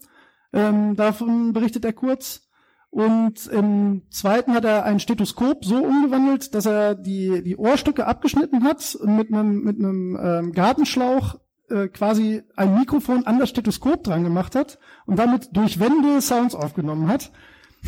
Ähm, 0.55 0.95
davon 0.95 1.53
berichtet 1.53 1.85
er 1.85 1.93
kurz. 1.93 2.41
Und 2.89 3.47
im 3.47 4.03
zweiten 4.09 4.53
hat 4.53 4.63
er 4.63 4.85
ein 4.85 5.01
Stethoskop 5.01 5.65
so 5.65 5.75
umgewandelt, 5.75 6.55
dass 6.55 6.65
er 6.65 6.95
die, 6.95 7.43
die 7.43 7.57
Ohrstücke 7.57 8.07
abgeschnitten 8.07 8.63
hat 8.63 8.95
und 8.95 9.17
mit 9.17 9.33
einem, 9.33 9.63
mit 9.63 9.77
einem 9.77 10.17
ähm, 10.17 10.51
Gartenschlauch 10.53 11.35
äh, 11.69 11.89
quasi 11.89 12.43
ein 12.55 12.79
Mikrofon 12.79 13.27
an 13.27 13.37
das 13.37 13.49
Stethoskop 13.49 14.05
dran 14.05 14.23
gemacht 14.23 14.55
hat 14.55 14.79
und 15.05 15.19
damit 15.19 15.49
durch 15.51 15.81
Wände 15.81 16.21
Sounds 16.21 16.55
aufgenommen 16.55 17.09
hat. 17.09 17.33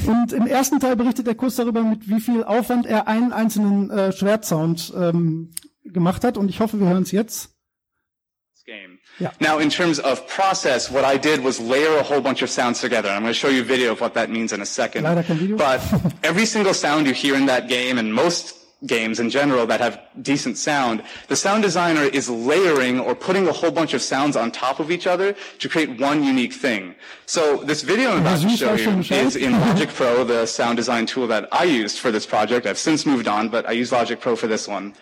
Und 0.06 0.34
im 0.34 0.46
ersten 0.46 0.82
Teil 0.82 0.98
berichtet 0.98 1.28
er 1.28 1.36
kurz 1.36 1.56
darüber, 1.56 1.84
mit 1.84 2.10
wie 2.10 2.20
viel 2.20 2.44
Aufwand 2.44 2.86
er 2.86 3.08
einen 3.08 3.32
einzelnen 3.32 3.90
äh, 3.90 4.12
Schwertsound 4.12 4.94
ähm, 4.96 5.52
gemacht 5.86 6.26
hat. 6.26 6.38
Und 6.38 6.50
ich 6.50 6.60
hoffe, 6.60 6.82
wir 6.82 6.88
hören 6.90 7.04
es 7.04 7.12
jetzt. 7.12 7.57
Yeah. 9.20 9.32
Now, 9.40 9.58
in 9.60 9.70
terms 9.70 10.00
of 10.00 10.28
process, 10.28 10.92
what 10.92 11.04
I 11.04 11.18
did 11.18 11.44
was 11.44 11.60
layer 11.60 11.98
a 11.98 12.04
whole 12.04 12.22
bunch 12.22 12.42
of 12.42 12.50
sounds 12.50 12.80
together. 12.82 13.10
I'm 13.10 13.22
going 13.22 13.34
to 13.34 13.40
show 13.40 13.50
you 13.50 13.62
a 13.62 13.64
video 13.64 13.92
of 13.92 14.02
what 14.02 14.14
that 14.14 14.30
means 14.30 14.54
in 14.54 14.62
a 14.62 14.66
second. 14.66 15.04
Leider 15.04 15.24
kein 15.24 15.38
Video. 15.38 15.58
But 15.58 15.82
every 16.24 16.46
single 16.46 16.74
sound 16.74 17.08
you 17.08 17.14
hear 17.14 17.36
in 17.36 17.48
that 17.48 17.68
game, 17.68 17.98
and 17.98 18.14
most 18.14 18.54
games 18.86 19.20
in 19.20 19.30
general 19.30 19.66
that 19.66 19.80
have 19.80 20.00
decent 20.22 20.56
sound, 20.56 21.02
the 21.30 21.36
sound 21.36 21.64
designer 21.64 22.04
is 22.04 22.30
layering 22.30 23.00
or 23.00 23.16
putting 23.16 23.48
a 23.48 23.52
whole 23.52 23.72
bunch 23.72 23.96
of 23.96 24.02
sounds 24.04 24.36
on 24.36 24.52
top 24.52 24.80
of 24.80 24.92
each 24.92 25.08
other 25.08 25.34
to 25.58 25.68
create 25.68 26.00
one 26.00 26.24
unique 26.24 26.54
thing. 26.54 26.94
So 27.26 27.58
this 27.64 27.82
video 27.82 28.12
I'm 28.12 28.22
about 28.22 28.42
to 28.42 28.50
show 28.50 28.76
you 28.76 29.00
is 29.00 29.36
in 29.36 29.54
Logic 29.54 29.90
Pro, 29.90 30.24
the 30.24 30.46
sound 30.46 30.78
design 30.78 31.08
tool 31.08 31.26
that 31.28 31.50
I 31.52 31.64
used 31.64 31.98
for 31.98 32.12
this 32.12 32.28
project. 32.28 32.68
I've 32.68 32.78
since 32.78 33.04
moved 33.04 33.28
on, 33.28 33.50
but 33.50 33.68
I 33.68 33.72
use 33.72 33.92
Logic 33.92 34.20
Pro 34.20 34.36
for 34.36 34.46
this 34.46 34.68
one. 34.68 34.94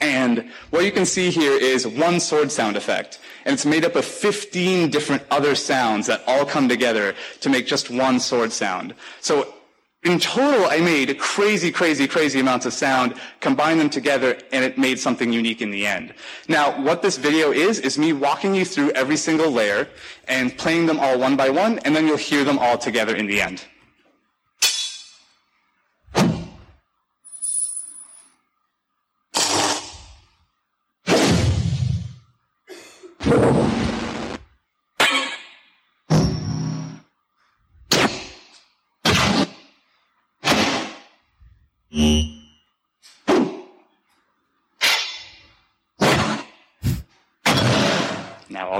And 0.00 0.50
what 0.70 0.84
you 0.84 0.92
can 0.92 1.04
see 1.04 1.30
here 1.30 1.52
is 1.52 1.86
one 1.86 2.20
sword 2.20 2.50
sound 2.50 2.76
effect. 2.76 3.18
And 3.44 3.52
it's 3.52 3.66
made 3.66 3.84
up 3.84 3.96
of 3.96 4.04
15 4.04 4.90
different 4.90 5.22
other 5.30 5.54
sounds 5.54 6.06
that 6.06 6.22
all 6.26 6.44
come 6.44 6.68
together 6.68 7.14
to 7.40 7.48
make 7.48 7.66
just 7.66 7.90
one 7.90 8.20
sword 8.20 8.52
sound. 8.52 8.94
So 9.20 9.54
in 10.02 10.18
total, 10.18 10.64
I 10.64 10.78
made 10.78 11.18
crazy, 11.18 11.70
crazy, 11.70 12.08
crazy 12.08 12.40
amounts 12.40 12.64
of 12.64 12.72
sound, 12.72 13.16
combined 13.40 13.80
them 13.80 13.90
together, 13.90 14.38
and 14.50 14.64
it 14.64 14.78
made 14.78 14.98
something 14.98 15.30
unique 15.30 15.60
in 15.60 15.70
the 15.70 15.86
end. 15.86 16.14
Now, 16.48 16.82
what 16.82 17.02
this 17.02 17.18
video 17.18 17.52
is, 17.52 17.78
is 17.78 17.98
me 17.98 18.14
walking 18.14 18.54
you 18.54 18.64
through 18.64 18.92
every 18.92 19.18
single 19.18 19.50
layer 19.50 19.88
and 20.26 20.56
playing 20.56 20.86
them 20.86 20.98
all 20.98 21.18
one 21.18 21.36
by 21.36 21.50
one, 21.50 21.80
and 21.80 21.94
then 21.94 22.06
you'll 22.06 22.16
hear 22.16 22.44
them 22.44 22.58
all 22.58 22.78
together 22.78 23.14
in 23.14 23.26
the 23.26 23.42
end. 23.42 23.66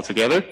Now 0.01 0.07
all 0.07 0.07
together. 0.07 0.43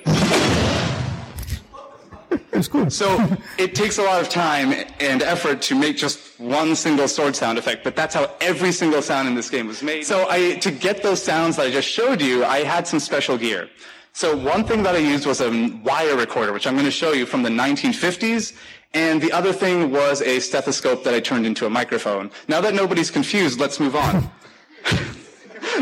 Cool. 2.69 2.89
So 2.89 3.37
it 3.57 3.73
takes 3.73 3.97
a 3.97 4.03
lot 4.03 4.21
of 4.21 4.29
time 4.29 4.73
and 4.99 5.23
effort 5.23 5.61
to 5.63 5.75
make 5.75 5.95
just 5.95 6.39
one 6.39 6.75
single 6.75 7.07
sword 7.07 7.35
sound 7.35 7.57
effect, 7.57 7.85
but 7.85 7.95
that's 7.95 8.13
how 8.13 8.29
every 8.41 8.73
single 8.73 9.01
sound 9.01 9.29
in 9.29 9.33
this 9.33 9.49
game 9.49 9.65
was 9.65 9.81
made. 9.81 10.05
So 10.05 10.27
I, 10.29 10.55
to 10.57 10.69
get 10.69 11.01
those 11.01 11.23
sounds 11.23 11.55
that 11.55 11.67
I 11.67 11.71
just 11.71 11.87
showed 11.87 12.21
you, 12.21 12.43
I 12.43 12.63
had 12.63 12.85
some 12.85 12.99
special 12.99 13.37
gear. 13.37 13.69
So 14.11 14.35
one 14.35 14.65
thing 14.65 14.83
that 14.83 14.93
I 14.93 14.97
used 14.97 15.25
was 15.25 15.39
a 15.39 15.49
wire 15.83 16.17
recorder, 16.17 16.51
which 16.51 16.67
I'm 16.67 16.73
going 16.73 16.85
to 16.85 16.91
show 16.91 17.13
you 17.13 17.25
from 17.25 17.43
the 17.43 17.49
1950s. 17.49 18.53
And 18.93 19.21
the 19.21 19.31
other 19.31 19.53
thing 19.53 19.89
was 19.89 20.21
a 20.21 20.39
stethoscope 20.41 21.05
that 21.05 21.13
I 21.13 21.21
turned 21.21 21.45
into 21.45 21.65
a 21.65 21.69
microphone. 21.69 22.29
Now 22.49 22.59
that 22.61 22.73
nobody's 22.73 23.09
confused, 23.09 23.59
let's 23.59 23.79
move 23.79 23.95
on. 23.95 24.29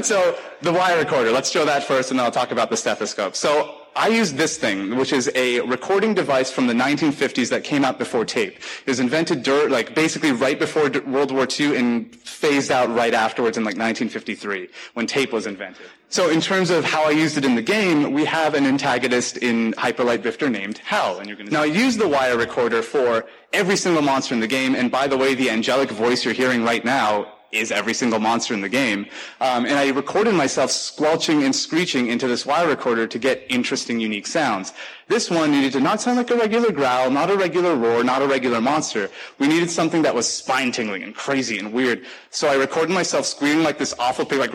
so 0.06 0.38
the 0.62 0.72
wire 0.74 0.98
recorder, 1.00 1.32
let's 1.32 1.50
show 1.52 1.66
that 1.66 1.84
first 1.84 2.12
and 2.12 2.20
then 2.20 2.26
I'll 2.26 2.32
talk 2.32 2.52
about 2.52 2.70
the 2.70 2.78
stethoscope. 2.78 3.36
So 3.36 3.76
I 3.95 4.10
used 4.10 4.36
this 4.36 4.58
thing, 4.58 4.95
which 4.95 5.12
is 5.12 5.32
a 5.34 5.60
recording 5.62 6.14
device 6.14 6.52
from 6.52 6.68
the 6.68 6.74
1950s 6.74 7.50
that 7.50 7.64
came 7.64 7.84
out 7.84 7.98
before 7.98 8.26
tape. 8.26 8.58
It 8.58 8.88
was 8.88 9.00
invented 9.00 9.41
dur- 9.41 9.70
like 9.70 9.95
basically 9.95 10.32
right 10.32 10.60
before 10.60 10.89
D- 10.89 11.00
World 11.00 11.32
War 11.32 11.48
II 11.60 11.76
and 11.76 12.16
phased 12.16 12.70
out 12.70 12.93
right 12.93 13.14
afterwards 13.14 13.58
in 13.58 13.64
like 13.64 13.76
1953 13.76 14.70
when 14.93 15.08
tape 15.08 15.34
was 15.34 15.48
invented. 15.48 15.88
So 16.10 16.30
in 16.30 16.41
terms 16.41 16.70
of 16.70 16.86
how 16.86 17.06
I 17.06 17.10
used 17.10 17.38
it 17.38 17.43
in 17.43 17.56
the 17.56 17.62
game, 17.62 18.14
we 18.14 18.24
have 18.26 18.54
an 18.54 18.66
antagonist 18.66 19.38
in 19.38 19.74
Hyperlight 19.74 20.22
Drifter 20.22 20.50
named 20.50 20.78
Hell. 20.78 21.18
And 21.18 21.28
you're 21.28 21.36
gonna 21.36 21.50
now 21.50 21.64
I 21.64 21.66
use 21.66 21.98
the 21.98 22.08
wire 22.08 22.38
recorder 22.38 22.84
for 22.84 23.26
every 23.52 23.76
single 23.76 24.04
monster 24.04 24.36
in 24.36 24.41
the 24.41 24.48
game. 24.48 24.76
And 24.76 24.91
by 24.91 25.08
the 25.08 25.18
way, 25.18 25.34
the 25.34 25.50
angelic 25.50 25.89
voice 25.89 26.24
you're 26.24 26.36
hearing 26.36 26.64
right 26.64 26.86
now 26.86 27.34
is 27.52 27.72
every 27.72 27.93
single 27.93 28.20
monster 28.20 28.54
in 28.54 28.62
the 28.62 28.70
game. 28.70 29.06
Um, 29.39 29.66
and 29.66 29.76
I 29.76 29.89
recorded 29.89 30.34
myself 30.34 30.70
squelching 30.72 31.43
and 31.43 31.56
screeching 31.56 32.08
into 32.08 32.28
this 32.28 32.45
wire 32.45 32.68
recorder 32.68 33.08
to 33.08 33.20
get 33.20 33.45
interesting, 33.50 34.00
unique 34.00 34.28
sounds. 34.28 34.74
This 35.08 35.30
one 35.30 35.52
needed 35.52 35.72
to 35.74 35.80
not 35.80 36.02
sound 36.02 36.18
like 36.18 36.30
a 36.32 36.36
regular 36.36 36.72
growl, 36.72 37.10
not 37.10 37.30
a 37.30 37.38
regular 37.38 37.76
roar, 37.76 38.04
not 38.04 38.22
a 38.22 38.28
regular 38.28 38.60
monster. 38.60 39.10
We 39.39 39.48
needed 39.48 39.70
something 39.70 40.02
that 40.02 40.14
was 40.14 40.28
spine 40.28 40.74
tingling 40.74 41.04
and 41.04 41.16
crazy 41.16 41.58
and 41.58 41.72
weird. 41.72 42.06
So 42.30 42.50
I 42.50 42.56
recorded 42.56 42.93
myself 42.93 43.26
screaming 43.26 43.64
like 43.64 43.78
this 43.78 43.93
awful 43.98 44.26
thing, 44.26 44.39
like 44.39 44.54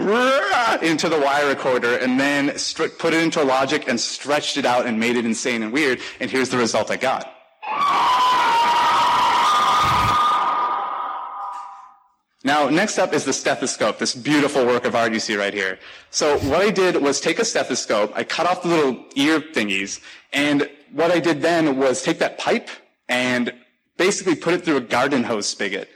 into 0.82 1.08
the 1.08 1.18
wire 1.18 1.48
recorder, 1.48 1.96
and 1.96 2.20
then 2.20 2.50
stri- 2.50 2.96
put 2.98 3.14
it 3.14 3.22
into 3.22 3.42
Logic 3.42 3.88
and 3.88 3.98
stretched 3.98 4.58
it 4.58 4.66
out 4.66 4.86
and 4.86 5.00
made 5.00 5.16
it 5.16 5.24
insane 5.24 5.62
and 5.62 5.72
weird. 5.72 6.00
And 6.20 6.30
here's 6.30 6.50
the 6.50 6.58
result 6.58 6.90
I 6.90 6.96
got. 6.96 7.32
Now, 12.44 12.68
next 12.68 12.98
up 12.98 13.12
is 13.12 13.24
the 13.24 13.32
stethoscope, 13.32 13.98
this 13.98 14.14
beautiful 14.16 14.66
work 14.66 14.84
of 14.84 14.96
art 14.96 15.12
you 15.12 15.20
see 15.20 15.36
right 15.36 15.54
here. 15.54 15.78
So 16.10 16.38
what 16.38 16.60
I 16.60 16.70
did 16.70 17.00
was 17.00 17.20
take 17.20 17.38
a 17.38 17.44
stethoscope, 17.44 18.12
I 18.16 18.24
cut 18.24 18.46
off 18.46 18.62
the 18.62 18.68
little 18.68 19.04
ear 19.14 19.40
thingies, 19.40 20.00
and 20.32 20.68
what 20.90 21.12
I 21.12 21.20
did 21.20 21.40
then 21.40 21.78
was 21.78 22.02
take 22.02 22.18
that 22.18 22.38
pipe 22.38 22.68
and 23.08 23.52
basically 23.96 24.34
put 24.34 24.54
it 24.54 24.64
through 24.64 24.78
a 24.78 24.80
garden 24.80 25.22
hose 25.22 25.46
spigot. 25.46 25.88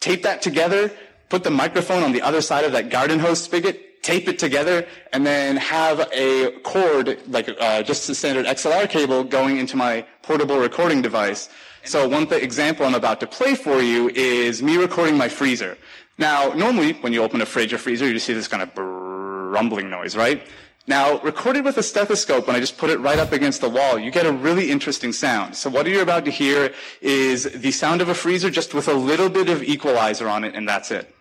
Tape 0.00 0.22
that 0.22 0.40
together, 0.40 0.90
put 1.28 1.44
the 1.44 1.50
microphone 1.50 2.02
on 2.02 2.12
the 2.12 2.22
other 2.22 2.40
side 2.40 2.64
of 2.64 2.72
that 2.72 2.88
garden 2.88 3.18
hose 3.18 3.42
spigot, 3.42 4.02
tape 4.02 4.28
it 4.28 4.38
together, 4.38 4.86
and 5.12 5.26
then 5.26 5.56
have 5.58 6.08
a 6.12 6.52
cord, 6.62 7.20
like 7.28 7.50
uh, 7.60 7.82
just 7.82 8.08
a 8.08 8.14
standard 8.14 8.46
XLR 8.46 8.88
cable, 8.88 9.24
going 9.24 9.58
into 9.58 9.76
my 9.76 10.06
portable 10.22 10.58
recording 10.58 11.02
device. 11.02 11.50
So 11.84 12.08
one 12.08 12.26
th- 12.26 12.42
example 12.42 12.86
I'm 12.86 12.94
about 12.94 13.20
to 13.20 13.26
play 13.26 13.54
for 13.54 13.80
you 13.80 14.08
is 14.10 14.62
me 14.62 14.76
recording 14.76 15.16
my 15.16 15.28
freezer. 15.28 15.76
Now, 16.16 16.52
normally 16.52 16.92
when 16.94 17.12
you 17.12 17.22
open 17.22 17.40
a 17.40 17.46
fridge 17.46 17.72
or 17.72 17.78
freezer, 17.78 18.06
you 18.06 18.12
just 18.12 18.26
see 18.26 18.34
this 18.34 18.48
kind 18.48 18.62
of 18.62 18.70
rumbling 18.76 19.90
noise, 19.90 20.16
right? 20.16 20.46
Now, 20.86 21.20
recorded 21.20 21.64
with 21.64 21.78
a 21.78 21.82
stethoscope, 21.82 22.46
when 22.46 22.56
I 22.56 22.60
just 22.60 22.76
put 22.76 22.90
it 22.90 22.98
right 22.98 23.18
up 23.18 23.32
against 23.32 23.60
the 23.60 23.68
wall, 23.68 23.98
you 23.98 24.10
get 24.10 24.26
a 24.26 24.32
really 24.32 24.70
interesting 24.70 25.12
sound. 25.12 25.54
So 25.54 25.70
what 25.70 25.86
you're 25.86 26.02
about 26.02 26.24
to 26.24 26.30
hear 26.30 26.72
is 27.00 27.44
the 27.44 27.70
sound 27.70 28.00
of 28.00 28.08
a 28.08 28.14
freezer 28.14 28.50
just 28.50 28.74
with 28.74 28.88
a 28.88 28.94
little 28.94 29.28
bit 29.28 29.48
of 29.48 29.62
equalizer 29.62 30.28
on 30.28 30.42
it, 30.44 30.54
and 30.54 30.68
that's 30.68 30.90
it. 30.90 31.14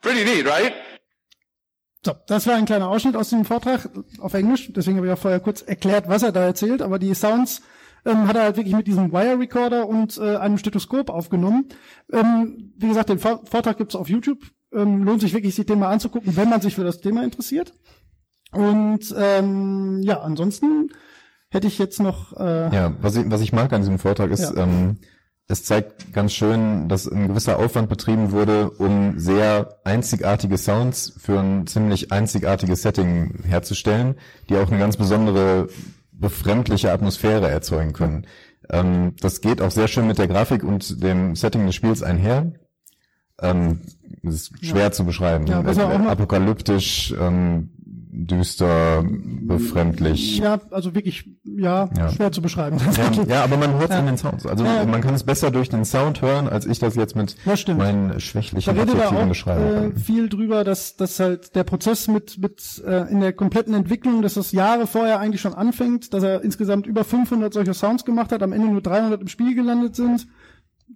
Pretty 0.00 0.24
neat, 0.24 0.46
right? 0.46 0.76
So, 2.04 2.12
das 2.26 2.46
war 2.48 2.54
ein 2.56 2.64
kleiner 2.64 2.88
Ausschnitt 2.88 3.14
aus 3.16 3.30
dem 3.30 3.44
Vortrag 3.44 3.88
auf 4.18 4.34
Englisch. 4.34 4.72
Deswegen 4.72 4.96
habe 4.96 5.06
ich 5.06 5.12
auch 5.12 5.18
vorher 5.18 5.38
kurz 5.40 5.62
erklärt, 5.62 6.08
was 6.08 6.22
er 6.24 6.32
da 6.32 6.42
erzählt. 6.44 6.82
Aber 6.82 6.98
die 6.98 7.14
Sounds 7.14 7.62
ähm, 8.04 8.26
hat 8.26 8.34
er 8.34 8.42
halt 8.42 8.56
wirklich 8.56 8.74
mit 8.74 8.88
diesem 8.88 9.12
Wire 9.12 9.38
Recorder 9.38 9.88
und 9.88 10.18
äh, 10.18 10.36
einem 10.36 10.58
Stethoskop 10.58 11.10
aufgenommen. 11.10 11.66
Ähm, 12.12 12.72
wie 12.76 12.88
gesagt, 12.88 13.08
den 13.08 13.20
Vor 13.20 13.42
Vortrag 13.48 13.78
gibt's 13.78 13.94
auf 13.94 14.08
YouTube. 14.08 14.40
Ähm, 14.74 15.04
lohnt 15.04 15.20
sich 15.20 15.32
wirklich, 15.32 15.54
sich 15.54 15.66
den 15.66 15.78
mal 15.78 15.90
anzugucken, 15.92 16.36
wenn 16.36 16.48
man 16.48 16.60
sich 16.60 16.74
für 16.74 16.82
das 16.84 17.00
Thema 17.00 17.22
interessiert. 17.22 17.72
Und 18.50 19.14
ähm, 19.16 20.00
ja, 20.02 20.20
ansonsten 20.22 20.90
hätte 21.50 21.68
ich 21.68 21.78
jetzt 21.78 22.00
noch 22.00 22.32
äh, 22.38 22.74
Ja, 22.74 22.96
was 23.00 23.14
ich, 23.16 23.30
was 23.30 23.40
ich 23.42 23.52
mag 23.52 23.72
an 23.72 23.82
diesem 23.82 23.98
Vortrag 23.98 24.30
ist, 24.30 24.54
Ja. 24.56 24.64
ähm, 24.64 24.96
es 25.52 25.64
zeigt 25.64 26.12
ganz 26.12 26.32
schön, 26.32 26.88
dass 26.88 27.06
ein 27.06 27.28
gewisser 27.28 27.58
Aufwand 27.58 27.88
betrieben 27.88 28.32
wurde, 28.32 28.70
um 28.70 29.18
sehr 29.18 29.76
einzigartige 29.84 30.56
Sounds 30.58 31.12
für 31.18 31.38
ein 31.38 31.66
ziemlich 31.66 32.10
einzigartiges 32.10 32.82
Setting 32.82 33.34
herzustellen, 33.44 34.16
die 34.48 34.56
auch 34.56 34.68
eine 34.68 34.78
ganz 34.78 34.96
besondere 34.96 35.68
befremdliche 36.10 36.90
Atmosphäre 36.92 37.48
erzeugen 37.50 37.92
können. 37.92 38.26
Ähm, 38.70 39.14
das 39.20 39.40
geht 39.40 39.60
auch 39.60 39.70
sehr 39.70 39.88
schön 39.88 40.06
mit 40.06 40.18
der 40.18 40.28
Grafik 40.28 40.64
und 40.64 41.02
dem 41.02 41.36
Setting 41.36 41.66
des 41.66 41.74
Spiels 41.74 42.02
einher. 42.02 42.52
Ähm, 43.40 43.80
das 44.22 44.34
ist 44.34 44.64
schwer 44.64 44.92
zu 44.92 45.04
beschreiben. 45.04 45.46
Ja, 45.46 45.62
noch- 45.76 45.90
Apokalyptisch, 46.10 47.14
ähm, 47.20 47.70
düster, 48.14 49.02
befremdlich. 49.06 50.36
ja, 50.38 50.60
also 50.70 50.94
wirklich, 50.94 51.24
ja, 51.44 51.88
Ja. 51.96 52.10
schwer 52.10 52.30
zu 52.30 52.42
beschreiben. 52.42 52.76
Ja, 52.78 53.24
ja, 53.26 53.44
aber 53.44 53.56
man 53.56 53.72
hört 53.78 53.90
es 53.90 53.96
an 53.96 54.04
den 54.04 54.18
Sounds. 54.18 54.46
Also 54.46 54.64
Ja, 54.64 54.76
ja. 54.76 54.84
man 54.84 55.00
kann 55.00 55.14
es 55.14 55.24
besser 55.24 55.50
durch 55.50 55.70
den 55.70 55.86
Sound 55.86 56.20
hören, 56.20 56.46
als 56.46 56.66
ich 56.66 56.78
das 56.78 56.94
jetzt 56.94 57.16
mit 57.16 57.36
Das 57.46 57.66
meinen 57.68 58.20
schwächlichen 58.20 58.78
Adjektiven 58.78 59.28
beschreiben 59.30 59.64
äh, 59.66 59.72
kann. 59.90 59.96
viel 59.96 60.28
drüber, 60.28 60.62
dass, 60.62 60.96
dass 60.96 61.18
halt 61.20 61.54
der 61.56 61.64
Prozess 61.64 62.06
mit, 62.06 62.36
mit 62.38 62.82
äh, 62.86 63.10
in 63.10 63.20
der 63.20 63.32
kompletten 63.32 63.72
Entwicklung, 63.72 64.20
dass 64.20 64.34
das 64.34 64.52
Jahre 64.52 64.86
vorher 64.86 65.18
eigentlich 65.18 65.40
schon 65.40 65.54
anfängt, 65.54 66.12
dass 66.12 66.22
er 66.22 66.42
insgesamt 66.44 66.86
über 66.86 67.04
500 67.04 67.52
solcher 67.54 67.72
Sounds 67.74 68.04
gemacht 68.04 68.30
hat, 68.30 68.42
am 68.42 68.52
Ende 68.52 68.68
nur 68.68 68.82
300 68.82 69.22
im 69.22 69.28
Spiel 69.28 69.54
gelandet 69.54 69.96
sind. 69.96 70.26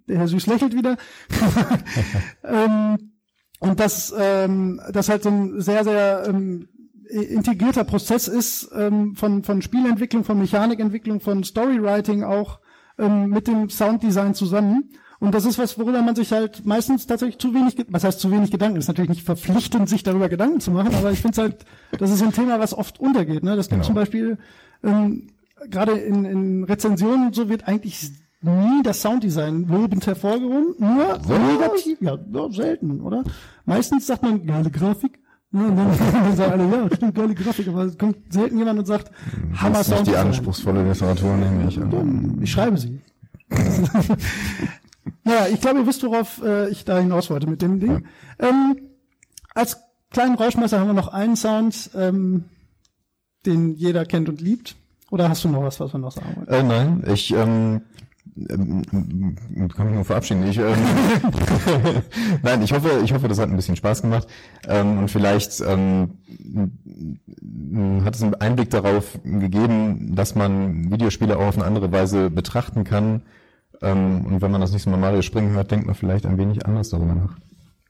Der 0.07 0.19
Herr 0.19 0.27
Süß 0.27 0.45
lächelt 0.45 0.75
wieder. 0.75 0.97
ähm, 2.43 3.11
und 3.59 3.79
dass 3.79 4.13
ähm, 4.17 4.79
das 4.93 5.09
halt 5.09 5.23
so 5.23 5.29
ein 5.29 5.59
sehr, 5.61 5.83
sehr 5.83 6.25
ähm, 6.27 6.69
integrierter 7.09 7.83
Prozess 7.83 8.27
ist 8.27 8.69
ähm, 8.75 9.15
von, 9.15 9.43
von 9.43 9.61
Spielentwicklung, 9.61 10.23
von 10.23 10.37
Mechanikentwicklung, 10.39 11.19
von 11.19 11.43
Storywriting 11.43 12.23
auch 12.23 12.59
ähm, 12.97 13.29
mit 13.29 13.47
dem 13.47 13.69
Sounddesign 13.69 14.33
zusammen. 14.33 14.89
Und 15.19 15.33
das 15.33 15.45
ist 15.45 15.57
was, 15.57 15.79
worüber 15.79 16.01
man 16.03 16.15
sich 16.15 16.31
halt 16.31 16.65
meistens 16.65 17.07
tatsächlich 17.07 17.39
zu 17.39 17.53
wenig, 17.53 17.75
was 17.89 18.03
heißt 18.03 18.19
zu 18.19 18.29
wenig 18.29 18.51
Gedanken, 18.51 18.77
ist 18.77 18.87
natürlich 18.87 19.09
nicht 19.09 19.23
verpflichtend, 19.23 19.89
sich 19.89 20.03
darüber 20.03 20.29
Gedanken 20.29 20.59
zu 20.59 20.69
machen, 20.69 20.93
aber 20.93 21.11
ich 21.11 21.21
finde 21.21 21.41
halt, 21.41 21.65
das 21.97 22.11
ist 22.11 22.21
ein 22.21 22.33
Thema, 22.33 22.59
was 22.59 22.75
oft 22.75 22.99
untergeht. 22.99 23.43
Ne? 23.43 23.55
Das 23.55 23.67
gibt 23.67 23.81
Genau. 23.81 23.85
zum 23.87 23.95
Beispiel, 23.95 24.37
ähm, 24.83 25.29
gerade 25.71 25.93
in, 25.93 26.23
in 26.25 26.63
Rezensionen 26.65 27.27
und 27.27 27.35
so 27.35 27.49
wird 27.49 27.67
eigentlich 27.67 28.11
nie 28.41 28.83
das 28.83 29.01
Sounddesign 29.01 29.67
lobend 29.67 30.05
hervorgehoben, 30.05 30.75
nur 30.77 31.17
negativ, 31.39 31.97
ja, 31.99 32.17
ja, 32.31 32.51
selten, 32.51 33.01
oder? 33.01 33.23
Meistens 33.65 34.05
sagt 34.05 34.21
man, 34.21 34.45
geile 34.45 34.69
Grafik, 34.69 35.19
ja, 35.57 35.67
und 35.67 35.77
dann, 35.77 35.93
sagen 36.35 36.51
alle, 36.51 36.69
ja, 36.69 36.95
stimmt, 36.95 37.15
geile 37.15 37.35
Grafik, 37.35 37.67
aber 37.67 37.83
es 37.83 37.97
kommt 37.97 38.31
selten 38.31 38.57
jemand 38.57 38.79
und 38.79 38.85
sagt, 38.85 39.11
Hammer 39.55 39.77
Das 39.77 39.89
ist 39.89 40.07
die 40.07 40.15
anspruchsvolle 40.15 40.87
Literatur, 40.87 41.35
nehme 41.35 41.67
ich 41.67 41.79
an. 41.79 42.39
Ich 42.41 42.51
schreibe 42.51 42.77
sie. 42.77 43.01
naja, 45.23 45.47
ich 45.51 45.61
glaube, 45.61 45.79
ihr 45.79 45.87
wisst, 45.87 46.03
worauf 46.03 46.41
äh, 46.43 46.69
ich 46.69 46.85
da 46.85 46.99
hinaus 46.99 47.29
wollte 47.29 47.47
mit 47.47 47.61
dem 47.61 47.79
Ding. 47.79 48.05
Ähm, 48.39 48.77
als 49.53 49.77
kleinen 50.11 50.35
Rauschmesser 50.35 50.79
haben 50.79 50.87
wir 50.87 50.93
noch 50.93 51.07
einen 51.09 51.35
Sound, 51.35 51.89
ähm, 51.95 52.45
den 53.45 53.73
jeder 53.75 54.05
kennt 54.05 54.29
und 54.29 54.41
liebt. 54.41 54.75
Oder 55.09 55.29
hast 55.29 55.43
du 55.43 55.49
noch 55.49 55.63
was, 55.63 55.79
was 55.79 55.93
wir 55.93 55.99
noch 55.99 56.11
sagen 56.11 56.35
wollen? 56.35 56.47
Äh, 56.47 56.63
nein, 56.63 57.03
ich 57.07 57.33
ähm, 57.33 57.81
ähm, 58.49 58.83
kann 59.75 59.85
mich 59.87 59.95
nur 59.95 60.05
verabschieden. 60.05 60.43
Ich, 60.47 60.57
ähm, 60.57 60.65
nein, 62.43 62.61
ich 62.61 62.73
hoffe, 62.73 62.89
ich 63.03 63.13
hoffe, 63.13 63.27
das 63.27 63.39
hat 63.39 63.49
ein 63.49 63.55
bisschen 63.55 63.75
Spaß 63.75 64.01
gemacht 64.01 64.27
ähm, 64.67 64.99
und 64.99 65.11
vielleicht 65.11 65.61
ähm, 65.61 66.11
hat 68.03 68.15
es 68.15 68.23
einen 68.23 68.35
Einblick 68.35 68.69
darauf 68.69 69.19
gegeben, 69.23 70.15
dass 70.15 70.35
man 70.35 70.91
Videospiele 70.91 71.37
auch 71.37 71.47
auf 71.47 71.55
eine 71.55 71.65
andere 71.65 71.91
Weise 71.91 72.29
betrachten 72.29 72.83
kann. 72.83 73.21
Ähm, 73.81 74.25
und 74.25 74.41
wenn 74.41 74.51
man 74.51 74.61
das 74.61 74.71
nächste 74.71 74.89
Mal 74.89 74.97
Mario 74.97 75.21
springen 75.21 75.51
hört, 75.51 75.69
denkt 75.71 75.85
man 75.85 75.95
vielleicht 75.95 76.25
ein 76.25 76.37
wenig 76.37 76.65
anders 76.65 76.89
darüber 76.89 77.13
nach. 77.15 77.37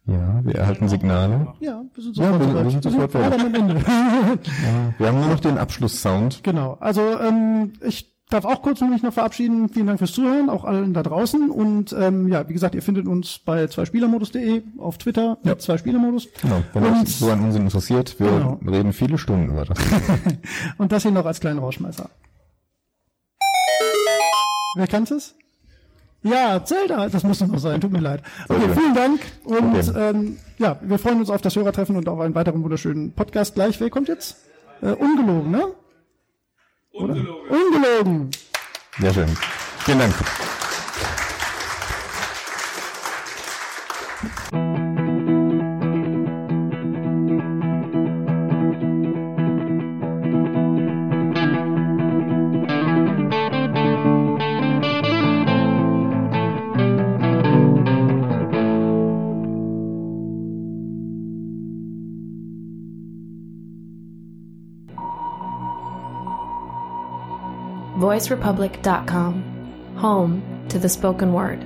Ja, 0.05 0.39
wir 0.43 0.55
erhalten 0.55 0.87
Signale. 0.87 1.47
Ja, 1.59 1.81
wir 1.93 2.03
sind 2.03 2.15
Ja, 2.17 2.31
sofort 2.31 2.39
wir- 2.41 2.47
wir 2.47 2.59
soweit. 2.71 2.71
sind 2.71 2.83
sofort 2.83 3.15
am 3.41 3.53
Ende. 3.55 3.75
Wir 4.97 5.07
haben 5.07 5.19
nur 5.19 5.27
noch 5.29 5.39
den 5.41 5.57
Abschlusssound. 5.57 6.43
Genau. 6.43 6.77
Also 6.79 7.01
ähm, 7.19 7.73
ich 7.85 8.16
darf 8.29 8.45
auch 8.45 8.61
kurz 8.61 8.81
mich 8.81 9.03
noch 9.03 9.13
verabschieden. 9.13 9.69
Vielen 9.69 9.87
Dank 9.87 9.99
fürs 9.99 10.11
Zuhören, 10.11 10.49
auch 10.49 10.63
allen 10.65 10.93
da 10.93 11.01
draußen. 11.03 11.49
Und 11.49 11.93
ähm, 11.97 12.27
ja, 12.27 12.47
wie 12.49 12.53
gesagt, 12.53 12.75
ihr 12.75 12.81
findet 12.81 13.07
uns 13.07 13.39
bei 13.39 13.67
zweispielermodus.de 13.67 14.63
auf 14.77 14.97
Twitter 14.97 15.37
mit 15.43 15.61
zweispielermodus. 15.61 16.27
Genau, 16.41 16.61
wenn 16.73 16.83
Und- 16.85 17.01
euch 17.03 17.15
so 17.15 17.31
an 17.31 17.43
Unsinn 17.43 17.63
interessiert, 17.63 18.19
wir 18.19 18.27
Genau. 18.29 18.59
reden 18.65 18.93
viele 18.93 19.17
Stunden 19.17 19.49
über 19.51 19.65
das. 19.65 19.77
Und 20.77 20.91
das 20.91 21.03
hier 21.03 21.11
noch 21.11 21.25
als 21.25 21.39
kleinen 21.39 21.59
Rauschmeißer. 21.59 22.09
Wer 24.75 24.87
kann's 24.87 25.11
es? 25.11 25.35
Ja, 26.23 26.63
Zelda, 26.63 27.07
das 27.09 27.23
muss 27.23 27.39
doch 27.39 27.47
noch 27.47 27.59
sein, 27.59 27.79
tut 27.79 27.91
mir 27.91 27.99
leid. 28.01 28.21
Okay, 28.49 28.61
Okay. 28.65 28.73
vielen 28.79 28.93
Dank 28.95 29.19
und 29.45 29.75
Okay. 29.77 29.91
ähm, 30.09 30.37
ja, 30.57 30.77
wir 30.81 30.97
freuen 30.99 31.19
uns 31.19 31.29
auf 31.29 31.41
das 31.41 31.55
Hörertreffen 31.55 31.95
und 31.95 32.09
auf 32.09 32.19
einen 32.19 32.35
weiteren 32.35 32.63
wunderschönen 32.63 33.11
Podcast 33.13 33.53
gleich. 33.55 33.79
Wer 33.79 33.89
kommt 33.89 34.07
jetzt? 34.07 34.35
Äh, 34.81 34.91
ungelogen, 34.91 35.51
ne? 35.51 35.67
Ungelogen. 36.97 37.49
Ungelogen. 37.49 38.31
Sehr 38.99 39.13
schön. 39.13 39.37
Vielen 39.85 39.99
Dank. 39.99 40.15
VoiceRepublic.com, 68.07 69.95
home 69.97 70.65
to 70.69 70.79
the 70.79 70.87
spoken 70.87 71.33
word. 71.33 71.65